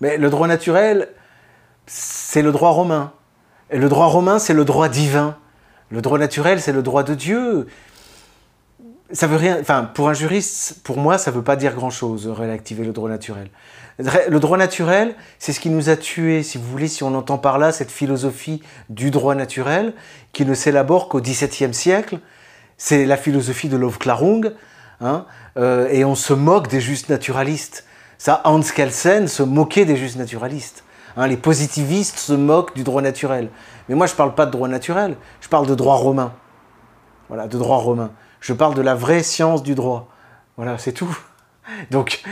[0.00, 1.08] Mais le droit naturel,
[1.86, 3.12] c'est le droit romain.
[3.70, 5.36] Et le droit romain, c'est le droit divin.
[5.90, 7.66] Le droit naturel, c'est le droit de Dieu.
[9.12, 9.58] Ça veut rien.
[9.60, 13.08] Enfin, pour un juriste, pour moi, ça ne veut pas dire grand-chose, réactiver le droit
[13.08, 13.50] naturel.
[13.98, 17.36] Le droit naturel, c'est ce qui nous a tués, si vous voulez, si on entend
[17.36, 19.92] par là cette philosophie du droit naturel,
[20.32, 22.20] qui ne s'élabore qu'au XVIIe siècle.
[22.76, 24.52] C'est la philosophie de Lovklarung,
[25.00, 25.26] hein,
[25.56, 27.84] euh, et on se moque des justes naturalistes.
[28.18, 30.84] Ça, Hans Kelsen se moquait des justes naturalistes.
[31.18, 33.50] Hein, les positivistes se moquent du droit naturel.
[33.88, 36.32] Mais moi, je ne parle pas de droit naturel, je parle de droit romain.
[37.26, 38.12] Voilà, de droit romain.
[38.40, 40.08] Je parle de la vraie science du droit.
[40.56, 41.18] Voilà, c'est tout.
[41.90, 42.22] Donc,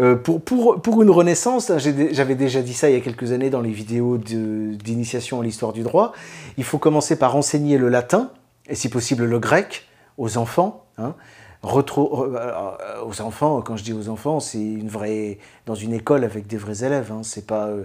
[0.00, 3.72] euh, pour, une renaissance, j'avais déjà dit ça il y a quelques années dans les
[3.72, 6.12] vidéos d'initiation à l'histoire du droit,
[6.56, 8.30] il faut commencer par enseigner le latin,
[8.68, 9.86] et si possible le grec,
[10.16, 10.86] aux enfants.
[10.96, 11.14] Hein.
[11.62, 16.46] Euh, aux enfants, quand je dis aux enfants, c'est une vraie dans une école avec
[16.46, 17.12] des vrais élèves.
[17.12, 17.20] Hein.
[17.22, 17.84] c'est pas euh,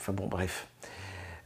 [0.00, 0.66] enfin bon, bref.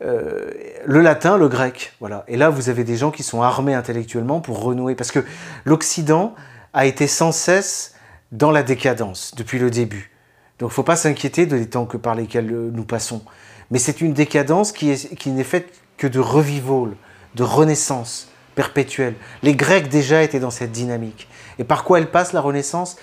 [0.02, 0.51] Euh,
[0.84, 2.24] le latin, le grec, voilà.
[2.28, 5.20] Et là, vous avez des gens qui sont armés intellectuellement pour renouer, parce que
[5.64, 6.34] l'Occident
[6.72, 7.94] a été sans cesse
[8.32, 10.10] dans la décadence depuis le début.
[10.59, 13.22] Donc, il ne faut pas s'inquiéter des temps que par lesquels euh, nous passons.
[13.70, 16.90] Mais c'est une décadence qui, est, qui n'est faite que de revival,
[17.34, 19.14] de renaissance perpétuelle.
[19.42, 21.28] Les Grecs déjà étaient dans cette dynamique.
[21.59, 22.96] Et par quoi elle passe la Renaissance?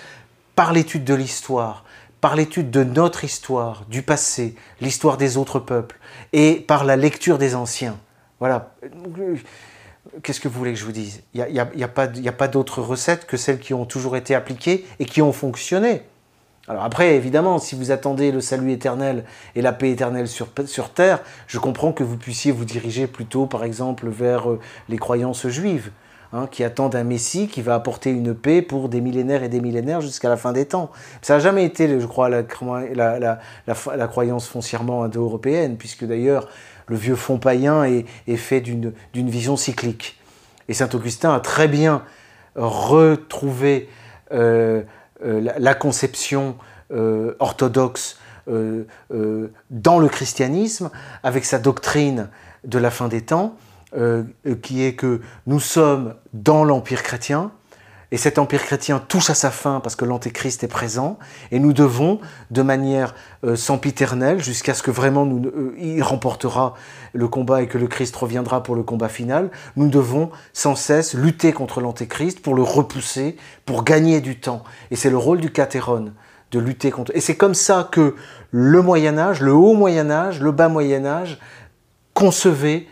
[0.54, 1.84] Par l'étude de l'histoire,
[2.22, 5.98] par l'étude de notre histoire, du passé, l'histoire des autres peuples,
[6.32, 7.98] et par la lecture des anciens.
[8.38, 8.74] Voilà.
[10.22, 11.24] Qu'est-ce que vous voulez que je vous dise?
[11.34, 15.20] Il n'y a, pas, d'autres recettes que celles qui ont toujours été appliquées et qui
[15.20, 16.02] ont fonctionné.
[16.68, 19.24] Alors après, évidemment, si vous attendez le salut éternel
[19.56, 23.46] et la paix éternelle sur, sur Terre, je comprends que vous puissiez vous diriger plutôt,
[23.46, 25.90] par exemple, vers euh, les croyances juives.
[26.34, 29.60] Hein, qui attendent un Messie qui va apporter une paix pour des millénaires et des
[29.60, 30.90] millénaires jusqu'à la fin des temps.
[31.20, 36.48] Ça n'a jamais été, je crois, la, croyance foncièrement indo-européenne, puisque d'ailleurs
[36.86, 40.18] le vieux fond païen est, fait d'une vision cyclique.
[40.68, 42.02] Et saint Augustin a très bien
[42.56, 43.90] retrouvé
[44.32, 44.82] euh,
[45.22, 46.56] euh, la, conception
[46.92, 50.90] euh, orthodoxe dans le christianisme
[51.22, 52.28] avec sa doctrine
[52.64, 53.54] de la fin des temps,
[53.96, 54.24] euh,
[54.62, 57.52] qui est que nous sommes dans l'Empire chrétien,
[58.12, 61.18] et cet empire chrétien touche à sa fin parce que l'antéchrist est présent,
[61.50, 62.20] et nous devons,
[62.50, 66.74] de manière euh, sempiternelle, jusqu'à ce que vraiment nous, euh, il remportera
[67.14, 71.14] le combat et que le Christ reviendra pour le combat final, nous devons sans cesse
[71.14, 74.62] lutter contre l'antéchrist pour le repousser, pour gagner du temps.
[74.90, 76.12] Et c'est le rôle du catéron
[76.50, 77.12] de lutter contre.
[77.16, 78.14] Et c'est comme ça que
[78.50, 81.38] le Moyen Âge, le haut Moyen Âge, le bas Moyen Âge
[82.12, 82.86] concevait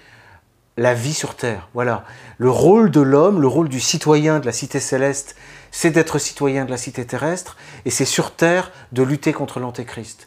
[0.81, 1.69] la vie sur Terre.
[1.75, 2.05] Voilà.
[2.39, 5.37] Le rôle de l'homme, le rôle du citoyen de la cité céleste,
[5.71, 10.27] c'est d'être citoyen de la cité terrestre, et c'est sur Terre de lutter contre l'antéchrist.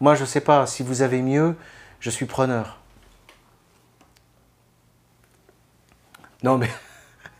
[0.00, 1.54] Moi, je ne sais pas, si vous avez mieux,
[2.00, 2.80] je suis preneur.
[6.42, 6.70] Non, mais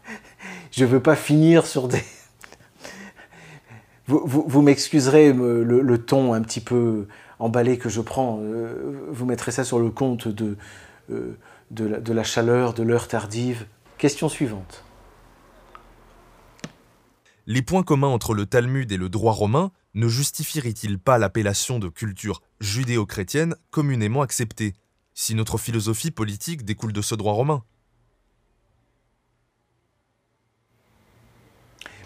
[0.72, 2.04] je ne veux pas finir sur des...
[4.06, 8.40] Vous, m'excuserez le, ton un petit peu emballé que je prends.
[8.42, 10.58] Euh, vous mettrez ça sur le compte de,
[11.10, 11.36] euh,
[11.70, 13.66] de, la, chaleur, de l'heure tardive.
[13.98, 14.84] Question suivante.
[17.46, 21.88] Les points communs entre le Talmud et le droit romain ne justifieraient-ils pas l'appellation de
[21.88, 24.74] culture judéo-chrétienne communément acceptée,
[25.12, 27.62] si notre philosophie politique découle de ce droit romain?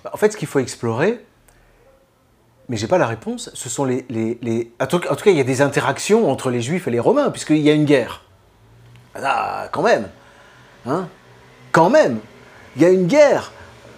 [0.05, 1.25] Bah, En fait, ce qu'il faut explorer,
[2.69, 4.05] mais j'ai pas la réponse, ce sont les...
[4.11, 7.31] les, En, tout, cas, il y a des interactions entre les juifs et les romains,
[7.31, 8.28] puisqu'il y a une guerre.
[9.15, 10.09] Ah, quand même.
[10.87, 11.09] Hein
[11.73, 12.19] Quand même.
[12.77, 13.53] Il y a une guerre.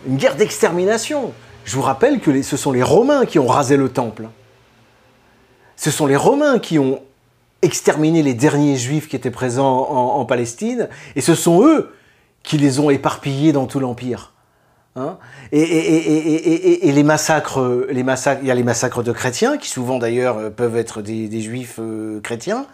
[0.07, 1.33] Une guerre d'extermination.
[1.65, 4.29] Je vous rappelle que ce sont les Romains qui ont rasé le temple.
[5.77, 7.01] Ce sont les Romains qui ont
[7.63, 11.95] exterminé les derniers juifs qui étaient présents en, Palestine, et ce sont eux
[12.43, 14.33] qui les ont éparpillés dans tout l'Empire.
[14.97, 15.19] Hein
[15.53, 20.53] et, les massacres, les massacres, il y a les massacres de chrétiens, qui souvent d'ailleurs
[20.53, 22.67] peuvent être des, juifs euh, chrétiens,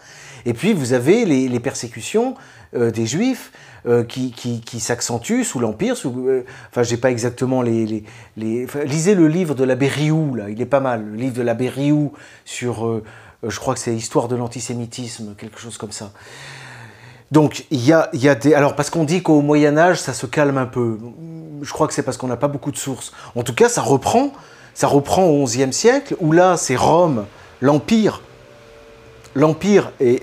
[0.45, 2.35] et puis vous avez les, persécutions
[2.75, 3.51] euh, des Juifs
[3.85, 5.95] euh, qui, s'accentuent sous l'Empire.
[6.05, 8.03] Euh, enfin, j'ai pas exactement les...
[8.35, 11.05] lisez le livre de l'abbé Rioux, là, il est pas mal.
[11.05, 12.13] Le livre de l'abbé Rioux
[12.45, 13.01] sur,
[13.43, 16.11] je crois que c'est Histoire de l'antisémitisme, quelque chose comme ça.
[17.31, 18.53] Donc, il y a, y a des...
[18.53, 20.97] Alors, parce qu'on dit qu'au Moyen-Âge, ça se calme un peu.
[21.61, 23.11] Je crois que c'est parce qu'on n'a pas beaucoup de sources.
[23.35, 24.31] En tout cas, ça reprend.
[24.73, 27.25] Ça reprend au XIe siècle, où là, c'est Rome,
[27.61, 28.21] l'Empire,
[29.37, 30.21] l'Empire et,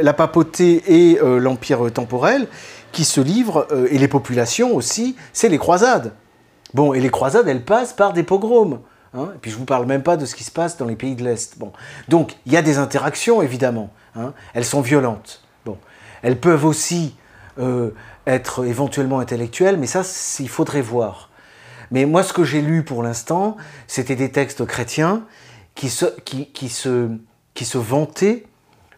[0.00, 2.46] la papauté et euh, l'Empire temporel
[2.92, 6.12] qui se livrent, euh, et les populations aussi, c'est les croisades.
[6.74, 8.80] Bon, et les croisades, elles passent par des pogroms.
[9.16, 9.30] Hein.
[9.32, 10.96] et puis je ne vous parle même pas de ce qui se passe dans les
[10.96, 11.58] pays de l'Est.
[11.58, 11.72] Bon.
[12.08, 13.90] Donc, il y a des interactions, évidemment.
[14.16, 14.32] Hein.
[14.54, 15.42] elles sont violentes.
[15.64, 15.78] Bon.
[16.22, 17.16] Elles peuvent aussi
[17.58, 17.90] euh,
[18.26, 20.02] être éventuellement intellectuelles, mais ça,
[20.40, 21.30] il faudrait voir.
[21.90, 25.24] Mais moi, ce que j'ai lu pour l'instant, c'était des textes chrétiens
[25.74, 27.10] qui se, qui, qui se
[27.54, 28.46] qui se vantait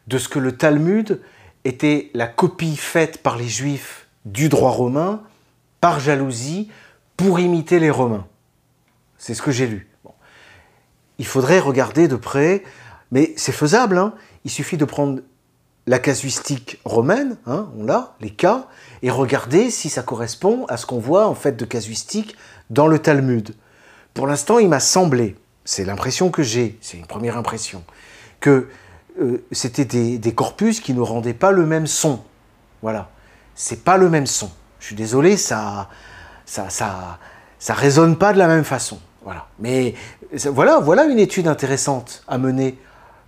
[0.06, 1.20] de ce que le Talmud
[1.64, 5.22] était la copie faite par les Juifs du droit romain,
[5.80, 6.70] par jalousie,
[7.16, 8.26] pour imiter les Romains.
[9.18, 9.88] C'est ce que j'ai lu.
[11.18, 12.62] Il faudrait regarder de près,
[13.10, 13.98] mais c'est faisable.
[13.98, 14.14] Hein.
[14.44, 15.20] Il suffit de prendre
[15.86, 18.66] la casuistique romaine, hein, on l'a, les cas,
[19.02, 22.36] et regarder si ça correspond à ce qu'on voit en fait de casuistique
[22.70, 23.54] dans le Talmud.
[24.12, 27.84] Pour l'instant, il m'a semblé, c'est l'impression que j'ai, c'est une première impression,
[28.40, 28.68] que
[29.20, 32.22] euh, c'était des, corpus qui ne rendaient pas le même son.
[32.82, 33.08] Voilà.
[33.54, 34.50] C'est pas le même son.
[34.78, 35.88] Je suis désolé, ça,
[36.44, 37.18] ça, ça,
[37.58, 38.98] ça résonne pas de la même façon.
[39.22, 39.46] Voilà.
[39.58, 39.94] Mais
[40.44, 42.78] voilà, voilà une étude intéressante à mener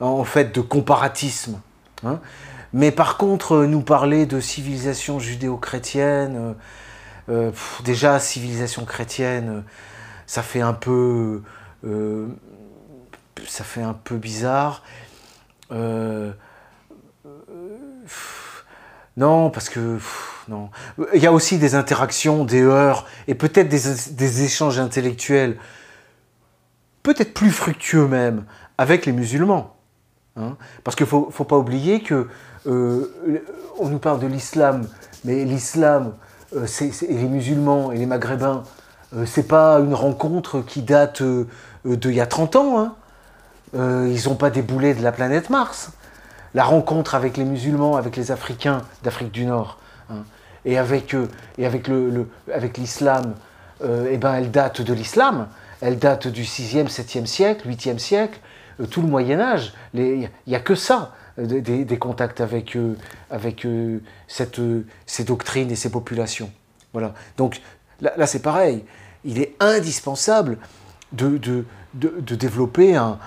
[0.01, 1.60] en fait de comparatisme.
[2.05, 2.20] Hein.
[2.72, 6.55] Mais par contre, nous parler de civilisation judéo-chrétienne,
[7.30, 9.64] euh, euh, déjà civilisation chrétienne,
[10.26, 11.43] ça fait un peu
[13.47, 14.82] ça fait un peu bizarre.
[15.73, 16.32] Euh,
[19.16, 19.98] non, parce que
[20.48, 20.70] non.
[21.15, 25.59] Il y a aussi des interactions, des heures, et peut-être des, échanges intellectuels,
[27.02, 28.44] peut-être plus fructueux même,
[28.78, 29.74] avec les musulmans.
[30.40, 30.56] Hein.
[30.85, 32.28] parce qu'il ne faut, faut, pas oublier que
[32.69, 33.43] euh,
[33.81, 34.86] on nous parle de l'islam,
[35.24, 36.15] mais l'islam,
[36.55, 38.62] euh, et les musulmans et les maghrébins,
[39.27, 41.23] c'est pas une rencontre qui date
[41.85, 42.78] d'il y a 30 ans.
[42.78, 42.94] Hein.
[43.74, 45.90] Euh, ils n'ont pas déboulé de la planète Mars.
[46.54, 49.78] La rencontre avec les musulmans, avec les Africains d'Afrique du Nord,
[50.10, 50.24] hein,
[50.64, 51.14] et avec,
[51.58, 53.34] et avec, le, avec l'islam,
[53.84, 55.48] euh, eh ben, elle date de l'islam.
[55.80, 58.40] Elle date du 6e, 7e siècle, 8e siècle,
[58.80, 59.74] euh, tout le Moyen Âge.
[59.94, 62.76] Il n'y a que ça, des, contacts avec,
[64.26, 66.50] ces doctrines et ces populations.
[66.92, 67.14] Voilà.
[67.36, 67.60] Donc
[68.00, 68.84] là, c'est pareil.
[69.24, 70.58] Il est indispensable
[71.12, 71.64] de,
[71.94, 73.19] développer un,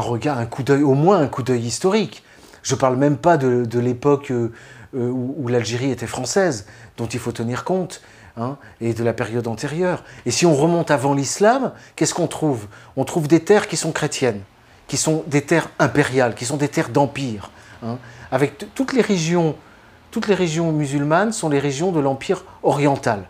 [0.00, 2.22] regard, un coup d'œil, au moins un coup d'œil historique.
[2.62, 4.50] Je ne parle même pas de, l'époque euh,
[4.92, 6.66] où, l'Algérie était française,
[6.96, 8.00] dont il faut tenir compte.
[8.38, 10.04] Hein, et de la période antérieure.
[10.26, 12.66] Et si on remonte avant l'islam, qu'est-ce qu'on trouve?
[12.94, 14.42] On trouve des terres qui sont chrétiennes,
[14.88, 17.50] qui sont des terres impériales, qui sont des terres d'empire.
[17.82, 17.96] Hein,
[18.30, 19.56] avec toutes les régions,
[20.10, 23.24] toutes les régions musulmanes sont les régions de l'empire oriental.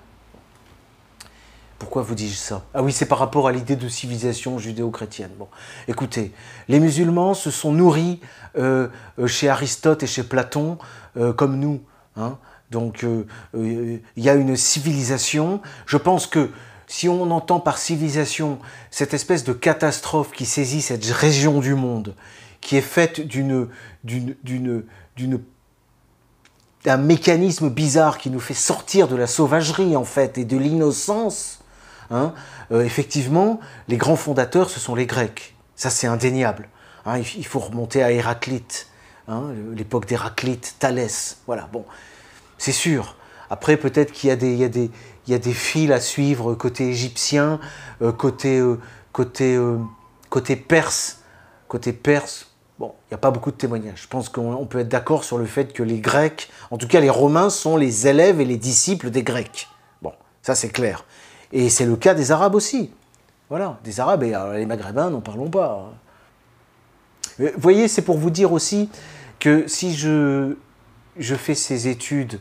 [1.79, 2.65] Pourquoi vous dis-je ça?
[2.73, 5.31] Ah oui, c'est par rapport à l'idée de civilisation judéo-chrétienne.
[5.39, 5.49] Bon,
[5.89, 6.33] écoutez,
[6.69, 8.21] les musulmans se sont nourris
[8.57, 8.89] euh,
[9.19, 10.79] euh, chez Aristote et chez Platon
[11.19, 11.83] euh, comme nous.
[12.17, 12.39] Hein.
[12.71, 13.07] Donc,
[13.55, 15.61] il y a une civilisation.
[15.87, 16.51] Je pense que
[16.89, 18.59] si on entend par civilisation
[18.91, 22.15] cette espèce de catastrophe qui saisit cette région du monde,
[22.61, 23.69] qui est faite d'une,
[26.85, 31.61] d'un mécanisme bizarre qui nous fait sortir de la sauvagerie en fait et de l'innocence,
[32.11, 32.33] Hein,
[32.73, 35.55] euh, effectivement, les grands fondateurs, ce sont les Grecs.
[35.75, 36.69] Ça, c'est indéniable.
[37.05, 38.89] Hein, il faut remonter à Héraclite,
[39.29, 41.39] hein, l'époque d'Héraclite, Thalès.
[41.47, 41.85] Voilà, bon,
[42.59, 43.17] c'est sûr.
[43.51, 47.61] Après, peut-être qu'il y, a des, fils à suivre côté égyptien,
[48.03, 48.81] euh, côté, euh,
[49.13, 49.59] côté,
[50.31, 51.21] côté perse.
[51.69, 52.47] Côté perse,
[52.79, 54.03] bon, il n'y a pas beaucoup de témoignages.
[54.03, 57.01] Je pense qu'on peut être d'accord sur le fait que les Grecs, en tout cas
[57.01, 59.69] les Romains, sont les élèves et les disciples des Grecs.
[60.01, 60.13] Bon,
[60.43, 61.05] ça c'est clair.
[61.53, 62.91] Et c'est le cas des Arabes aussi.
[63.49, 65.93] Voilà, des Arabes et les Maghrébins, n'en parlons pas.
[67.39, 68.89] Vous voyez, c'est pour vous dire aussi
[69.39, 70.55] que si je,
[71.19, 72.41] fais ces études,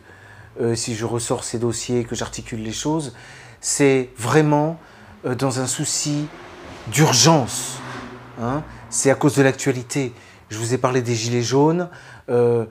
[0.59, 3.13] euh, si je ressors ces dossiers, que j'articule les choses,
[3.61, 4.79] c'est vraiment
[5.25, 6.27] euh, dans un souci
[6.91, 7.79] d'urgence.
[8.41, 8.63] Hein.
[8.89, 10.13] c'est à cause de l'actualité.
[10.49, 11.89] Je vous ai parlé des gilets jaunes.
[12.29, 12.65] Euh,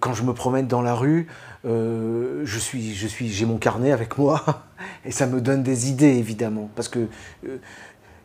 [0.00, 1.28] quand je me promène dans la rue,
[1.66, 4.64] euh, je suis, j'ai mon carnet avec moi
[5.04, 7.08] et ça me donne des idées évidemment parce que
[7.42, 7.58] il euh,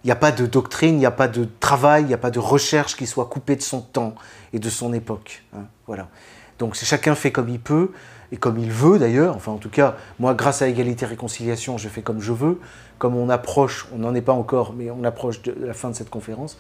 [0.04, 2.32] n'y a pas de doctrine, il n'y a pas de travail, il n'y a pas
[2.32, 4.16] de recherche qui soit coupée de son temps
[4.52, 5.44] et de son époque.
[5.56, 6.10] Hein, voilà.
[6.58, 7.92] Donc chacun fait comme il peut
[8.34, 9.38] et comme il veut d'ailleurs.
[9.38, 12.60] Enfin en tout cas, moi grâce à égalité réconciliation, je fais comme je veux.
[12.98, 15.96] Comme on approche, on n'en est pas encore, mais on approche de la fin de
[15.96, 16.58] cette conférence.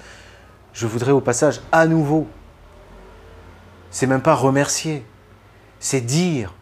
[0.71, 2.27] Je voudrais au passage à nouveau,
[3.91, 5.03] c'est même pas remercier,
[5.79, 6.53] c'est dire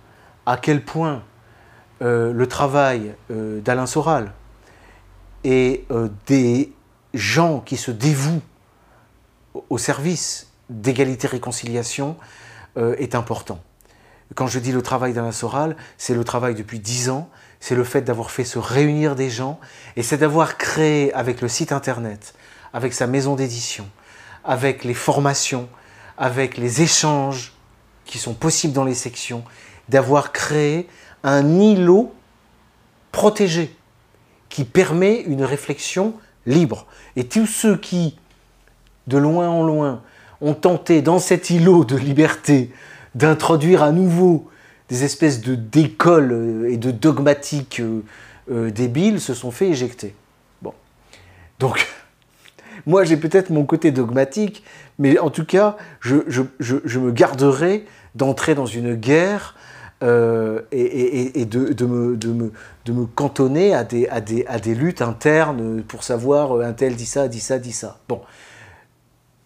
[0.47, 1.23] à quel point
[2.01, 4.31] euh, le travail euh, d'Alain Soral
[5.43, 6.73] et euh, des
[7.13, 8.41] gens qui se dévouent
[9.69, 12.15] au service d'égalité-réconciliation
[12.99, 13.59] est important.
[14.35, 17.27] Quand je dis le travail d'Alain Soral, c'est le travail depuis dix ans,
[17.59, 19.59] c'est le fait d'avoir fait se réunir des gens,
[19.95, 22.35] et c'est d'avoir créé avec le site internet,
[22.71, 23.89] avec sa maison d'édition,
[24.43, 25.67] avec les formations,
[26.19, 27.53] avec les échanges
[28.05, 29.43] qui sont possibles dans les sections,
[29.89, 30.87] d'avoir créé
[31.23, 32.13] un îlot
[33.11, 33.75] protégé
[34.49, 36.13] qui permet une réflexion
[36.45, 36.85] libre.
[37.15, 38.17] Et tous ceux qui,
[39.07, 40.01] de loin en loin,
[40.41, 42.71] ont tenté dans cet îlot de liberté
[43.15, 44.49] d'introduire à nouveau
[44.89, 48.03] des espèces de d'écoles euh, et de dogmatiques euh,
[48.51, 50.15] euh, débiles se sont fait éjecter.
[50.61, 50.73] Bon.
[51.59, 51.87] Donc,
[52.85, 54.63] moi j'ai peut-être mon côté dogmatique,
[54.99, 57.85] mais en tout cas, je, je me garderai
[58.15, 59.55] d'entrer dans une guerre
[60.03, 67.05] euh, et, de, me, cantonner à des, luttes internes pour savoir euh, un tel dit
[67.05, 67.97] ça, dit ça, dit ça.
[68.07, 68.21] Bon.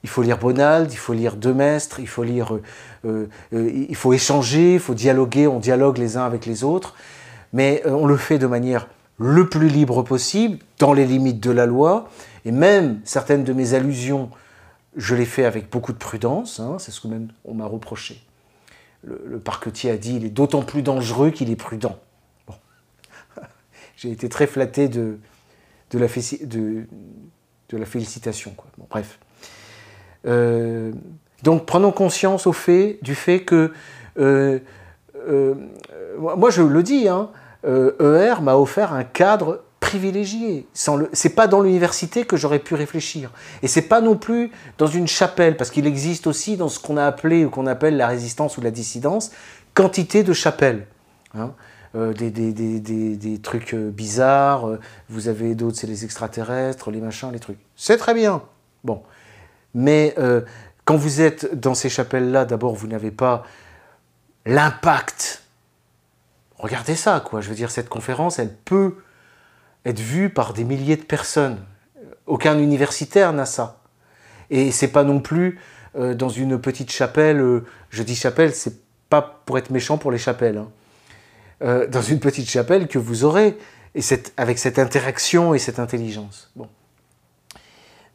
[0.04, 2.58] Il faut lire Bonald, il faut lire Demestre, il faut lire,
[3.06, 6.96] euh, il faut échanger, il faut dialoguer, on dialogue les uns avec les autres,
[7.54, 8.88] mais on le fait de manière
[9.20, 12.10] le plus libre possible, dans les limites de la loi,
[12.46, 14.32] et même certaines de mes allusions,
[14.98, 18.24] je les fais avec beaucoup de prudence, hein, c'est ce que même on m'a reproché
[19.04, 21.98] le, parquetier a dit il est d'autant plus dangereux qu'il est prudent.
[23.98, 25.18] J'ai été très flatté de,
[25.94, 28.56] la, félicitation.
[28.90, 29.20] Bref.
[30.28, 30.92] Euh,
[31.44, 33.74] donc prenons conscience au fait, du fait que,
[34.20, 34.60] euh,
[35.28, 35.56] euh,
[36.18, 40.66] moi je le dis, ER m'a offert un cadre privilégié.
[40.74, 43.30] Ce n'est pas dans l'université que j'aurais pu réfléchir.
[43.62, 46.96] Et c'est pas non plus dans une chapelle, parce qu'il existe aussi dans ce qu'on
[46.96, 49.32] a appelé ou qu'on appelle la résistance ou la dissidence,
[49.74, 50.88] quantité de chapelles.
[51.34, 51.52] Hein.
[51.96, 57.40] Euh, des, trucs euh, bizarres, euh, vous avez d'autres, c'est les extraterrestres, les machins, les
[57.40, 57.60] trucs.
[57.76, 58.44] C'est très bien.
[58.86, 59.04] Bon.
[59.74, 60.16] Mais
[60.86, 63.44] quand vous êtes dans ces chapelles-là, d'abord, vous n'avez pas
[64.46, 65.44] l'impact.
[66.58, 67.42] Regardez ça, quoi.
[67.42, 68.96] Je veux dire, cette conférence, elle peut
[69.86, 71.58] être vu par des milliers de personnes.
[72.28, 73.82] Aucun universitaire n'a ça.
[74.50, 75.60] Et c'est pas non plus
[75.96, 78.80] euh, dans une petite chapelle, euh, je dis chapelle, c'est
[79.10, 80.70] pas pour être méchant pour les chapelles, hein.
[81.64, 83.58] euh, dans une petite chapelle que vous aurez,
[83.94, 84.02] et
[84.38, 86.50] avec cette interaction et cette intelligence.
[86.56, 86.70] Bon.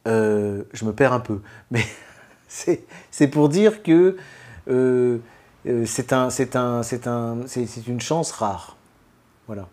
[0.05, 1.41] je me perds un peu,
[1.71, 1.85] mais
[2.47, 4.17] c'est pour dire que
[5.85, 8.75] c'est un, c'est un, c'est un, c'est une chance rare.
[9.45, 9.67] Voilà.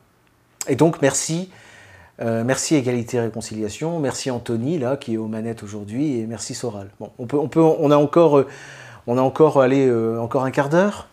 [0.69, 1.51] Et donc merci,
[2.19, 6.91] merci Égalité et Réconciliation, merci Anthony là qui est aux manettes aujourd'hui et merci Soral.
[7.01, 8.45] Bon, on peut, on peut, on a encore,
[9.07, 11.09] on a encore allé encore un quart d'heure?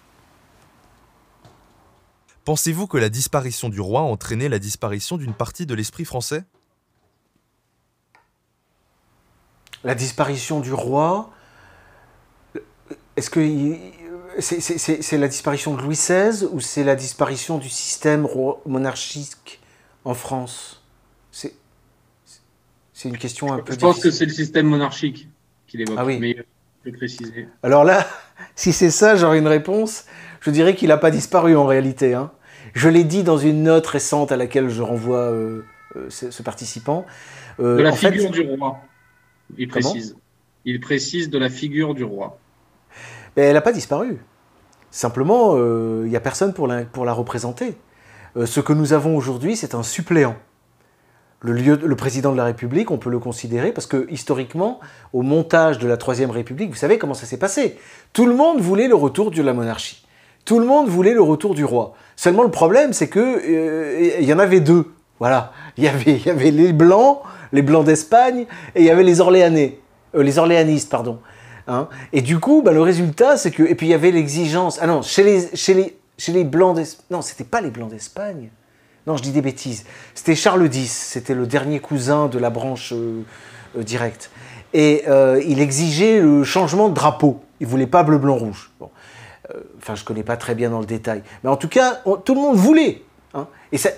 [2.43, 6.43] Pensez-vous que la disparition du roi a entraîné la disparition d'une partie de l'esprit français?
[9.83, 11.31] La disparition du roi,
[13.15, 13.77] est-ce que
[14.39, 18.27] c'est la disparition de Louis XVI ou c'est la disparition du système
[18.65, 19.59] monarchique
[20.03, 20.80] en France?
[23.09, 23.73] Une question un peu.
[23.73, 25.27] Je pense que c'est le système monarchique
[25.67, 25.97] qu'il évoque.
[25.97, 26.19] Ah oui.
[26.19, 27.47] Mais je peux préciser.
[27.63, 28.07] Alors là,
[28.55, 30.05] si c'est ça, j'aurais une réponse.
[30.41, 32.13] Je dirais qu'il n'a pas disparu en réalité.
[32.13, 32.31] Hein.
[32.73, 35.63] Je l'ai dit dans une note récente à laquelle je renvoie euh,
[35.95, 37.05] euh, ce, participant.
[37.59, 38.79] Euh, de la figure du roi,
[39.57, 40.15] il précise.
[40.65, 42.39] Il précise de la figure du roi.
[43.35, 44.19] Mais elle n'a pas disparu.
[44.91, 47.75] Simplement, il n'y a personne pour la, pour la représenter.
[48.35, 50.35] ce que nous avons aujourd'hui, c'est un suppléant.
[51.43, 54.79] Le, président de la République, on peut le considérer, parce que historiquement,
[55.11, 57.77] au montage de la Troisième République, vous savez comment ça s'est passé.
[58.13, 60.05] Tout le monde voulait le retour de la monarchie.
[60.45, 61.93] Tout le monde voulait le retour du roi.
[62.15, 64.93] Seulement le problème, c'est que euh, il y en avait deux.
[65.17, 68.45] Voilà, il y avait, il y avait les blancs, les blancs d'Espagne,
[68.75, 69.79] et il y avait les Orléanais,
[70.15, 71.19] euh, les Orléanistes, pardon.
[71.67, 71.87] Hein.
[72.11, 74.79] et du coup, bah, le résultat, c'est que et puis il y avait l'exigence.
[74.81, 77.05] Ah non, chez les, chez les, chez les blancs d'Espagne.
[77.09, 78.49] Non, c'était pas les blancs d'Espagne.
[79.07, 79.85] Non, je dis des bêtises.
[80.13, 80.91] C'était Charles X.
[80.91, 83.23] C'était le dernier cousin de la branche euh,
[83.75, 84.31] directe.
[84.73, 85.03] Et
[85.45, 87.41] il exigeait le changement de drapeau.
[87.59, 88.71] Il voulait pas bleu, blanc, rouge.
[89.53, 91.23] Euh, enfin, je ne connais pas très bien dans le détail.
[91.43, 93.03] Mais en tout cas, tout le monde voulait.
[93.33, 93.47] Hein.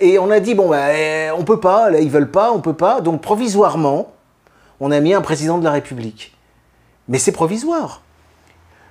[0.01, 2.59] Et, on a dit, bon, bah, eh, on peut pas, là, ils veulent pas, on
[2.59, 3.01] peut pas.
[3.01, 4.13] Donc, provisoirement,
[4.79, 6.35] on a mis un président de la République.
[7.07, 8.01] Mais c'est provisoire.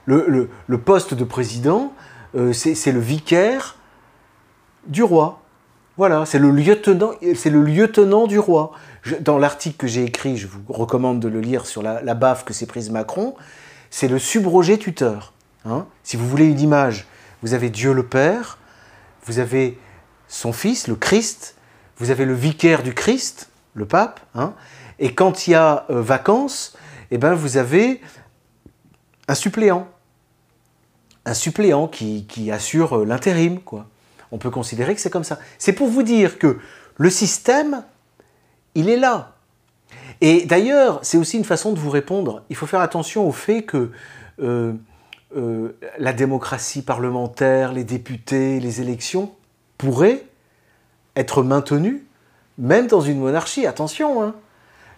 [0.06, 0.48] Le,
[0.84, 1.92] poste de président,
[2.34, 3.76] euh, c'est le vicaire
[4.86, 5.41] du roi.
[5.98, 8.72] Voilà, c'est le lieutenant, c'est le lieutenant du roi.
[9.20, 12.54] dans l'article que j'ai écrit, je vous recommande de le lire sur la, baffe que
[12.54, 13.34] s'est prise Macron,
[13.90, 15.32] c'est le subrogé tuteur.
[15.64, 15.86] Hein.
[16.02, 17.06] si vous voulez une image,
[17.42, 18.58] vous avez Dieu le Père,
[19.26, 19.78] vous avez
[20.26, 21.56] son Fils, le Christ,
[21.98, 24.54] vous avez le vicaire du Christ, le pape, hein.
[24.98, 26.76] et quand il y a euh, vacances,
[27.10, 28.00] eh ben vous avez
[29.28, 29.86] un suppléant,
[31.26, 33.86] un suppléant qui, assure euh, l'intérim, quoi.
[34.32, 35.38] On peut considérer que c'est comme ça.
[35.58, 36.58] C'est pour vous dire que
[36.96, 37.84] le système,
[38.74, 39.36] il est là.
[40.20, 42.42] Et d'ailleurs, c'est aussi une façon de vous répondre.
[42.48, 43.90] Il faut faire attention au fait que
[44.40, 44.72] euh,
[45.36, 49.32] euh, la démocratie parlementaire, les députés, les élections
[49.78, 50.24] pourraient
[51.16, 52.06] être maintenues,
[52.56, 53.66] même dans une monarchie.
[53.66, 54.34] Attention, hein.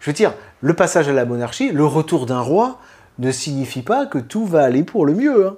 [0.01, 2.78] je veux dire, le passage à la monarchie, le retour d'un roi,
[3.19, 5.47] ne signifie pas que tout va aller pour le mieux.
[5.47, 5.56] Hein.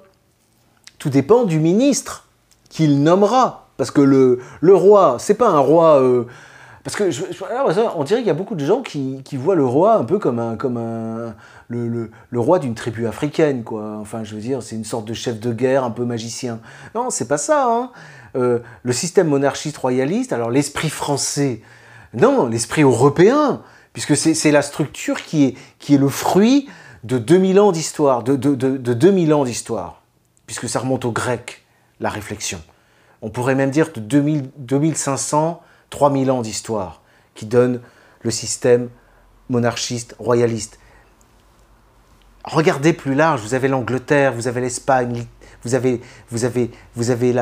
[0.97, 2.27] Tout dépend du ministre
[2.69, 3.66] qu'il nommera.
[3.77, 4.39] Parce que le,
[4.75, 6.01] roi, c'est pas un roi.
[6.01, 6.25] Euh,
[6.83, 7.09] parce que
[7.95, 10.39] on dirait qu'il y a beaucoup de gens qui, voient le roi un peu comme
[11.69, 13.97] le, roi d'une tribu africaine, quoi.
[13.99, 16.59] Enfin, je veux dire, c'est une sorte de chef de guerre un peu magicien.
[16.95, 17.65] Non, c'est pas ça.
[17.67, 17.91] Hein.
[18.35, 21.61] Euh, le système monarchiste royaliste, alors l'esprit français,
[22.13, 23.61] non, l'esprit européen,
[23.93, 26.69] puisque c'est la structure qui est, qui est le fruit
[27.03, 30.03] de 2000 ans d'histoire, de, de, de, 2000 ans d'histoire,
[30.45, 31.65] puisque ça remonte aux Grecs,
[31.99, 32.61] la réflexion.
[33.21, 37.01] On pourrait même dire de 2000, 2500, 3000 ans d'histoire,
[37.35, 37.81] qui donne
[38.21, 38.89] le système
[39.49, 40.79] monarchiste, royaliste
[42.47, 45.25] regardez plus large, vous avez l'Angleterre, vous avez l'Espagne,
[45.63, 47.35] vous avez, vous avez, vous avez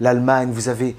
[0.00, 0.96] l'Allemagne, vous avez...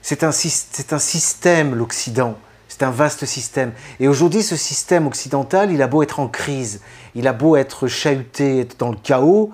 [0.00, 2.36] C'est un, un système, l'Occident.
[2.68, 3.72] C'est un vaste système.
[4.00, 6.80] Et aujourd'hui, ce système occidental, il a beau être en crise,
[7.14, 9.52] il a beau être chahuté, être dans le chaos,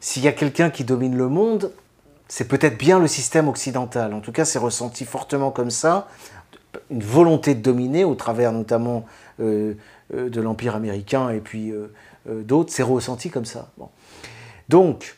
[0.00, 1.72] s'il y a quelqu'un qui domine le monde,
[2.34, 4.12] c'est peut-être bien le système occidental.
[4.12, 6.08] En tout cas, c'est ressenti fortement comme ça,
[6.90, 9.06] une volonté de dominer au travers notamment
[9.38, 9.74] euh,
[10.12, 11.92] euh, de l'Empire américain et puis euh,
[12.26, 13.70] d'autres, c'est ressenti comme ça.
[14.68, 15.14] Donc,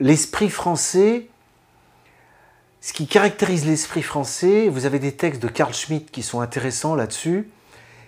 [0.00, 1.28] l'esprit français,
[2.80, 6.96] ce qui caractérise l'esprit français, vous avez des textes de Carl Schmitt qui sont intéressants
[6.96, 7.48] là-dessus,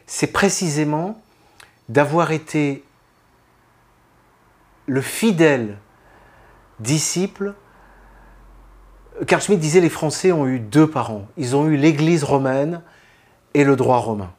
[0.08, 1.22] c'est précisément
[1.88, 2.82] d'avoir été
[4.86, 5.78] le fidèle
[6.80, 7.54] disciple.
[9.26, 11.26] Carl Schmitt disait les Français ont eu deux parents.
[11.36, 12.82] Ils ont eu l'Église romaine
[13.54, 14.32] et le droit romain.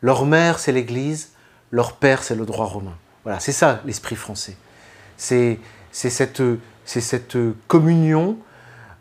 [0.00, 1.32] Leur mère, c'est l'Église,
[1.70, 2.96] leur père, c'est le droit romain.
[3.24, 4.56] Voilà, c'est ça l'esprit français.
[5.16, 5.58] C'est
[5.92, 6.42] cette,
[6.84, 7.36] cette
[7.68, 8.38] communion.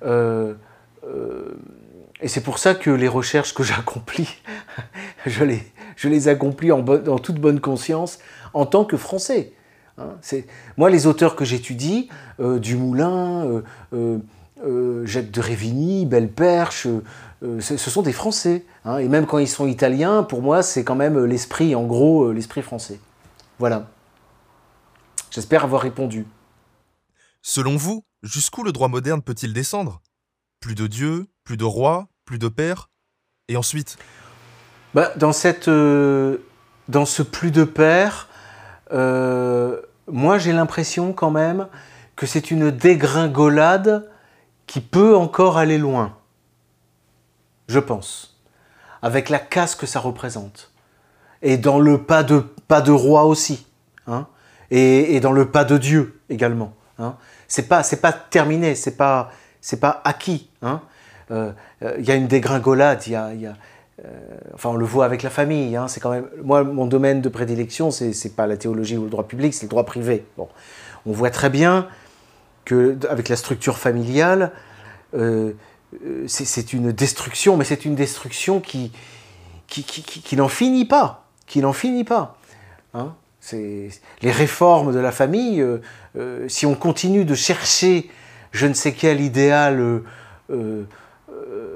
[0.03, 0.53] Euh,
[1.03, 1.57] euh,
[2.21, 4.41] et c'est pour ça que les recherches que j'accomplis,
[5.25, 5.63] je les,
[5.95, 8.19] je les accomplis en, toute bonne conscience
[8.53, 9.53] en tant que Français.
[10.02, 10.41] Hein.
[10.78, 12.10] moi, les auteurs que j'étudie,
[12.40, 13.61] Dumoulin,
[15.03, 16.88] Jacques de Révigny, Belperche,
[17.41, 18.65] ce sont des Français.
[18.86, 18.98] Hein.
[18.98, 22.61] et même quand ils sont italiens, pour moi, c'est quand même l'esprit, en gros, l'esprit
[22.61, 22.99] français.
[23.60, 23.88] Voilà.
[25.30, 26.26] J'espère avoir répondu.
[27.41, 30.02] Selon vous, jusqu'où le droit moderne peut-il descendre?
[30.60, 32.90] Plus de Dieu, plus de roi, plus de père
[33.48, 33.98] Et ensuite?
[34.94, 36.38] Bah, dans, cette, euh,
[36.90, 38.28] dans ce plus de père,
[38.91, 41.67] euh, moi j'ai l'impression quand même
[42.15, 44.09] que c'est une dégringolade
[44.67, 46.17] qui peut encore aller loin.
[47.67, 48.39] Je pense.
[49.01, 50.71] Avec la casse que ça représente.
[51.41, 53.65] Et dans le pas de, pas de roi aussi.
[54.07, 54.27] Hein
[54.69, 56.73] et, dans le pas de Dieu également.
[56.99, 57.15] Hein
[57.47, 59.31] c'est pas, pas terminé, c'est pas,
[59.79, 60.49] pas acquis.
[60.61, 60.81] Hein
[61.31, 61.51] euh,
[61.97, 63.53] il y a une dégringolade, il y a, euh,
[64.53, 65.76] enfin on le voit avec la famille.
[65.76, 69.03] Hein, c'est quand même, moi mon domaine de prédilection, c'est, c'est pas la théologie ou
[69.03, 70.26] le droit public, c'est le droit privé.
[70.38, 70.48] Bon,
[71.06, 71.88] on voit très bien
[72.65, 74.52] que avec la structure familiale,
[75.14, 75.53] euh,
[76.28, 78.91] c'est, une destruction, mais c'est une destruction qui,
[79.68, 82.38] qui, qui, qui n'en finit pas, qui n'en finit pas.
[82.94, 83.14] Hein
[83.52, 85.82] les réformes de la famille, euh,
[86.15, 88.10] euh, si on continue de chercher
[88.52, 90.02] je ne sais quel idéal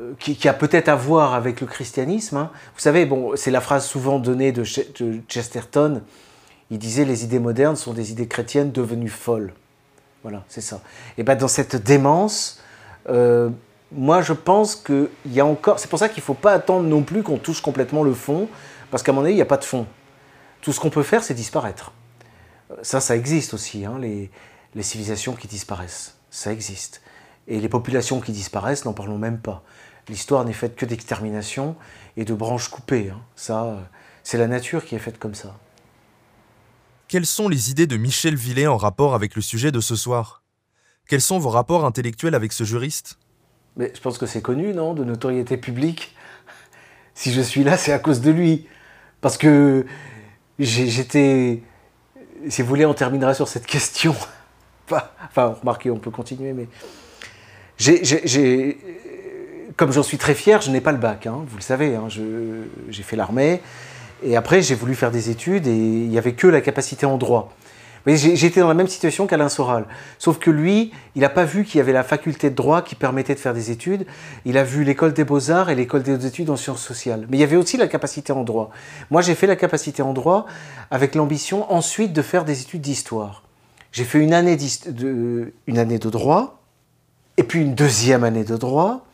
[0.06, 2.52] euh, qui, a peut-être à voir avec le christianisme, hein.
[2.74, 6.02] vous savez, bon, c'est la phrase souvent donnée de, Chesterton,
[6.72, 9.54] il disait les idées modernes sont des idées chrétiennes devenues folles.
[10.24, 10.82] Voilà, c'est ça.
[11.18, 12.60] Et bien dans cette démence,
[13.92, 15.80] moi je pense qu'il y a encore...
[15.80, 18.50] C'est pour ça qu'il ne faut pas attendre non plus qu'on touche complètement le fond,
[18.90, 19.86] parce qu'à mon avis, il n'y a pas de fond.
[20.62, 21.92] Tout ce qu'on peut faire, c'est disparaître.
[22.82, 24.32] Ça, ça existe aussi, hein, les,
[24.82, 26.16] civilisations qui disparaissent.
[26.30, 27.02] Ça existe.
[27.48, 29.64] Et les populations qui disparaissent, n'en parlons même pas.
[30.08, 31.76] L'histoire n'est faite que d'extermination
[32.18, 33.10] et de branches coupées.
[33.10, 33.22] Hein.
[33.36, 33.90] Ça,
[34.24, 35.58] c'est la nature qui est faite comme ça.
[37.08, 40.44] Quelles sont les idées de Michel Villet en rapport avec le sujet de ce soir?
[41.08, 43.20] Quels sont vos rapports intellectuels avec ce juriste?
[43.78, 46.16] Mais je pense que c'est connu, non De notoriété publique.
[47.14, 48.68] Si je suis là, c'est à cause de lui.
[49.22, 49.86] Parce que
[50.60, 51.62] j'étais.
[52.50, 54.16] Si vous voulez, on terminera sur cette question.
[54.92, 56.68] enfin, remarquez, on peut continuer, mais.
[57.78, 58.78] J'ai,
[59.78, 61.96] comme j'en suis très fier, je n'ai pas le bac, hein, vous le savez.
[61.96, 62.08] Hein,
[62.90, 63.62] j'ai fait l'armée.
[64.24, 67.18] Et après, j'ai voulu faire des études et il n'y avait que la capacité en
[67.18, 67.54] droit.
[68.08, 69.86] J'étais dans la même situation qu'Alain Soral.
[70.20, 72.94] Sauf que lui, il n'a pas vu qu'il y avait la faculté de droit qui
[72.94, 74.06] permettait de faire des études.
[74.46, 77.26] Il a vu l'école des beaux-arts et l'école des études en sciences sociales.
[77.30, 78.70] Mais il y avait aussi la capacité en droit.
[79.10, 80.46] Moi, j'ai fait la capacité en droit
[80.92, 83.42] avec l'ambition ensuite de faire des études d'histoire.
[83.92, 84.58] J'ai fait une année,
[84.88, 86.62] de, une année de droit,
[87.38, 89.06] et puis une deuxième année de droit.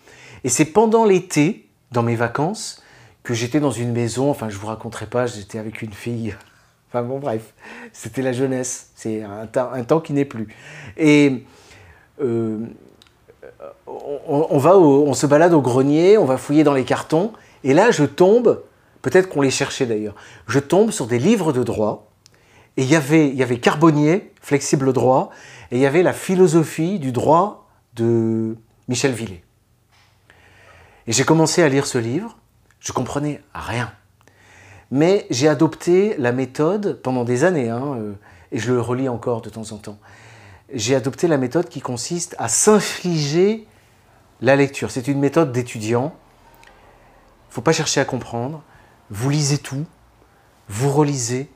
[0.43, 2.81] Et c'est pendant l'été, dans mes vacances,
[3.23, 6.35] que j'étais dans une maison, enfin je vous raconterai pas, j'étais avec une fille
[6.89, 7.53] Enfin bon, bref,
[7.93, 8.89] c'était la jeunesse.
[8.95, 10.49] C'est un, un, temps qui n'est plus.
[10.97, 11.45] Et
[12.21, 12.65] euh,
[13.87, 17.31] on, va on se balade au grenier, on va fouiller dans les cartons,
[17.63, 18.63] et là je tombe,
[19.01, 20.15] peut-être qu'on les cherchait d'ailleurs,
[20.47, 22.11] je tombe sur des livres de droit,
[22.77, 25.29] et y il y avait Carbonnier, Flexible droit,
[25.71, 28.55] et il y avait la philosophie du droit de
[28.87, 29.43] Michel Villet.
[31.07, 32.37] Et j'ai commencé à lire ce livre,
[32.79, 33.91] je comprenais rien
[34.91, 38.13] mais j'ai adopté la méthode pendant des années, hein, euh,
[38.51, 39.97] et je le relis encore de temps en temps.
[40.73, 43.65] J'ai adopté la méthode qui consiste à s'infliger
[44.41, 44.91] la lecture.
[44.91, 46.13] C'est une méthode d'étudiant.
[46.65, 48.61] Il ne faut pas chercher à comprendre.
[49.09, 49.85] Vous lisez tout,
[50.67, 51.49] vous relisez,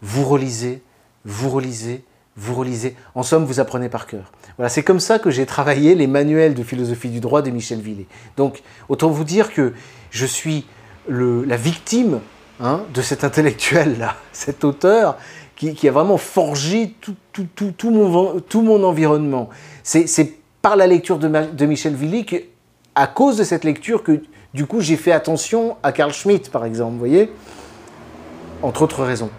[0.00, 0.82] vous relisez,
[1.24, 2.04] vous relisez,
[2.36, 2.96] vous relisez.
[3.14, 4.32] En somme, vous apprenez par cœur.
[4.58, 7.80] Voilà, c'est comme ça que j'ai travaillé les manuels de philosophie du droit de Michel
[7.80, 8.06] Villet.
[8.36, 9.72] Donc, autant vous dire que
[10.10, 10.66] je suis
[11.08, 12.20] la victime
[12.60, 15.16] Hein, de cet intellectuel-là, cet auteur
[15.54, 19.48] qui, a vraiment forgé tout, mon, environnement.
[19.84, 22.26] C'est par la lecture de, Michel Villy,
[22.96, 24.22] à cause de cette lecture, que
[24.54, 27.32] du coup j'ai fait attention à Carl Schmitt, par exemple, vous voyez?
[28.62, 29.30] Entre autres raisons.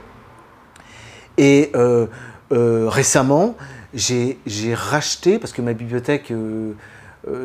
[1.38, 2.08] Et euh,
[2.54, 3.56] euh, récemment,
[3.94, 6.74] j'ai racheté, parce que ma bibliothèque, euh,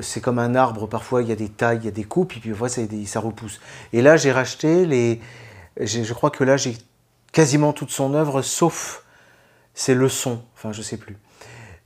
[0.01, 2.37] c'est comme un arbre, parfois il y a des tailles, il y a des coupes,
[2.37, 3.61] et puis parfois ça, repousse.
[3.93, 5.21] Et là, j'ai racheté les,
[5.81, 6.77] je crois que là, j'ai
[7.33, 9.05] quasiment toute son œuvre, sauf
[9.75, 10.43] ses leçons.
[10.55, 11.17] Enfin, je sais plus.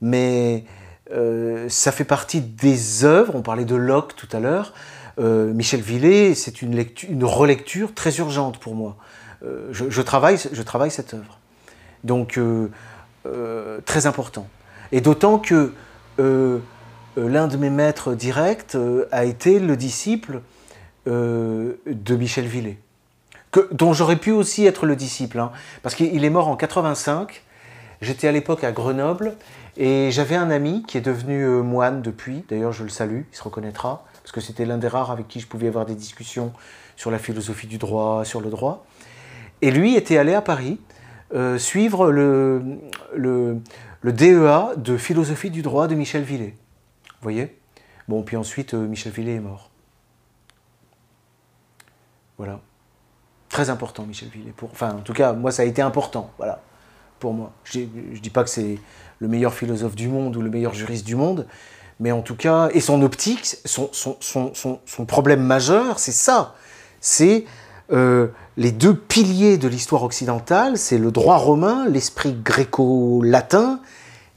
[0.01, 0.63] Mais
[1.11, 3.35] euh, ça fait partie des œuvres.
[3.35, 4.73] On parlait de Locke tout à l'heure.
[5.19, 8.95] Euh, Michel Villet, c'est une, une, relecture très urgente pour moi.
[9.43, 11.39] Euh, je, travaille, je travaille cette œuvre.
[12.03, 12.39] Donc,
[13.85, 14.47] très important.
[14.91, 15.73] Et d'autant que
[16.17, 18.77] l'un de mes maîtres directs
[19.11, 20.41] a été le disciple
[21.05, 22.77] de Michel Villet
[23.71, 25.51] dont j'aurais pu aussi être le disciple, hein.
[25.81, 27.41] parce qu'il est mort en 85,
[28.01, 29.35] J'étais à l'époque à Grenoble
[29.75, 32.45] et j'avais un ami qui est devenu euh, moine depuis.
[32.47, 35.41] D'ailleurs, je le salue, il se reconnaîtra, parce que c'était l'un des rares avec qui
[35.41, 36.53] je pouvais avoir des discussions
[36.95, 38.85] sur la philosophie du droit, sur le droit.
[39.61, 40.98] Et lui était allé à Paris euh,
[41.57, 42.61] suivre le,
[43.15, 43.57] le,
[44.01, 46.55] le, DEA de philosophie du droit de Michel Villet.
[47.05, 47.57] Vous voyez?
[48.07, 49.69] Bon, puis ensuite, euh, Michel Villet est mort.
[52.37, 52.59] Voilà.
[53.49, 54.53] Très important, Michel Villet.
[54.55, 56.31] Pour, enfin, en tout cas, moi, ça a été important.
[56.37, 56.61] Voilà
[57.19, 57.51] pour moi.
[57.65, 58.79] Je ne dis pas que c'est
[59.19, 61.45] le meilleur philosophe du monde ou le meilleur juriste du monde,
[61.99, 66.55] mais en tout cas, et son optique, son, son, son, son problème majeur, c'est ça.
[67.01, 67.45] C'est
[67.91, 73.79] euh, les deux piliers de l'histoire occidentale, c'est le droit romain, l'esprit gréco-latin,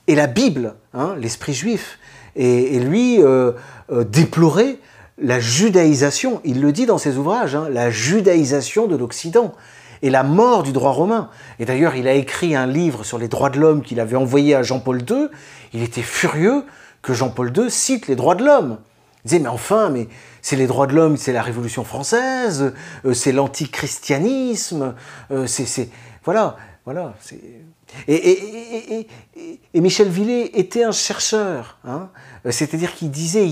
[0.07, 1.99] et la Bible, hein, l'esprit juif.
[2.35, 3.53] Et, lui euh,
[3.91, 4.79] euh, déplorait
[5.19, 9.53] la judaïsation, il le dit dans ses ouvrages, hein, la judaïsation de l'Occident
[10.01, 11.29] et la mort du droit romain.
[11.59, 14.55] Et d'ailleurs, il a écrit un livre sur les droits de l'homme qu'il avait envoyé
[14.55, 15.29] à Jean-Paul II.
[15.75, 16.65] Il était furieux
[17.03, 18.79] que Jean-Paul II cite les droits de l'homme.
[19.25, 20.09] Il disait, mais enfin, mais
[20.43, 22.75] c'est les droits de l'homme, c'est la Révolution française,
[23.05, 24.95] euh, c'est l'antichristianisme,
[25.31, 25.89] euh, c'est...
[26.25, 27.15] Voilà, voilà.
[28.09, 29.07] Et,
[29.75, 32.09] et, Michel Villet était un chercheur, hein.
[32.47, 33.47] euh, c'est-à-dire qu'il disait,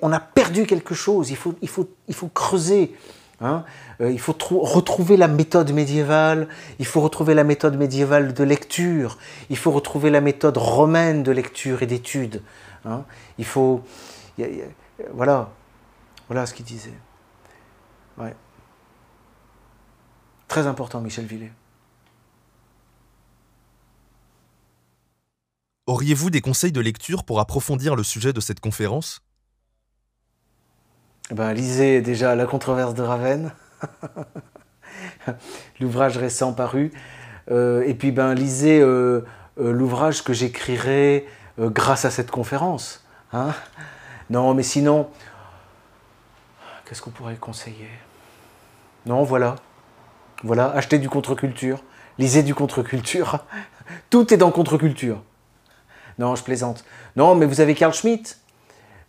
[0.00, 2.94] on a perdu quelque chose, il faut, faut, il faut creuser.
[3.40, 3.64] Hein.
[4.00, 6.48] Il faut retrouver la méthode médiévale,
[6.78, 9.18] il faut retrouver la méthode médiévale de lecture,
[9.50, 12.40] il faut retrouver la méthode romaine de lecture et d'étude.
[12.84, 13.04] Hein.
[13.38, 13.82] Il faut...
[15.12, 15.50] voilà,
[16.28, 16.94] voilà ce qu'il disait.
[18.18, 18.34] Ouais.
[20.48, 21.52] Très important, Michel Villet.
[25.86, 29.22] Auriez-vous des conseils de lecture pour approfondir le sujet de cette conférence?
[31.30, 33.52] Eh ben, Lisez déjà La controverse de Ravenne.
[35.80, 36.92] l'ouvrage récent paru.
[37.50, 39.24] Euh, et puis, ben, lisez euh,
[39.58, 41.26] euh, l'ouvrage que j'écrirai
[41.58, 43.04] grâce à cette conférence.
[43.32, 43.52] Hein
[44.32, 45.08] non, mais sinon,
[46.84, 47.88] qu'est-ce qu'on pourrait conseiller?
[49.06, 49.56] Non, voilà.
[50.42, 51.82] Voilà, achetez du contre-culture,
[52.18, 53.44] lisez du contre-culture.
[54.10, 55.22] Tout est dans contre-culture.
[56.18, 56.84] Non, je plaisante.
[57.14, 58.40] Non, mais vous avez Carl Schmitt.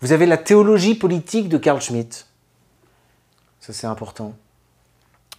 [0.02, 2.28] Vous avez la théologie politique de Carl Schmitt.
[3.60, 4.36] Ça, c'est important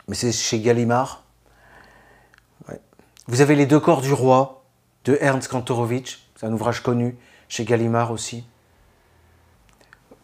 [0.08, 1.22] mais c'est chez Gallimard.
[3.26, 4.64] Vous avez Les deux corps du roi
[5.04, 7.16] de Ernst Kantorowicz, c'est un ouvrage connu
[7.48, 8.44] chez Gallimard aussi.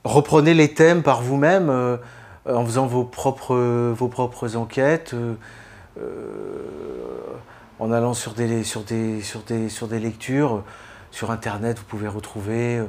[0.05, 1.97] Reprenez les thèmes par vous-même euh,
[2.47, 3.57] en faisant vos propres,
[3.93, 5.35] vos propres enquêtes, euh,
[5.99, 6.03] euh,
[7.79, 10.65] en allant sur des, sur, des, sur, des, sur des lectures.
[11.11, 12.81] Sur Internet, vous pouvez retrouver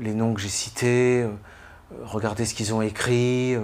[0.00, 1.26] les noms que j'ai cités,
[2.06, 3.54] regardez ce qu'ils ont écrit.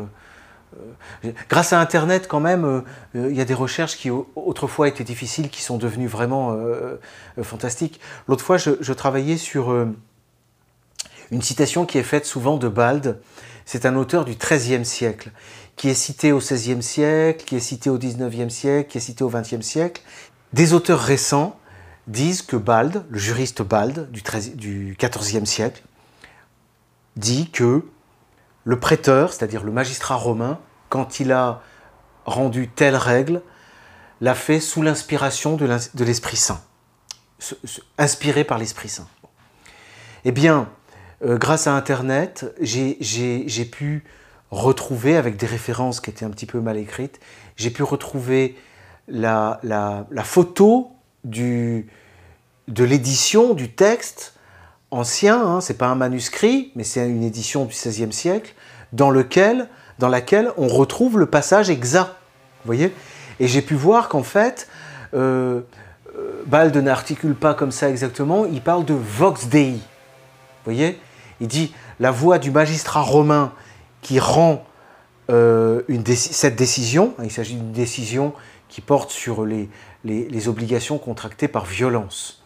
[1.25, 2.81] Euh, grâce à Internet, quand même, euh,
[3.17, 6.57] euh, il y a des recherches qui autrefois étaient difficiles, qui sont devenues vraiment
[7.43, 8.01] fantastiques.
[8.29, 9.75] L'autre fois, je, travaillais sur
[11.31, 13.21] une citation qui est faite souvent de Bald.
[13.65, 15.33] C'est un auteur du XIIIe siècle,
[15.77, 19.25] qui est cité au XVIe siècle, qui est cité au XIXe siècle, qui est cité
[19.25, 20.03] au XXe siècle.
[20.53, 21.59] Des auteurs récents
[22.07, 24.23] disent que Bald, le juriste Bald du,
[24.55, 25.83] du XIVe siècle,
[27.17, 27.85] dit que
[28.65, 31.63] le prêteur, c'est-à-dire le magistrat romain, quand il a
[32.25, 33.43] rendu telle règle,
[34.21, 36.61] l'a fait sous l'inspiration de l'Esprit Saint,
[37.99, 39.09] inspiré par l'Esprit Saint.
[40.25, 40.69] Eh bien,
[41.25, 44.05] euh, grâce à Internet, j'ai pu
[44.51, 47.21] retrouver, avec des références qui étaient un petit peu mal écrites,
[47.57, 48.57] j'ai pu retrouver
[49.09, 49.61] la,
[50.23, 50.93] photo
[51.25, 51.85] de
[52.69, 54.35] l'édition du texte
[54.91, 58.55] ancien, hein, c'est pas un manuscrit, mais c'est une édition du XVIe siècle,
[58.93, 59.69] dans, lequel,
[59.99, 62.13] dans laquelle on retrouve le passage exact.
[62.65, 62.95] Vous voyez?
[63.41, 64.69] Et j'ai pu voir qu'en fait,
[65.15, 65.63] euh,
[66.17, 69.73] euh Balde n'articule pas comme ça exactement, il parle de vox dei.
[69.73, 69.81] Vous
[70.73, 70.99] voyez?
[71.41, 73.53] Il dit la voix du magistrat romain
[74.03, 74.65] qui rend
[75.31, 75.83] euh,
[76.15, 78.35] cette décision, il s'agit d'une décision
[78.69, 79.69] qui porte sur les,
[80.49, 82.43] obligations contractées par violence.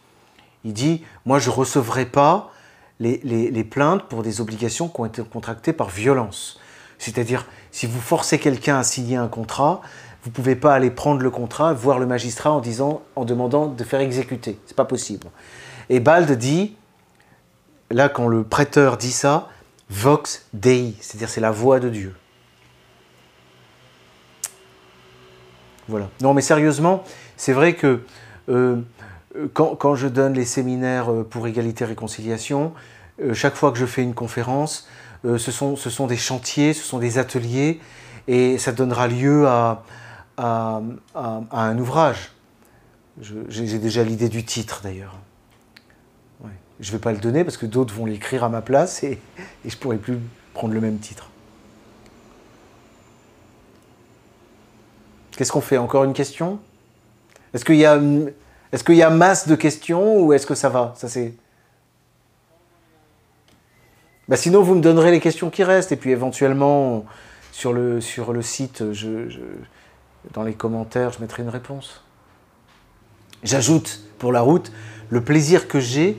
[0.63, 2.51] Il dit, moi je ne recevrai pas
[2.99, 6.59] les, plaintes pour des obligations qui ont été contractées par violence.
[6.97, 9.81] C'est-à-dire, si vous forcez quelqu'un à signer un contrat,
[10.23, 13.67] vous ne pouvez pas aller prendre le contrat, voir le magistrat en, disant, en demandant
[13.67, 14.59] de faire exécuter.
[14.65, 15.27] C'est pas possible.
[15.89, 16.75] Et Bald dit,
[17.89, 19.49] là quand le prêteur dit ça,
[19.89, 22.15] Vox Dei, c'est-à-dire c'est la voix de Dieu.
[25.87, 26.09] Voilà.
[26.21, 27.03] Non mais sérieusement,
[27.35, 28.01] c'est vrai que
[28.49, 28.81] euh,
[29.35, 32.73] euh, quand, je donne les séminaires euh, pour égalité et réconciliation,
[33.21, 34.87] euh, chaque fois que je fais une conférence,
[35.25, 37.81] ce sont, ce, sont, des chantiers, ce sont des ateliers,
[38.29, 39.83] et ça donnera lieu à,
[40.37, 40.81] à,
[41.51, 42.31] un ouvrage.
[43.19, 45.17] J'ai déjà l'idée du titre d'ailleurs.
[46.79, 49.19] Je ne vais pas le donner parce que d'autres vont l'écrire à ma place et,
[49.65, 50.17] je ne pourrai plus
[50.53, 51.29] prendre le même titre.
[55.31, 55.77] Qu'est-ce qu'on fait?
[55.77, 56.59] Encore une question?
[57.53, 57.99] Est-ce qu'il y, a,
[58.71, 60.93] est y a masse de questions ou est-ce que ça va?
[60.97, 61.07] Ça.
[64.27, 67.05] Bah, sinon, vous me donnerez les questions qui restent et puis éventuellement,
[67.51, 69.39] sur le, sur le site, je,
[70.33, 72.03] dans les commentaires, je mettrai une réponse.
[73.43, 74.71] J'ajoute pour la route
[75.09, 76.17] le plaisir que j'ai,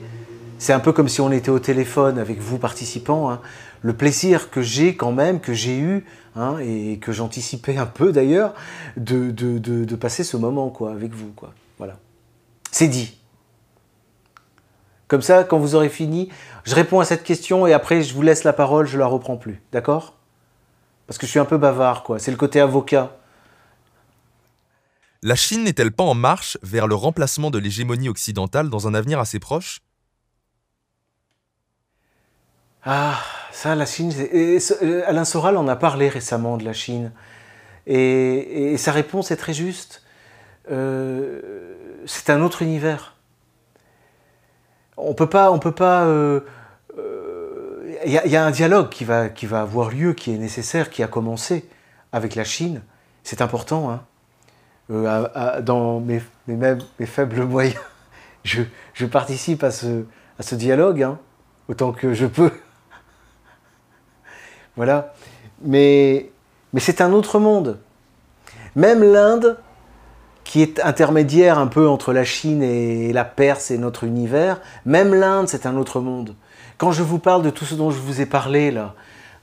[0.61, 3.41] c'est un peu comme si on était au téléphone avec vous participants, hein,
[3.81, 6.05] le plaisir que j'ai quand même, que j'ai eu,
[6.35, 8.53] hein, et que j'anticipais un peu d'ailleurs,
[8.95, 11.31] de, de, de, passer ce moment quoi, avec vous.
[11.31, 11.55] Quoi.
[11.79, 11.97] Voilà.
[12.69, 13.17] C'est dit.
[15.07, 16.29] Comme ça, quand vous aurez fini,
[16.63, 19.37] je réponds à cette question et après je vous laisse la parole, je la reprends
[19.37, 19.63] plus.
[19.71, 20.13] D'accord?
[21.07, 22.19] Parce que je suis un peu bavard, quoi.
[22.19, 23.17] C'est le côté avocat.
[25.23, 29.19] La Chine n'est-elle pas en marche vers le remplacement de l'hégémonie occidentale dans un avenir
[29.19, 29.81] assez proche?
[32.83, 33.19] Ah,
[33.51, 34.11] ça, la Chine.
[34.33, 37.11] Euh, Alain Soral en a parlé récemment de la Chine.
[37.85, 40.03] Et, sa réponse est très juste.
[40.71, 41.41] Euh,
[42.05, 43.15] c'est un autre univers.
[44.97, 45.51] On peut pas.
[45.51, 46.05] On peut pas.
[46.05, 46.41] Il euh,
[48.05, 51.69] y, a un dialogue qui va, avoir lieu, qui est nécessaire, qui a commencé
[52.11, 52.81] avec la Chine.
[53.23, 53.91] C'est important.
[53.91, 54.01] Hein.
[55.61, 57.79] Dans mes, mes, faibles moyens,
[58.43, 60.03] je, participe à ce,
[60.39, 61.19] à ce dialogue, hein,
[61.69, 62.51] autant que je peux.
[64.75, 65.13] Voilà.
[65.61, 66.31] Mais,
[66.73, 67.79] mais c'est un autre monde.
[68.75, 69.57] Même l'Inde,
[70.43, 75.13] qui est intermédiaire un peu entre la Chine et la Perse et notre univers, même
[75.13, 76.35] l'Inde, c'est un autre monde.
[76.77, 78.95] Quand je vous parle de tout ce dont je vous ai parlé, là,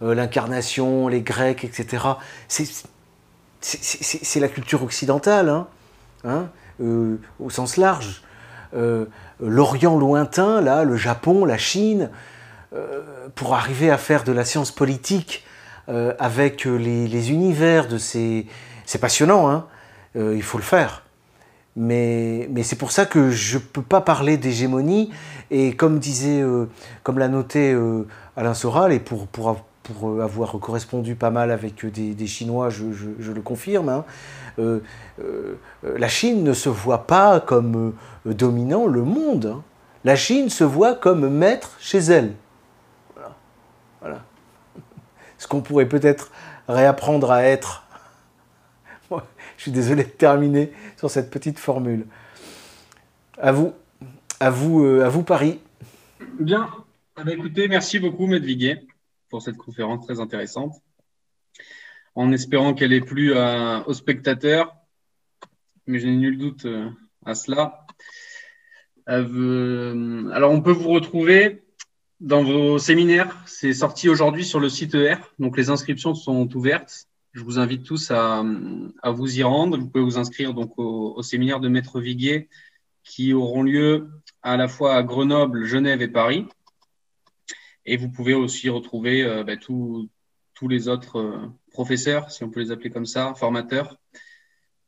[0.03, 2.05] euh, l'incarnation, les Grecs, etc.,
[2.49, 5.67] c'est la culture occidentale, hein,
[6.25, 6.49] hein
[6.81, 8.23] euh, au sens large.
[8.75, 9.07] Euh,
[9.41, 12.11] L'Orient lointain, là, le Japon, la Chine,
[13.35, 15.45] pour arriver à faire de la science politique
[15.87, 18.47] avec les, univers de ces...
[18.85, 19.67] C'est passionnant, hein,
[20.15, 21.03] il faut le faire.
[21.77, 25.11] Mais, c'est pour ça que je ne peux pas parler d'hégémonie.
[25.51, 26.45] Et comme disait,
[27.03, 27.75] comme l'a noté
[28.37, 29.27] Alain Soral, et pour,
[30.05, 34.05] euh, avoir correspondu pas mal avec des, Chinois, je, le confirme, hein.
[34.59, 34.81] euh,
[35.23, 35.55] euh,
[35.97, 37.95] la Chine ne se voit pas comme
[38.27, 39.55] dominant le monde.
[39.57, 39.63] Hein.
[40.05, 42.35] La Chine se voit comme maître chez elle.
[45.39, 46.31] Ce qu'on pourrait peut-être
[46.69, 47.85] réapprendre à être.
[49.11, 52.07] je suis désolé de terminer sur cette petite formule.
[53.39, 53.73] À vous,
[54.41, 55.61] à vous, à vous Paris.
[56.41, 56.69] Bien.
[57.17, 58.47] Ah bah, écoutez, merci beaucoup, Maître
[59.29, 60.83] pour cette conférence très intéressante.
[62.15, 64.75] En espérant qu'elle ait plu aux spectateurs,
[65.87, 66.91] mais je n'ai nul doute euh,
[67.25, 67.87] à cela.
[69.09, 71.63] Euh, alors, on peut vous retrouver
[72.21, 73.37] dans vos séminaires.
[73.47, 77.07] C'est sorti aujourd'hui sur le site ER, donc les inscriptions sont ouvertes.
[77.33, 78.45] Je vous invite tous à,
[79.05, 79.79] vous y rendre.
[79.79, 82.49] Vous pouvez vous inscrire donc au, au séminaire de Maître Viguier
[83.09, 84.09] qui auront lieu
[84.43, 86.47] à la fois à Grenoble, Genève et Paris.
[87.87, 90.09] Et vous pouvez aussi retrouver euh, bah, tous
[90.69, 93.97] les autres euh, professeurs, si on peut les appeler comme ça, formateurs.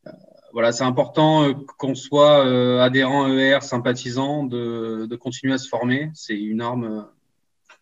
[0.07, 0.11] Euh,
[0.53, 6.11] voilà, c'est important qu'on soit adhérent ER, sympathisant, de, de, continuer à se former.
[6.13, 7.09] C'est une arme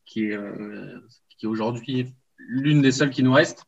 [0.08, 0.38] qui est,
[1.38, 2.06] qui est aujourd'hui
[2.38, 3.64] l'une des seules qui nous reste.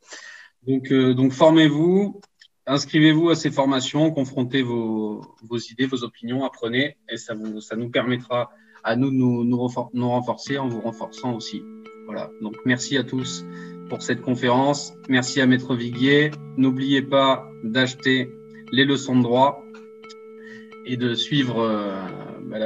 [0.67, 2.21] Donc, donc formez-vous,
[2.67, 5.23] inscrivez-vous à ces formations, confrontez vos,
[5.71, 8.51] idées, vos opinions, apprenez, et ça, nous permettra
[8.85, 11.63] à nous de nous, nous, renforcer en vous renforçant aussi.
[12.07, 12.31] Voilà.
[12.41, 13.45] Donc merci à tous
[13.89, 14.95] pour cette conférence.
[15.09, 16.31] Merci à Maître Viguier.
[16.57, 18.31] N'oubliez pas d'acheter
[18.73, 19.65] les leçons de droit
[20.87, 22.01] et de suivre euh,
[22.45, 22.59] bah,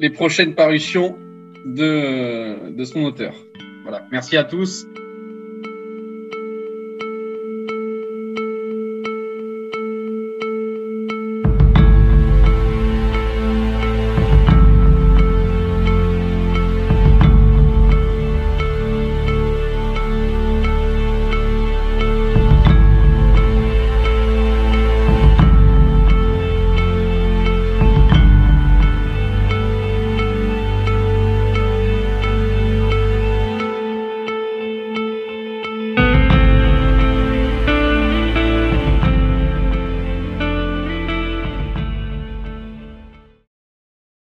[0.00, 1.18] les prochaines parutions
[1.64, 3.34] de, de son auteur.
[3.82, 4.06] Voilà.
[4.10, 4.86] Merci à tous.